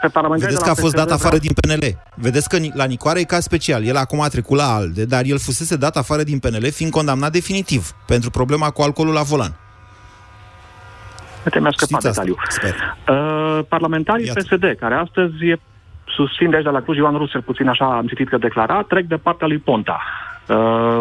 Pe 0.01 0.07
parlamentari 0.07 0.51
Vedeți 0.51 0.63
de 0.63 0.69
că 0.69 0.73
la 0.73 0.79
a 0.79 0.83
fost 0.83 0.95
PSD 0.95 1.05
dat 1.05 1.19
afară 1.19 1.37
din 1.37 1.53
PNL. 1.53 1.85
Vedeți 2.15 2.49
că 2.49 2.57
la 2.73 2.85
Nicoare 2.85 3.19
e 3.19 3.33
caz 3.33 3.43
special. 3.43 3.83
El 3.83 3.95
acum 3.95 4.21
a 4.21 4.27
trecut 4.27 4.57
la 4.57 4.73
ALDE, 4.75 5.05
dar 5.05 5.23
el 5.25 5.39
fusese 5.39 5.75
dat 5.75 5.95
afară 5.95 6.23
din 6.23 6.39
PNL 6.39 6.71
fiind 6.71 6.91
condamnat 6.91 7.31
definitiv 7.31 7.91
pentru 8.07 8.29
problema 8.29 8.69
cu 8.69 8.81
alcoolul 8.81 9.13
la 9.13 9.21
volan. 9.21 9.53
Uite, 11.45 11.59
mi-a 11.59 11.71
scăpat 11.71 12.01
Știți 12.01 12.07
asta, 12.07 12.23
detaliu. 12.23 12.35
Sper. 12.47 12.73
Uh, 13.15 13.59
parlamentarii 13.69 14.25
Iată. 14.25 14.39
PSD, 14.39 14.75
care 14.79 14.95
astăzi 14.95 15.45
e 15.45 15.59
susțin 16.15 16.49
de 16.49 16.55
aici 16.55 16.65
de 16.65 16.71
la 16.71 16.81
Cluj, 16.81 16.97
Ioan 16.97 17.17
Rus, 17.17 17.29
cel 17.29 17.41
puțin 17.41 17.67
așa 17.67 17.85
am 17.85 18.07
citit 18.07 18.29
că 18.29 18.37
declara, 18.37 18.81
trec 18.81 19.05
de 19.05 19.15
partea 19.15 19.47
lui 19.47 19.57
Ponta. 19.57 20.01
Uh, 20.47 20.99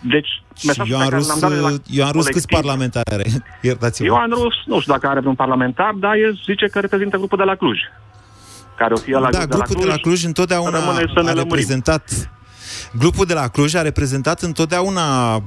deci, 0.00 0.42
Și 0.56 0.66
mesajul 0.66 0.92
Ioan 0.92 1.04
pe 1.04 1.08
care 1.10 1.20
Rus, 1.22 1.28
l-am 1.28 1.38
dat 1.40 1.50
de 1.50 1.56
la 1.60 1.70
Ioan 1.90 2.10
Rus 2.12 2.26
câți 2.26 2.46
colectiv- 2.46 2.58
parlamentari 2.58 3.10
are? 3.12 3.24
Iertați-mă. 3.68 4.06
Ioan 4.06 4.30
Rus, 4.30 4.54
nu 4.66 4.80
știu 4.80 4.92
dacă 4.92 5.06
are 5.06 5.20
vreun 5.20 5.34
parlamentar, 5.34 5.92
dar 6.00 6.14
el 6.14 6.40
zice 6.44 6.66
că 6.66 6.78
reprezintă 6.80 7.16
grupul 7.16 7.38
de 7.38 7.44
la 7.44 7.54
Cluj. 7.54 7.78
Care 8.78 8.92
o 8.92 8.96
fie 8.96 9.14
la 9.18 9.30
da, 9.30 9.38
grup 9.38 9.50
de 9.50 9.56
la 9.56 9.64
grupul 9.64 9.74
Cluj, 9.74 9.86
de 9.86 9.90
la 9.90 9.96
Cluj 10.00 10.24
întotdeauna 10.24 10.78
rămâne 10.78 10.98
să 10.98 11.02
ne 11.06 11.18
a 11.20 11.22
lămurim. 11.22 11.42
reprezentat 11.42 12.30
Grupul 12.98 13.26
de 13.26 13.34
la 13.34 13.48
Cluj 13.48 13.74
a 13.74 13.82
reprezentat 13.82 14.40
întotdeauna 14.42 15.34
uh, 15.36 15.42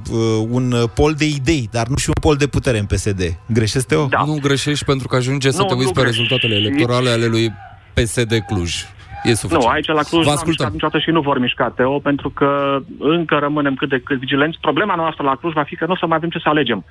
un 0.48 0.74
pol 0.94 1.12
de 1.14 1.24
idei, 1.24 1.68
dar 1.72 1.86
nu 1.86 1.96
și 1.96 2.08
un 2.08 2.14
pol 2.20 2.36
de 2.36 2.46
putere 2.46 2.78
în 2.78 2.84
PSD. 2.86 3.20
Greșesc, 3.46 3.86
Teo? 3.86 4.06
Da. 4.06 4.22
Nu 4.26 4.38
greșești 4.42 4.84
pentru 4.84 5.08
că 5.08 5.16
ajunge 5.16 5.50
să 5.50 5.60
Nu, 5.60 5.66
te 5.66 5.74
uiți 5.74 5.86
nu 5.86 5.92
pe 5.92 6.00
greș. 6.00 6.12
rezultatele 6.16 6.54
electorale 6.54 7.10
ale 7.10 7.26
lui 7.26 7.52
PSD 7.94 8.32
Cluj. 8.46 8.74
E 9.22 9.34
suficient. 9.34 9.64
Nu, 9.64 9.70
aici 9.70 9.86
la 9.86 10.02
Cluj 10.02 10.10
Vă 10.10 10.18
nu 10.22 10.28
am 10.28 10.34
ascultăm. 10.36 10.50
mișcat 10.50 10.72
niciodată 10.72 10.98
și 10.98 11.10
nu 11.10 11.20
vor 11.20 11.38
mișca, 11.38 11.68
Teo, 11.68 11.98
pentru 11.98 12.30
că 12.30 12.78
încă 12.98 13.36
rămânem 13.36 13.74
cât 13.74 13.88
de 13.88 14.00
cât 14.04 14.18
vigilenți. 14.18 14.58
Problema 14.60 14.94
noastră 14.94 15.24
la 15.24 15.36
Cluj 15.36 15.52
va 15.52 15.62
fi 15.62 15.76
că 15.76 15.86
nu 15.86 15.92
o 15.92 15.96
să 15.96 16.06
mai 16.06 16.16
avem 16.16 16.30
ce 16.30 16.38
să 16.38 16.48
alegem. 16.48 16.84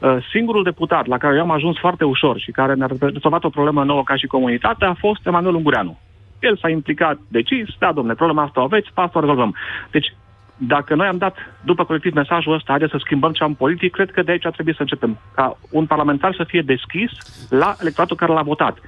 Uh, 0.00 0.16
Singurul 0.30 0.62
deputat 0.62 1.06
la 1.06 1.18
care 1.18 1.34
eu 1.36 1.42
am 1.42 1.50
ajuns 1.50 1.78
foarte 1.78 2.04
ușor 2.04 2.38
și 2.38 2.50
care 2.50 2.74
ne-a 2.74 2.88
rezolvat 3.00 3.44
o 3.44 3.48
problemă 3.48 3.84
nouă 3.84 4.02
ca 4.02 4.16
și 4.16 4.26
comunitate 4.26 4.84
a 4.84 4.94
fost 4.94 5.26
Emanuel 5.26 5.54
Ungureanu. 5.54 5.98
El 6.38 6.56
s-a 6.56 6.68
implicat 6.68 7.18
decis, 7.28 7.68
da, 7.78 7.92
domne, 7.92 8.14
problema 8.14 8.42
asta 8.42 8.60
o 8.60 8.64
aveți, 8.64 8.90
pe 8.94 9.00
asta 9.00 9.18
o 9.18 9.20
rezolvăm. 9.20 9.54
Deci, 9.90 10.14
dacă 10.56 10.94
noi 10.94 11.06
am 11.06 11.16
dat 11.16 11.36
după 11.64 11.84
colectiv 11.84 12.12
mesajul 12.14 12.54
ăsta, 12.54 12.70
haideți 12.70 12.90
să 12.90 13.00
schimbăm 13.04 13.32
ce 13.32 13.42
am 13.44 13.54
politic, 13.54 13.92
cred 13.92 14.10
că 14.10 14.22
de 14.22 14.30
aici 14.30 14.46
ar 14.46 14.52
trebui 14.52 14.74
să 14.74 14.80
începem. 14.80 15.18
Ca 15.34 15.58
un 15.70 15.86
parlamentar 15.86 16.34
să 16.36 16.44
fie 16.46 16.62
deschis 16.62 17.10
la 17.48 17.76
electoratul 17.80 18.16
care 18.16 18.32
l-a 18.32 18.42
votat. 18.42 18.78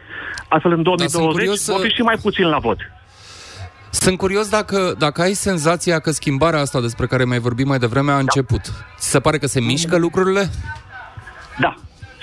Astfel, 0.49 0.73
în 0.73 0.83
2020 0.83 1.33
curios 1.33 1.61
să- 1.62 1.73
vor 1.73 1.81
fi 1.81 1.89
și 1.95 2.01
mai 2.03 2.17
puțin 2.23 2.47
la 2.47 2.59
vot. 2.59 2.79
Sunt 3.91 4.19
curios 4.19 4.49
dacă, 4.49 4.95
dacă 4.99 5.23
ai 5.23 5.33
senzația 5.33 5.99
că 5.99 6.11
schimbarea 6.11 6.61
asta 6.61 6.81
despre 6.81 7.07
care 7.07 7.25
mai 7.25 7.39
vorbit 7.39 7.67
mai 7.67 7.79
devreme 7.79 8.12
a 8.12 8.19
început. 8.19 8.61
Ți 8.99 9.11
se 9.11 9.21
pare 9.21 9.39
că 9.39 9.47
se 9.47 9.61
mișcă 9.61 9.97
lucrurile? 9.99 10.51
Da, 11.59 11.75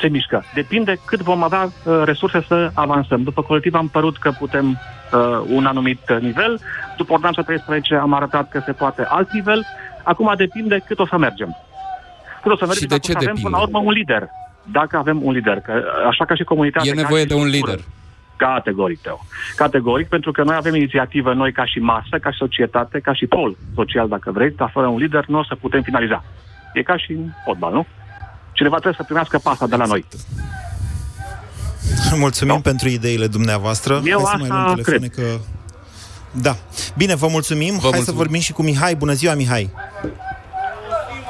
se 0.04 0.10
mișcă. 0.10 0.44
Depinde 0.54 0.94
cât 1.06 1.22
vom 1.22 1.44
avea 1.44 1.64
uh, 1.64 2.02
resurse 2.06 2.44
să 2.48 2.72
avansăm. 2.74 3.24
După 3.24 3.42
colectiv 3.42 3.74
am 3.74 3.88
părut 3.88 4.18
că 4.18 4.32
putem 4.40 4.68
uh, 4.70 5.42
un 5.58 5.66
anumit 5.66 6.02
uh, 6.10 6.18
nivel, 6.20 6.60
după 6.98 7.14
ordonanța 7.14 7.42
13 7.42 7.96
am 7.96 8.14
arătat 8.14 8.50
că 8.50 8.62
se 8.66 8.72
poate 8.72 9.06
alt 9.08 9.32
nivel, 9.32 9.66
acum 10.04 10.34
depinde 10.38 10.84
cât 10.88 11.00
o 11.00 11.06
să 11.06 11.18
mergem. 11.18 11.58
Cât 12.42 12.52
o 12.52 12.58
să 12.58 12.66
mergem 12.66 12.82
Și 12.82 12.88
de 12.88 12.96
dacă 12.96 13.06
ce 13.06 13.12
o 13.12 13.14
să 13.14 13.18
avem 13.18 13.36
depinde? 13.36 13.48
până 13.48 13.58
la 13.58 13.64
urmă 13.64 13.80
un 13.90 13.94
lider. 14.00 14.24
Dacă 14.72 14.98
avem 14.98 15.24
un 15.24 15.34
lider, 15.34 15.60
că 15.60 15.72
uh, 15.76 16.08
așa 16.08 16.26
ca 16.26 16.36
și 16.36 16.44
comunitate... 16.44 16.88
E 16.88 16.92
ca 16.92 17.02
nevoie 17.02 17.22
și 17.22 17.28
de 17.28 17.34
un 17.34 17.48
structură. 17.48 17.72
lider. 17.72 17.86
Categoric, 18.36 19.00
Teo. 19.02 19.20
Categoric, 19.56 20.08
pentru 20.08 20.32
că 20.32 20.44
noi 20.44 20.56
avem 20.56 20.76
inițiativă, 20.76 21.34
noi 21.34 21.52
ca 21.52 21.66
și 21.66 21.80
masă, 21.80 22.16
ca 22.22 22.32
și 22.32 22.38
societate, 22.38 23.00
ca 23.00 23.14
și 23.14 23.26
pol 23.26 23.56
social, 23.76 24.08
dacă 24.08 24.32
vreți, 24.32 24.56
dar 24.56 24.70
fără 24.74 24.88
un 24.88 24.98
lider 24.98 25.26
nu 25.28 25.40
o 25.40 25.44
să 25.44 25.56
putem 25.56 25.82
finaliza. 25.82 26.24
E 26.74 26.82
ca 26.82 26.98
și 26.98 27.12
în 27.12 27.26
fotbal, 27.46 27.74
nu? 27.74 27.86
Cineva 28.54 28.76
trebuie 28.76 28.98
să 28.98 29.04
primească 29.04 29.38
pasa 29.44 29.68
de 29.68 29.76
la 29.76 29.86
noi. 29.86 30.06
Mulțumim 32.26 32.62
pentru 32.62 32.88
ideile 32.88 33.28
dumneavoastră. 33.28 34.02
Eu 34.06 34.18
Hai 34.18 34.32
să 34.32 34.38
mai 34.40 34.50
asta 34.50 34.64
luăm 34.64 34.76
telefoane 34.76 35.08
că... 35.08 35.40
Da. 36.42 36.56
Bine, 36.98 37.16
vă 37.16 37.28
mulțumim. 37.28 37.72
Hai 37.72 37.80
să 37.82 37.88
mulțumim. 37.88 38.18
vorbim 38.18 38.40
și 38.40 38.54
cu 38.54 38.62
Mihai. 38.62 38.96
Bună 38.96 39.14
ziua, 39.14 39.34
Mihai. 39.34 39.70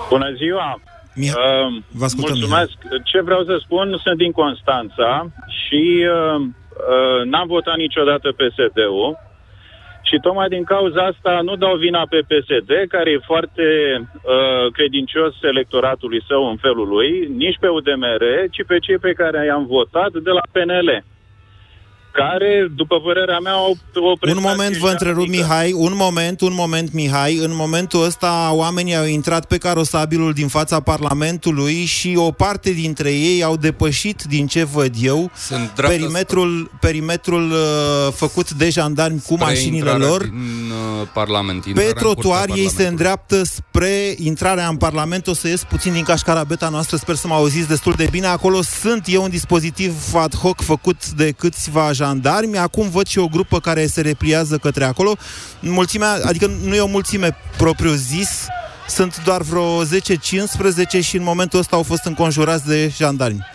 Bună 0.10 0.30
ziua! 0.42 0.82
Mihai, 1.16 1.42
Uh, 1.44 1.84
vă 2.00 2.06
ascultăm, 2.06 2.38
mulțumesc. 2.38 2.72
Ce 3.04 3.22
vreau 3.22 3.44
să 3.44 3.56
spun, 3.66 4.00
sunt 4.04 4.18
din 4.18 4.32
Constanța 4.32 5.12
și 5.60 5.84
uh, 6.16 6.40
uh, 6.42 7.20
n-am 7.32 7.48
votat 7.48 7.76
niciodată 7.76 8.28
PSD-ul 8.40 9.18
și 10.10 10.18
tocmai 10.22 10.48
din 10.48 10.64
cauza 10.64 11.02
asta 11.06 11.40
nu 11.42 11.56
dau 11.56 11.76
vina 11.76 12.04
pe 12.10 12.20
PSD, 12.30 12.72
care 12.88 13.10
e 13.12 13.30
foarte 13.32 13.66
uh, 14.00 14.72
credincios 14.72 15.34
electoratului 15.42 16.24
său 16.28 16.50
în 16.50 16.58
felul 16.58 16.88
lui, 16.88 17.28
nici 17.44 17.58
pe 17.60 17.68
UDMR, 17.68 18.24
ci 18.52 18.64
pe 18.68 18.78
cei 18.80 18.98
pe 18.98 19.14
care 19.14 19.46
i-am 19.46 19.66
votat 19.66 20.12
de 20.12 20.30
la 20.30 20.44
PNL 20.52 21.04
care, 22.14 22.72
după 22.76 23.00
părerea 23.00 23.40
mea, 23.40 23.52
au 23.52 23.78
o 23.94 24.10
Un 24.10 24.18
prestație 24.20 24.50
moment 24.50 24.78
vă 24.78 24.90
întrerup, 24.90 25.28
Mihai, 25.28 25.72
un 25.76 25.94
moment, 25.96 26.42
un 26.42 26.54
moment, 26.54 26.94
Mihai. 26.94 27.36
În 27.36 27.52
momentul 27.54 28.04
ăsta, 28.04 28.52
oamenii 28.54 28.96
au 28.96 29.06
intrat 29.06 29.46
pe 29.46 29.58
carosabilul 29.58 30.34
din 30.34 30.48
fața 30.48 30.80
Parlamentului 30.80 31.86
și 31.86 32.14
o 32.16 32.32
parte 32.32 32.72
dintre 32.72 33.12
ei 33.12 33.44
au 33.44 33.56
depășit, 33.56 34.24
din 34.24 34.48
ce 34.48 34.64
văd 34.64 34.94
eu, 35.02 35.32
dreaptă 35.76 35.96
perimetrul, 35.98 36.72
perimetrul 36.80 37.52
uh, 37.52 38.14
făcut 38.14 38.52
de 38.52 38.70
jandarmi 38.70 39.22
cu 39.28 39.34
Spre 39.34 39.46
mașinile 39.46 39.78
intrarea 39.78 40.08
lor. 40.08 40.22
Din 40.22 40.72
uh, 41.02 41.08
Parlament. 41.14 41.64
Pe 41.64 41.68
intrarea 41.68 41.88
în 41.88 41.94
curtea 41.94 42.12
trotuar 42.12 42.50
ei 42.50 42.56
se 42.56 42.58
Parlamentului. 42.58 42.90
îndreaptă 42.90 43.44
spre 43.44 44.16
intrarea 44.18 44.68
în 44.68 44.78
Parlament. 44.78 45.28
O 45.28 45.34
să 45.34 45.48
ies 45.48 45.64
puțin 45.64 45.94
din 45.94 46.04
cașcarabeta 46.04 46.70
noastră, 46.70 46.98
sper 46.98 47.16
să 47.16 47.28
mă 47.28 47.34
auziți 47.34 47.68
destul 47.68 47.94
de 47.98 48.08
bine. 48.12 48.28
Acolo 48.28 48.62
sunt 48.62 49.04
eu 49.08 49.24
un 49.24 49.30
dispozitiv 49.30 49.94
ad 50.14 50.36
hoc 50.36 50.62
făcut 50.62 51.10
de 51.10 51.32
câțiva 51.32 51.82
jandarmi. 51.82 52.02
Acum 52.58 52.90
văd 52.90 53.08
și 53.08 53.20
o 53.20 53.28
grupă 53.28 53.60
care 53.60 53.86
se 53.86 54.02
repliază 54.02 54.58
către 54.58 54.84
acolo. 54.84 55.16
Mulțimea, 55.60 56.20
adică 56.26 56.52
nu 56.64 56.76
e 56.76 56.80
o 56.80 56.88
mulțime 56.88 57.38
propriu 57.58 57.92
zis, 57.92 58.30
sunt 58.88 59.22
doar 59.24 59.42
vreo 59.42 59.84
10-15 59.86 59.88
și 61.02 61.18
în 61.18 61.24
momentul 61.24 61.60
ăsta 61.60 61.76
au 61.76 61.84
fost 61.84 62.04
înconjurați 62.06 62.66
de 62.66 62.92
jandarmi. 62.98 63.46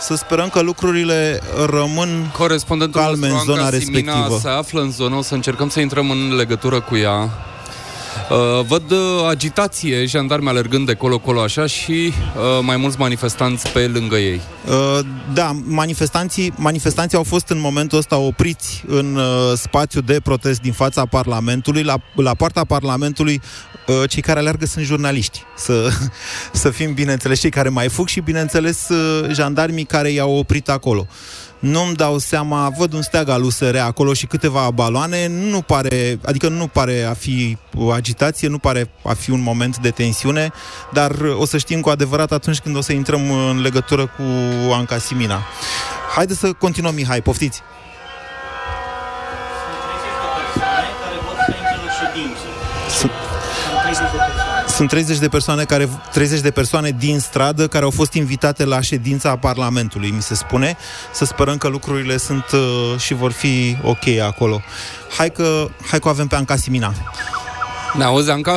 Să 0.00 0.14
sperăm 0.14 0.48
că 0.48 0.60
lucrurile 0.60 1.40
rămân 1.66 2.30
Corespondentul 2.36 3.00
calme 3.00 3.26
în 3.26 3.32
nostru, 3.32 3.52
zona 3.52 3.64
Anca 3.64 3.78
Simina, 3.78 4.12
respectivă. 4.12 4.38
se 4.42 4.48
află 4.48 4.80
în 4.80 4.90
zonă, 4.90 5.14
o 5.14 5.22
să 5.22 5.34
încercăm 5.34 5.68
să 5.68 5.80
intrăm 5.80 6.10
în 6.10 6.34
legătură 6.34 6.80
cu 6.80 6.96
ea. 6.96 7.30
Uh, 8.30 8.64
văd 8.66 8.90
uh, 8.90 8.98
agitație, 9.28 10.04
jandarmi 10.04 10.48
alergând 10.48 10.86
de 10.86 10.94
colo-colo 10.94 11.40
așa 11.40 11.66
și 11.66 12.12
uh, 12.36 12.42
mai 12.62 12.76
mulți 12.76 12.98
manifestanți 12.98 13.68
pe 13.68 13.86
lângă 13.86 14.16
ei. 14.16 14.40
Uh, 14.66 14.98
Da, 15.34 15.50
manifestanții, 15.64 16.52
manifestanții 16.56 17.16
au 17.16 17.22
fost 17.22 17.48
în 17.48 17.60
momentul 17.60 17.98
ăsta 17.98 18.16
opriți 18.16 18.84
în 18.86 19.16
uh, 19.16 19.24
spațiu 19.56 20.00
de 20.00 20.20
protest 20.22 20.60
din 20.60 20.72
fața 20.72 21.06
Parlamentului. 21.06 21.82
La, 21.82 21.96
la 22.14 22.34
poarta 22.34 22.64
Parlamentului, 22.64 23.40
uh, 23.86 24.08
cei 24.08 24.22
care 24.22 24.38
alergă 24.38 24.66
sunt 24.66 24.84
jurnaliști. 24.84 25.42
Să, 25.56 25.90
să 26.52 26.70
fim, 26.70 26.94
bineînțeles, 26.94 27.40
cei 27.40 27.50
care 27.50 27.68
mai 27.68 27.88
fug 27.88 28.08
și, 28.08 28.20
bineînțeles, 28.20 28.88
uh, 28.88 29.28
jandarmii 29.32 29.84
care 29.84 30.08
i-au 30.10 30.36
oprit 30.36 30.68
acolo. 30.68 31.06
Nu-mi 31.58 31.94
dau 31.94 32.18
seama, 32.18 32.72
văd 32.78 32.92
un 32.92 33.02
steag 33.02 33.28
al 33.28 33.42
USR 33.42 33.76
acolo 33.76 34.12
și 34.12 34.26
câteva 34.26 34.70
baloane, 34.70 35.26
nu 35.26 35.60
pare, 35.60 36.18
adică 36.24 36.48
nu 36.48 36.66
pare 36.66 37.02
a 37.02 37.14
fi 37.14 37.56
o 37.76 37.90
agitație, 37.90 38.48
nu 38.48 38.58
pare 38.58 38.90
a 39.04 39.12
fi 39.12 39.30
un 39.30 39.40
moment 39.40 39.78
de 39.78 39.90
tensiune, 39.90 40.52
dar 40.92 41.10
o 41.38 41.44
să 41.44 41.58
știm 41.58 41.80
cu 41.80 41.88
adevărat 41.88 42.32
atunci 42.32 42.58
când 42.58 42.76
o 42.76 42.80
să 42.80 42.92
intrăm 42.92 43.30
în 43.30 43.60
legătură 43.60 44.06
cu 44.06 44.22
Anca 44.72 44.98
Simina. 44.98 45.42
Haideți 46.14 46.38
să 46.38 46.52
continuăm, 46.52 46.94
Mihai, 46.94 47.22
poftiți! 47.22 47.62
Sunt, 52.98 53.10
sunt 54.76 54.88
30 54.88 55.18
de 55.18 55.28
persoane 55.28 55.64
care 55.64 55.88
30 56.12 56.40
de 56.40 56.50
persoane 56.50 56.90
din 56.98 57.18
stradă 57.18 57.66
care 57.66 57.84
au 57.84 57.90
fost 57.90 58.12
invitate 58.12 58.64
la 58.64 58.80
ședința 58.80 59.36
Parlamentului, 59.36 60.10
mi 60.10 60.22
se 60.22 60.34
spune. 60.34 60.76
Să 61.12 61.24
sperăm 61.24 61.56
că 61.56 61.68
lucrurile 61.68 62.16
sunt 62.16 62.44
uh, 62.52 62.98
și 62.98 63.14
vor 63.14 63.32
fi 63.32 63.76
ok 63.82 64.06
acolo. 64.22 64.60
Hai 65.16 65.30
că 65.30 65.68
hai 65.90 65.98
că 65.98 66.08
o 66.08 66.10
avem 66.10 66.26
pe 66.26 66.36
Anca 66.36 66.56
Simina. 66.56 66.92
Ne 67.92 68.04
auzi, 68.04 68.30
Anca? 68.30 68.56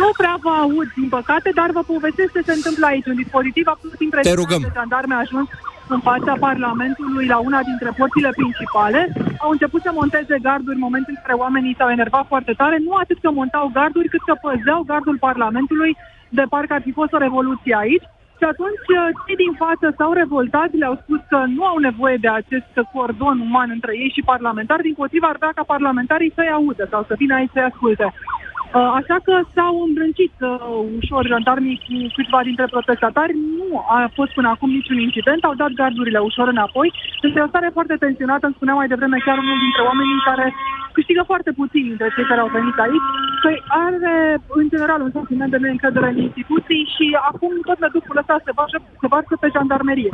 Nu 0.00 0.08
prea 0.16 0.36
vă 0.42 0.52
aud, 0.62 0.88
din 1.00 1.08
păcate, 1.08 1.50
dar 1.54 1.68
vă 1.72 1.82
povestesc 1.92 2.30
ce 2.32 2.42
se 2.46 2.52
întâmplă 2.52 2.86
aici. 2.86 3.06
Un 3.06 3.18
dispozitiv 3.24 3.66
absolut 3.74 4.00
impresionant 4.00 4.42
rugăm. 4.42 4.60
de 4.60 4.72
jandarme 4.78 5.14
a 5.14 5.18
ajuns 5.26 5.48
în 5.96 6.00
fața 6.10 6.34
Parlamentului 6.48 7.26
la 7.26 7.38
una 7.48 7.60
dintre 7.70 7.90
porțile 7.98 8.30
principale. 8.40 9.00
Au 9.44 9.50
început 9.50 9.82
să 9.82 9.90
monteze 10.00 10.36
garduri 10.42 10.78
în 10.78 10.86
momentul 10.88 11.12
în 11.16 11.22
care 11.22 11.42
oamenii 11.44 11.76
s-au 11.78 11.90
enervat 11.90 12.26
foarte 12.26 12.52
tare, 12.60 12.76
nu 12.86 12.92
atât 13.02 13.18
că 13.20 13.30
montau 13.30 13.70
garduri, 13.78 14.08
cât 14.08 14.22
că 14.28 14.34
păzeau 14.46 14.80
gardul 14.82 15.16
Parlamentului 15.28 15.96
de 16.28 16.44
parcă 16.48 16.72
ar 16.74 16.82
fi 16.82 16.92
fost 16.92 17.12
o 17.12 17.24
revoluție 17.26 17.76
aici. 17.84 18.06
Și 18.38 18.46
atunci 18.52 18.84
cei 19.26 19.36
din 19.44 19.54
față 19.64 19.86
s-au 19.98 20.12
revoltat, 20.12 20.70
le-au 20.72 20.96
spus 21.02 21.20
că 21.28 21.38
nu 21.56 21.64
au 21.64 21.78
nevoie 21.78 22.16
de 22.16 22.28
acest 22.28 22.72
cordon 22.92 23.36
uman 23.40 23.70
între 23.70 23.92
ei 24.02 24.10
și 24.14 24.28
parlamentari, 24.32 24.82
din 24.88 24.94
potriva 24.94 25.26
ar 25.28 25.36
vrea 25.36 25.52
ca 25.54 25.64
parlamentarii 25.74 26.32
să-i 26.34 26.54
audă 26.58 26.86
sau 26.90 27.04
să 27.08 27.14
vină 27.18 27.34
aici 27.34 27.50
să-i 27.52 27.68
asculte. 27.70 28.06
Uh, 28.70 28.90
Așa 29.00 29.16
că 29.26 29.34
s-au 29.54 29.74
îmbrâncit 29.86 30.34
uh, 30.40 30.50
ușor 31.00 31.22
jandarmii 31.32 31.82
cu 31.86 31.96
câțiva 32.16 32.40
dintre 32.48 32.66
protestatari. 32.74 33.34
Nu 33.58 33.68
a 33.96 33.98
fost 34.18 34.32
până 34.38 34.48
acum 34.50 34.70
niciun 34.78 34.98
incident, 35.06 35.40
au 35.44 35.54
dat 35.62 35.72
gardurile 35.80 36.20
ușor 36.28 36.46
înapoi. 36.48 36.88
Este 37.26 37.40
o 37.40 37.50
stare 37.52 37.70
foarte 37.76 37.96
tensionată, 38.04 38.44
îmi 38.46 38.56
spunea 38.58 38.74
mai 38.74 38.92
devreme 38.92 39.18
chiar 39.26 39.38
unul 39.38 39.58
dintre 39.64 39.82
oamenii 39.90 40.26
care 40.30 40.46
câștigă 40.96 41.22
foarte 41.30 41.50
puțin 41.60 41.84
dintre 41.90 42.12
cei 42.14 42.30
care 42.30 42.40
au 42.40 42.50
venit 42.58 42.76
aici, 42.84 43.08
că 43.42 43.50
are 43.86 44.16
în 44.60 44.66
general 44.72 45.00
un 45.02 45.12
sentiment 45.16 45.50
de 45.50 45.56
neîncredere 45.56 46.08
în 46.10 46.18
instituții 46.26 46.82
și 46.94 47.06
acum 47.30 47.52
tot 47.68 47.78
meducul 47.86 48.20
ăsta 48.22 48.34
se 48.44 48.52
varsă, 48.58 48.78
se 49.00 49.06
varsă 49.14 49.34
pe 49.40 49.52
jandarmerie. 49.54 50.12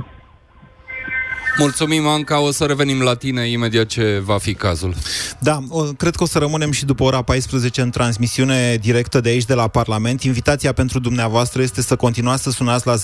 Mulțumim, 1.58 2.06
Anca, 2.06 2.40
o 2.40 2.50
să 2.50 2.64
revenim 2.64 3.02
la 3.02 3.14
tine 3.14 3.48
imediat 3.48 3.86
ce 3.86 4.20
va 4.24 4.38
fi 4.38 4.54
cazul. 4.54 4.94
Da, 5.38 5.58
o, 5.68 5.82
cred 5.82 6.14
că 6.14 6.22
o 6.22 6.26
să 6.26 6.38
rămânem 6.38 6.72
și 6.72 6.84
după 6.84 7.02
ora 7.02 7.22
14 7.22 7.80
în 7.80 7.90
transmisiune 7.90 8.76
directă 8.76 9.20
de 9.20 9.28
aici, 9.28 9.44
de 9.44 9.54
la 9.54 9.68
Parlament. 9.68 10.22
Invitația 10.22 10.72
pentru 10.72 10.98
dumneavoastră 10.98 11.62
este 11.62 11.82
să 11.82 11.96
continuați 11.96 12.42
să 12.42 12.50
sunați 12.50 12.86
la 12.86 12.94
0372069599. 12.94 13.00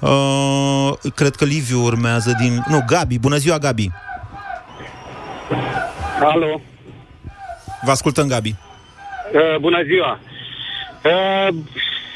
Uh, 0.00 0.92
cred 1.14 1.34
că 1.34 1.44
Liviu 1.44 1.82
urmează 1.82 2.36
din... 2.40 2.64
Nu, 2.68 2.84
Gabi. 2.86 3.18
Bună 3.18 3.36
ziua, 3.36 3.58
Gabi! 3.58 3.90
Alo. 6.20 6.60
Vă 7.84 7.90
ascultăm, 7.90 8.26
Gabi. 8.26 8.54
Uh, 9.32 9.58
bună 9.60 9.82
ziua. 9.82 10.20
Uh, 11.04 11.54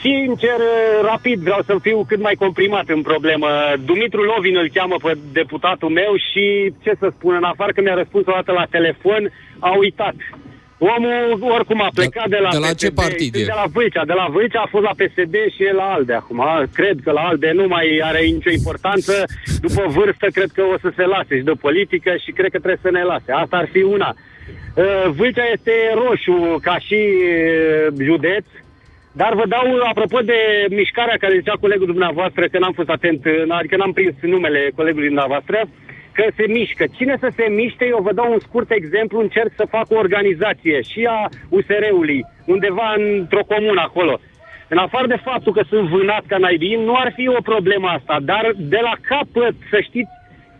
sincer, 0.04 0.58
uh, 0.58 1.08
rapid, 1.10 1.38
vreau 1.40 1.62
să 1.66 1.76
fiu 1.82 2.04
cât 2.04 2.20
mai 2.20 2.34
comprimat 2.34 2.88
în 2.88 3.02
problemă. 3.02 3.48
Dumitru 3.84 4.22
Lovin 4.22 4.56
îl 4.56 4.68
cheamă 4.74 4.96
pe 5.02 5.12
deputatul 5.32 5.88
meu 5.88 6.12
și, 6.30 6.72
ce 6.82 6.92
să 6.98 7.08
spun, 7.16 7.34
în 7.34 7.44
afară 7.52 7.72
că 7.72 7.80
mi-a 7.80 7.94
răspuns 7.94 8.26
o 8.26 8.32
dată 8.32 8.52
la 8.52 8.66
telefon, 8.76 9.32
a 9.58 9.70
uitat. 9.76 10.14
Omul 10.78 11.38
oricum 11.56 11.80
a 11.82 11.90
plecat 11.94 12.28
de, 12.28 12.36
de 12.36 12.42
la 12.42 12.50
de 12.50 12.58
la 12.58 12.66
PSD, 12.66 12.78
ce 12.78 12.90
partid 12.90 13.34
e? 13.34 13.44
De 13.44 13.58
la 13.62 13.68
Vâlcea. 13.72 14.04
De 14.04 14.12
la 14.12 14.26
Vâlcea 14.34 14.60
a 14.60 14.72
fost 14.74 14.84
la 14.84 14.98
PSD 15.00 15.34
și 15.54 15.62
e 15.62 15.72
la 15.72 15.92
ALDE 15.94 16.14
acum. 16.14 16.40
Cred 16.72 16.96
că 17.04 17.10
la 17.10 17.20
ALDE 17.20 17.50
nu 17.60 17.66
mai 17.66 17.86
are 18.02 18.20
nicio 18.20 18.50
importanță. 18.50 19.12
După 19.60 19.82
vârstă, 19.86 20.26
cred 20.32 20.50
că 20.54 20.62
o 20.74 20.76
să 20.80 20.92
se 20.96 21.04
lase 21.04 21.36
și 21.36 21.48
de 21.50 21.52
politică 21.66 22.10
și 22.24 22.30
cred 22.30 22.50
că 22.50 22.58
trebuie 22.58 22.86
să 22.86 22.90
ne 22.90 23.02
lase. 23.02 23.32
Asta 23.32 23.56
ar 23.56 23.68
fi 23.72 23.82
una. 23.82 24.14
Uh, 24.74 25.10
Vâlcea 25.16 25.46
este 25.52 25.72
roșu 25.94 26.58
ca 26.62 26.78
și 26.78 27.00
uh, 27.00 27.94
județ, 28.08 28.44
dar 29.12 29.34
vă 29.34 29.46
dau, 29.46 29.66
apropo 29.90 30.18
de 30.18 30.66
mișcarea 30.70 31.16
care 31.16 31.38
zicea 31.38 31.56
colegul 31.60 31.86
dumneavoastră, 31.86 32.46
că 32.46 32.58
n-am 32.58 32.72
fost 32.72 32.88
atent, 32.88 33.24
uh, 33.24 33.44
adică 33.48 33.76
n-am 33.76 33.92
prins 33.92 34.14
numele 34.20 34.70
colegului 34.74 35.06
dumneavoastră, 35.06 35.58
că 36.12 36.24
se 36.36 36.44
mișcă. 36.46 36.84
Cine 36.96 37.16
să 37.20 37.28
se 37.36 37.46
miște, 37.48 37.84
eu 37.86 38.00
vă 38.02 38.12
dau 38.12 38.32
un 38.32 38.38
scurt 38.38 38.70
exemplu, 38.70 39.20
încerc 39.20 39.52
să 39.56 39.66
fac 39.70 39.86
o 39.90 39.98
organizație 40.04 40.80
și 40.80 41.08
a 41.08 41.28
USR-ului, 41.48 42.24
undeva 42.46 42.94
într-o 42.96 43.44
comună 43.52 43.80
acolo. 43.80 44.20
În 44.68 44.78
afară 44.78 45.06
de 45.06 45.20
faptul 45.24 45.52
că 45.52 45.62
sunt 45.68 45.88
vânat 45.88 46.24
ca 46.26 46.36
naibii, 46.36 46.84
nu 46.84 46.94
ar 46.94 47.12
fi 47.16 47.28
o 47.28 47.40
problemă 47.42 47.88
asta, 47.88 48.18
dar 48.22 48.52
de 48.56 48.78
la 48.82 48.94
capăt, 49.00 49.54
să 49.70 49.80
știți, 49.80 50.10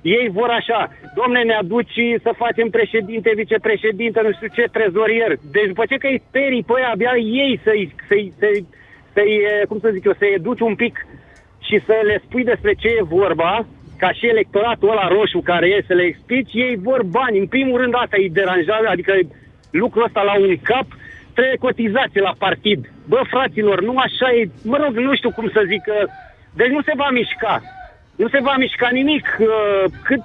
ei 0.02 0.28
vor 0.32 0.48
așa, 0.48 0.90
domne, 1.14 1.42
ne 1.42 1.54
aduci 1.54 1.98
să 2.22 2.30
facem 2.36 2.68
președinte, 2.68 3.32
vicepreședinte, 3.34 4.20
nu 4.22 4.32
știu 4.32 4.46
ce, 4.52 4.64
trezorier. 4.72 5.32
Deci 5.50 5.66
după 5.66 5.84
ce 5.88 5.96
că 5.96 6.06
îi 6.06 6.22
sperii 6.28 6.62
pe 6.62 6.72
aia, 6.76 6.90
abia 6.92 7.14
ei 7.16 7.60
să-i, 7.64 7.94
să-i, 8.08 8.32
să-i, 8.38 8.66
să-i, 9.12 9.34
cum 9.68 9.78
să 9.78 9.88
zic 9.92 10.04
eu, 10.04 10.14
să-i 10.18 10.34
educi 10.34 10.60
un 10.60 10.74
pic 10.74 11.06
și 11.66 11.80
să 11.86 11.94
le 12.04 12.22
spui 12.24 12.44
despre 12.44 12.72
ce 12.72 12.88
e 12.88 13.02
vorba, 13.20 13.66
ca 13.98 14.12
și 14.12 14.26
electoratul 14.26 14.90
ăla 14.90 15.08
roșu 15.08 15.40
care 15.40 15.66
e 15.66 15.84
să 15.86 15.94
le 15.94 16.02
explici, 16.02 16.52
ei 16.52 16.76
vor 16.76 17.02
bani. 17.02 17.38
În 17.38 17.46
primul 17.46 17.80
rând 17.80 17.94
asta 17.94 18.16
îi 18.18 18.30
deranjează, 18.30 18.86
adică 18.88 19.12
lucrul 19.70 20.04
ăsta 20.04 20.22
la 20.22 20.34
un 20.38 20.56
cap, 20.62 20.86
trebuie 21.34 21.56
cotizație 21.66 22.20
la 22.20 22.34
partid. 22.38 22.80
Bă, 23.08 23.20
fraților, 23.30 23.82
nu 23.82 23.94
așa 23.98 24.28
e, 24.38 24.48
mă 24.64 24.76
rog, 24.76 24.96
nu 24.96 25.14
știu 25.16 25.30
cum 25.30 25.48
să 25.52 25.62
zic, 25.66 25.82
că, 25.82 26.06
deci 26.54 26.74
nu 26.76 26.82
se 26.82 26.92
va 26.96 27.08
mișca. 27.10 27.62
Nu 28.16 28.28
se 28.28 28.38
va 28.40 28.54
mișca 28.58 28.88
nimic, 28.92 29.36
uh, 29.40 29.84
cât, 30.04 30.20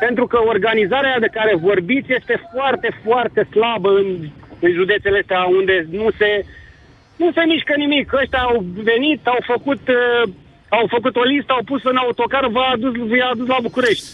pentru 0.00 0.26
că 0.26 0.38
organizarea 0.44 1.18
de 1.18 1.26
care 1.32 1.56
vorbiți 1.56 2.12
este 2.12 2.42
foarte, 2.52 2.88
foarte 3.04 3.46
slabă 3.50 3.88
în, 3.88 4.28
în 4.60 4.72
județele 4.72 5.18
astea 5.18 5.44
unde 5.44 5.86
nu 5.90 6.10
se, 6.18 6.44
nu 7.16 7.32
se 7.32 7.42
mișcă 7.46 7.74
nimic. 7.76 8.12
Ăștia 8.12 8.38
au 8.38 8.64
venit, 8.74 9.26
au 9.26 9.38
făcut, 9.46 9.88
uh, 9.88 10.32
au 10.68 10.86
făcut 10.88 11.16
o 11.16 11.22
listă, 11.22 11.52
au 11.52 11.62
pus 11.64 11.84
în 11.84 11.96
autocar, 11.96 12.46
v-a 12.46 12.68
adus, 12.72 12.92
v-a 12.96 13.28
adus 13.32 13.46
la 13.46 13.58
București. 13.62 14.06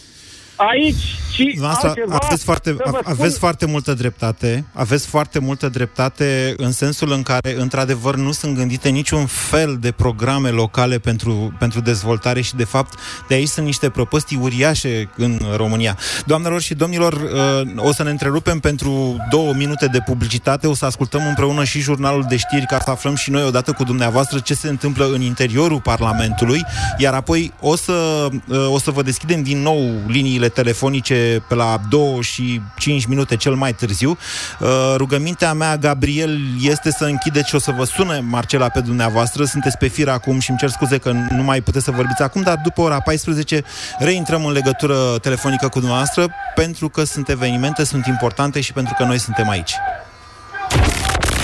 Aici 0.57 1.05
și 1.33 1.57
Noastră, 1.59 1.89
altceva, 1.89 2.19
aveți, 2.21 2.45
foarte, 2.45 2.71
să 2.71 2.91
vă 2.91 2.99
aveți 3.05 3.35
spun- 3.35 3.39
foarte 3.39 3.67
multă 3.67 3.95
dreptate, 3.95 4.65
aveți 4.73 5.07
foarte 5.07 5.39
multă 5.39 5.69
dreptate 5.69 6.55
în 6.57 6.73
sensul 6.73 7.13
în 7.13 7.23
care, 7.23 7.61
într-adevăr, 7.61 8.17
nu 8.17 8.33
sunt 8.33 8.57
gândite 8.57 8.89
niciun 8.89 9.27
fel 9.27 9.77
de 9.81 9.91
programe 9.91 10.49
locale 10.49 10.99
pentru, 10.99 11.55
pentru 11.59 11.81
dezvoltare 11.81 12.41
și, 12.41 12.55
de 12.55 12.65
fapt, 12.65 12.99
de 13.29 13.35
aici 13.35 13.49
sunt 13.49 13.67
niște 13.67 13.89
prăpăstii 13.89 14.39
uriașe 14.43 15.11
în 15.17 15.41
România. 15.57 15.99
Doamnelor 16.27 16.61
și 16.61 16.75
domnilor, 16.75 17.13
uh, 17.13 17.85
o 17.85 17.93
să 17.93 18.03
ne 18.03 18.11
întrerupem 18.11 18.59
pentru 18.59 19.17
două 19.31 19.53
minute 19.53 19.87
de 19.87 20.01
publicitate, 20.05 20.67
o 20.67 20.75
să 20.75 20.85
ascultăm 20.85 21.27
împreună 21.29 21.65
și 21.65 21.81
jurnalul 21.81 22.27
de 22.29 22.37
știri 22.37 22.67
ca 22.67 22.79
să 22.85 22.91
aflăm 22.91 23.15
și 23.15 23.31
noi 23.31 23.45
odată 23.45 23.73
cu 23.73 23.85
dumneavoastră 23.85 24.39
ce 24.39 24.55
se 24.55 24.69
întâmplă 24.69 25.11
în 25.13 25.21
interiorul 25.21 25.81
Parlamentului, 25.81 26.65
iar 26.99 27.15
apoi 27.15 27.53
o 27.61 27.77
să, 27.77 28.29
uh, 28.49 28.73
o 28.73 28.79
să 28.79 28.91
vă 28.91 29.03
deschidem 29.03 29.43
din 29.43 29.59
nou 29.59 29.91
liniile 30.07 30.49
telefonice 30.49 31.32
pe 31.39 31.55
la 31.55 31.81
2 31.89 32.19
și 32.21 32.61
5 32.79 33.05
minute 33.05 33.37
cel 33.37 33.55
mai 33.55 33.73
târziu. 33.75 34.19
Uh, 34.61 34.69
Rugămintea 34.97 35.53
mea, 35.53 35.77
Gabriel, 35.77 36.39
este 36.61 36.91
să 36.91 37.05
închideți 37.05 37.49
și 37.49 37.55
o 37.55 37.59
să 37.59 37.71
vă 37.71 37.85
sună 37.85 38.21
Marcela 38.29 38.69
pe 38.69 38.81
dumneavoastră. 38.81 39.45
Sunteți 39.45 39.79
pe 39.79 39.89
fir 39.89 40.09
acum 40.09 40.39
și 40.39 40.51
îmi 40.51 40.59
cer 40.59 40.69
scuze 40.69 40.99
că 40.99 41.13
nu 41.13 41.43
mai 41.43 41.61
puteți 41.61 41.85
să 41.85 41.91
vorbiți 41.91 42.23
acum, 42.23 42.43
dar 42.43 42.61
după 42.63 42.81
ora 42.81 43.01
14 43.01 43.63
reintrăm 43.99 44.45
în 44.45 44.53
legătură 44.53 44.95
telefonică 45.21 45.69
cu 45.69 45.79
dumneavoastră 45.79 46.29
pentru 46.55 46.89
că 46.89 47.05
sunt 47.05 47.29
evenimente, 47.29 47.85
sunt 47.85 48.07
importante 48.07 48.61
și 48.61 48.73
pentru 48.73 48.95
că 48.97 49.05
noi 49.05 49.19
suntem 49.19 49.49
aici. 49.49 49.73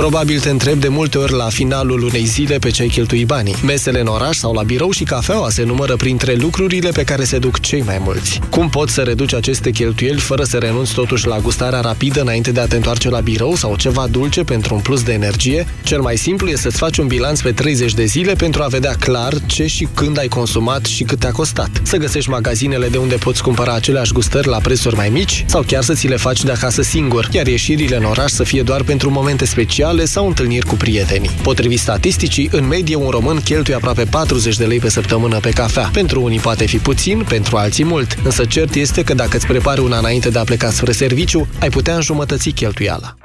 Probabil 0.00 0.40
te 0.40 0.50
întreb 0.50 0.80
de 0.80 0.88
multe 0.88 1.18
ori 1.18 1.32
la 1.32 1.48
finalul 1.48 2.02
unei 2.02 2.24
zile 2.24 2.58
pe 2.58 2.70
ce 2.70 2.82
ai 2.82 2.88
cheltui 2.88 3.24
banii. 3.24 3.56
Mesele 3.64 4.00
în 4.00 4.06
oraș 4.06 4.36
sau 4.36 4.52
la 4.52 4.62
birou 4.62 4.90
și 4.90 5.04
cafeaua 5.04 5.50
se 5.50 5.62
numără 5.62 5.96
printre 5.96 6.34
lucrurile 6.34 6.90
pe 6.90 7.04
care 7.04 7.24
se 7.24 7.38
duc 7.38 7.60
cei 7.60 7.82
mai 7.82 8.00
mulți. 8.04 8.40
Cum 8.50 8.68
poți 8.68 8.92
să 8.92 9.00
reduci 9.00 9.34
aceste 9.34 9.70
cheltuieli 9.70 10.18
fără 10.20 10.42
să 10.42 10.58
renunți 10.58 10.94
totuși 10.94 11.26
la 11.26 11.38
gustarea 11.38 11.80
rapidă 11.80 12.20
înainte 12.20 12.52
de 12.52 12.60
a 12.60 12.66
te 12.66 12.76
întoarce 12.76 13.08
la 13.08 13.20
birou 13.20 13.54
sau 13.54 13.76
ceva 13.76 14.06
dulce 14.10 14.42
pentru 14.42 14.74
un 14.74 14.80
plus 14.80 15.02
de 15.02 15.12
energie? 15.12 15.66
Cel 15.82 16.00
mai 16.00 16.16
simplu 16.16 16.48
e 16.48 16.56
să-ți 16.56 16.76
faci 16.76 16.98
un 16.98 17.06
bilanț 17.06 17.40
pe 17.40 17.52
30 17.52 17.94
de 17.94 18.04
zile 18.04 18.32
pentru 18.32 18.62
a 18.62 18.66
vedea 18.66 18.94
clar 18.98 19.34
ce 19.46 19.66
și 19.66 19.88
când 19.94 20.18
ai 20.18 20.28
consumat 20.28 20.84
și 20.84 21.04
cât 21.04 21.18
te-a 21.18 21.32
costat. 21.32 21.70
Să 21.82 21.96
găsești 21.96 22.30
magazinele 22.30 22.88
de 22.88 22.98
unde 22.98 23.14
poți 23.14 23.42
cumpăra 23.42 23.74
aceleași 23.74 24.12
gustări 24.12 24.48
la 24.48 24.58
prețuri 24.58 24.96
mai 24.96 25.08
mici 25.08 25.44
sau 25.48 25.62
chiar 25.62 25.82
să 25.82 25.94
ți 25.94 26.08
le 26.08 26.16
faci 26.16 26.42
de 26.42 26.52
acasă 26.52 26.82
singur, 26.82 27.28
iar 27.32 27.46
ieșirile 27.46 27.96
în 27.96 28.04
oraș 28.04 28.30
să 28.30 28.42
fie 28.42 28.62
doar 28.62 28.82
pentru 28.82 29.10
momente 29.10 29.44
speciale 29.44 29.88
sau 30.04 30.26
întâlniri 30.26 30.66
cu 30.66 30.74
prietenii. 30.74 31.30
Potrivit 31.42 31.78
statisticii, 31.78 32.48
în 32.52 32.66
medie 32.66 32.94
un 32.96 33.08
român 33.08 33.40
cheltuie 33.40 33.76
aproape 33.76 34.04
40 34.04 34.56
de 34.56 34.64
lei 34.64 34.78
pe 34.78 34.88
săptămână 34.88 35.38
pe 35.40 35.50
cafea. 35.50 35.90
Pentru 35.92 36.22
unii 36.22 36.38
poate 36.38 36.66
fi 36.66 36.78
puțin, 36.78 37.24
pentru 37.28 37.56
alții 37.56 37.84
mult, 37.84 38.16
însă 38.24 38.44
cert 38.44 38.74
este 38.74 39.02
că 39.02 39.14
dacă 39.14 39.36
îți 39.36 39.46
prepari 39.46 39.80
una 39.80 39.98
înainte 39.98 40.28
de 40.30 40.38
a 40.38 40.44
pleca 40.44 40.70
spre 40.70 40.92
serviciu, 40.92 41.48
ai 41.60 41.68
putea 41.68 41.94
înjumătăți 41.94 42.50
cheltuiala. 42.50 43.16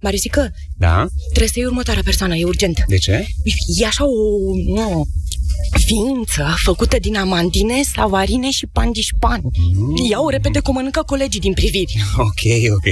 Marisică, 0.00 0.52
Da? 0.76 1.06
trebuie 1.26 1.48
să 1.48 1.54
iei 1.58 1.66
următoarea 1.66 2.02
persoană, 2.04 2.36
e 2.36 2.44
urgent. 2.44 2.84
De 2.86 2.96
ce? 2.96 3.26
E 3.80 3.86
așa 3.86 4.04
o, 4.04 4.10
o 4.90 5.02
ființă 5.86 6.54
făcută 6.62 6.96
din 7.00 7.16
amandine, 7.16 7.82
savarine 7.94 8.50
și 8.50 8.66
pandișpan. 8.72 9.40
Mm. 9.76 9.94
Ia-o 10.10 10.28
repede 10.28 10.58
că 10.58 10.70
o 10.70 10.72
mănâncă 10.72 11.02
colegii 11.06 11.40
din 11.40 11.52
priviri. 11.52 11.94
Ok, 12.16 12.42
ok. 12.76 12.86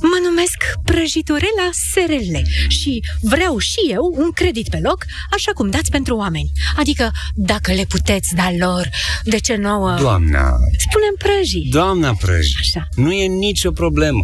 Mă 0.00 0.18
numesc 0.28 0.56
Prăjiturela 0.84 1.68
SRL 1.90 2.34
și 2.68 3.02
vreau 3.20 3.58
și 3.58 3.76
eu 3.90 4.14
un 4.16 4.30
credit 4.30 4.68
pe 4.68 4.78
loc, 4.82 5.04
așa 5.30 5.52
cum 5.52 5.70
dați 5.70 5.90
pentru 5.90 6.16
oameni. 6.16 6.50
Adică, 6.76 7.10
dacă 7.34 7.72
le 7.72 7.84
puteți 7.88 8.34
da 8.34 8.50
lor, 8.58 8.88
de 9.24 9.38
ce 9.38 9.54
nouă... 9.56 9.96
Doamna, 10.00 10.50
Spunem 10.88 11.14
prăjii. 11.18 11.68
doamna 11.70 12.14
Prăji, 12.20 12.56
Așa. 12.60 12.88
nu 12.94 13.12
e 13.12 13.26
nicio 13.26 13.70
problemă. 13.70 14.22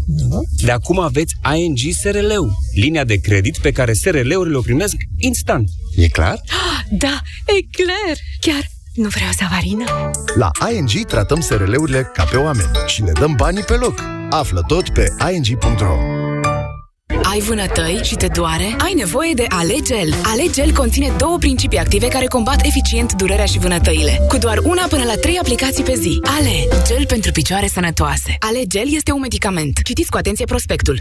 De 0.57 0.71
acum 0.71 0.99
aveți 0.99 1.35
ING 1.57 1.79
SRL-ul, 2.01 2.53
linia 2.75 3.05
de 3.05 3.17
credit 3.17 3.59
pe 3.59 3.71
care 3.71 3.93
SRL-urile 3.93 4.57
o 4.57 4.61
primesc 4.61 4.95
instant. 5.19 5.69
E 6.01 6.09
clar? 6.09 6.41
Da, 7.05 7.21
e 7.47 7.83
clar. 7.83 8.17
Chiar 8.41 8.63
nu 8.95 9.09
vreau 9.09 9.31
savarină. 9.39 9.85
La 10.35 10.51
ING 10.73 11.07
tratăm 11.07 11.41
SRL-urile 11.41 12.11
ca 12.13 12.25
pe 12.25 12.37
oameni 12.37 12.71
și 12.87 13.03
le 13.03 13.13
dăm 13.13 13.35
banii 13.37 13.63
pe 13.63 13.75
loc. 13.75 14.05
Află 14.31 14.65
tot 14.67 14.89
pe 14.89 15.15
ing.ro 15.33 15.97
Ai 17.23 17.41
vânătăi 17.41 18.01
și 18.03 18.15
te 18.15 18.27
doare? 18.27 18.77
Ai 18.79 18.93
nevoie 18.97 19.35
de 19.35 19.45
Alegel. 19.49 20.15
Alegel 20.23 20.73
conține 20.73 21.13
două 21.19 21.39
principii 21.39 21.79
active 21.79 22.09
care 22.09 22.27
combat 22.27 22.65
eficient 22.65 23.13
durerea 23.13 23.45
și 23.45 23.59
vânătăile. 23.59 24.21
Cu 24.29 24.39
doar 24.39 24.59
una 24.59 24.87
până 24.89 25.05
la 25.05 25.15
trei 25.15 25.39
aplicații 25.39 25.85
pe 25.85 25.95
zi. 25.95 26.21
Ale, 26.39 26.83
gel 26.87 27.07
pentru 27.07 27.31
picioare 27.33 27.67
sănătoase. 27.67 28.37
Alegel 28.39 28.95
este 28.95 29.13
un 29.13 29.21
medicament. 29.21 29.79
Citiți 29.85 30.11
cu 30.11 30.17
atenție 30.17 30.45
prospectul. 30.45 31.01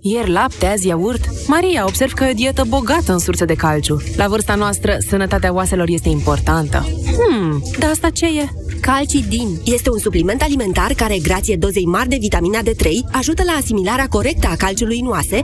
Ieri 0.00 0.30
lapte, 0.30 0.66
azi 0.66 0.86
iaurt. 0.86 1.24
Maria, 1.46 1.84
observ 1.86 2.12
că 2.12 2.24
e 2.24 2.30
o 2.30 2.34
dietă 2.34 2.64
bogată 2.68 3.12
în 3.12 3.18
surse 3.18 3.44
de 3.44 3.54
calciu. 3.54 4.02
La 4.16 4.28
vârsta 4.28 4.54
noastră, 4.54 4.96
sănătatea 5.08 5.52
oaselor 5.52 5.88
este 5.88 6.08
importantă. 6.08 6.86
Hmm, 7.16 7.62
dar 7.78 7.90
asta 7.90 8.10
ce 8.10 8.26
e? 8.26 8.48
Calcidin 8.80 9.48
este 9.64 9.90
un 9.90 9.98
supliment 9.98 10.42
alimentar 10.42 10.92
care, 10.92 11.18
grație 11.18 11.56
dozei 11.56 11.86
mari 11.86 12.08
de 12.08 12.16
vitamina 12.20 12.60
D3, 12.60 12.88
ajută 13.12 13.42
la 13.42 13.52
asimilarea 13.52 14.06
corectă 14.06 14.46
a 14.50 14.56
calciului 14.56 14.98
în 15.00 15.06
oase, 15.06 15.40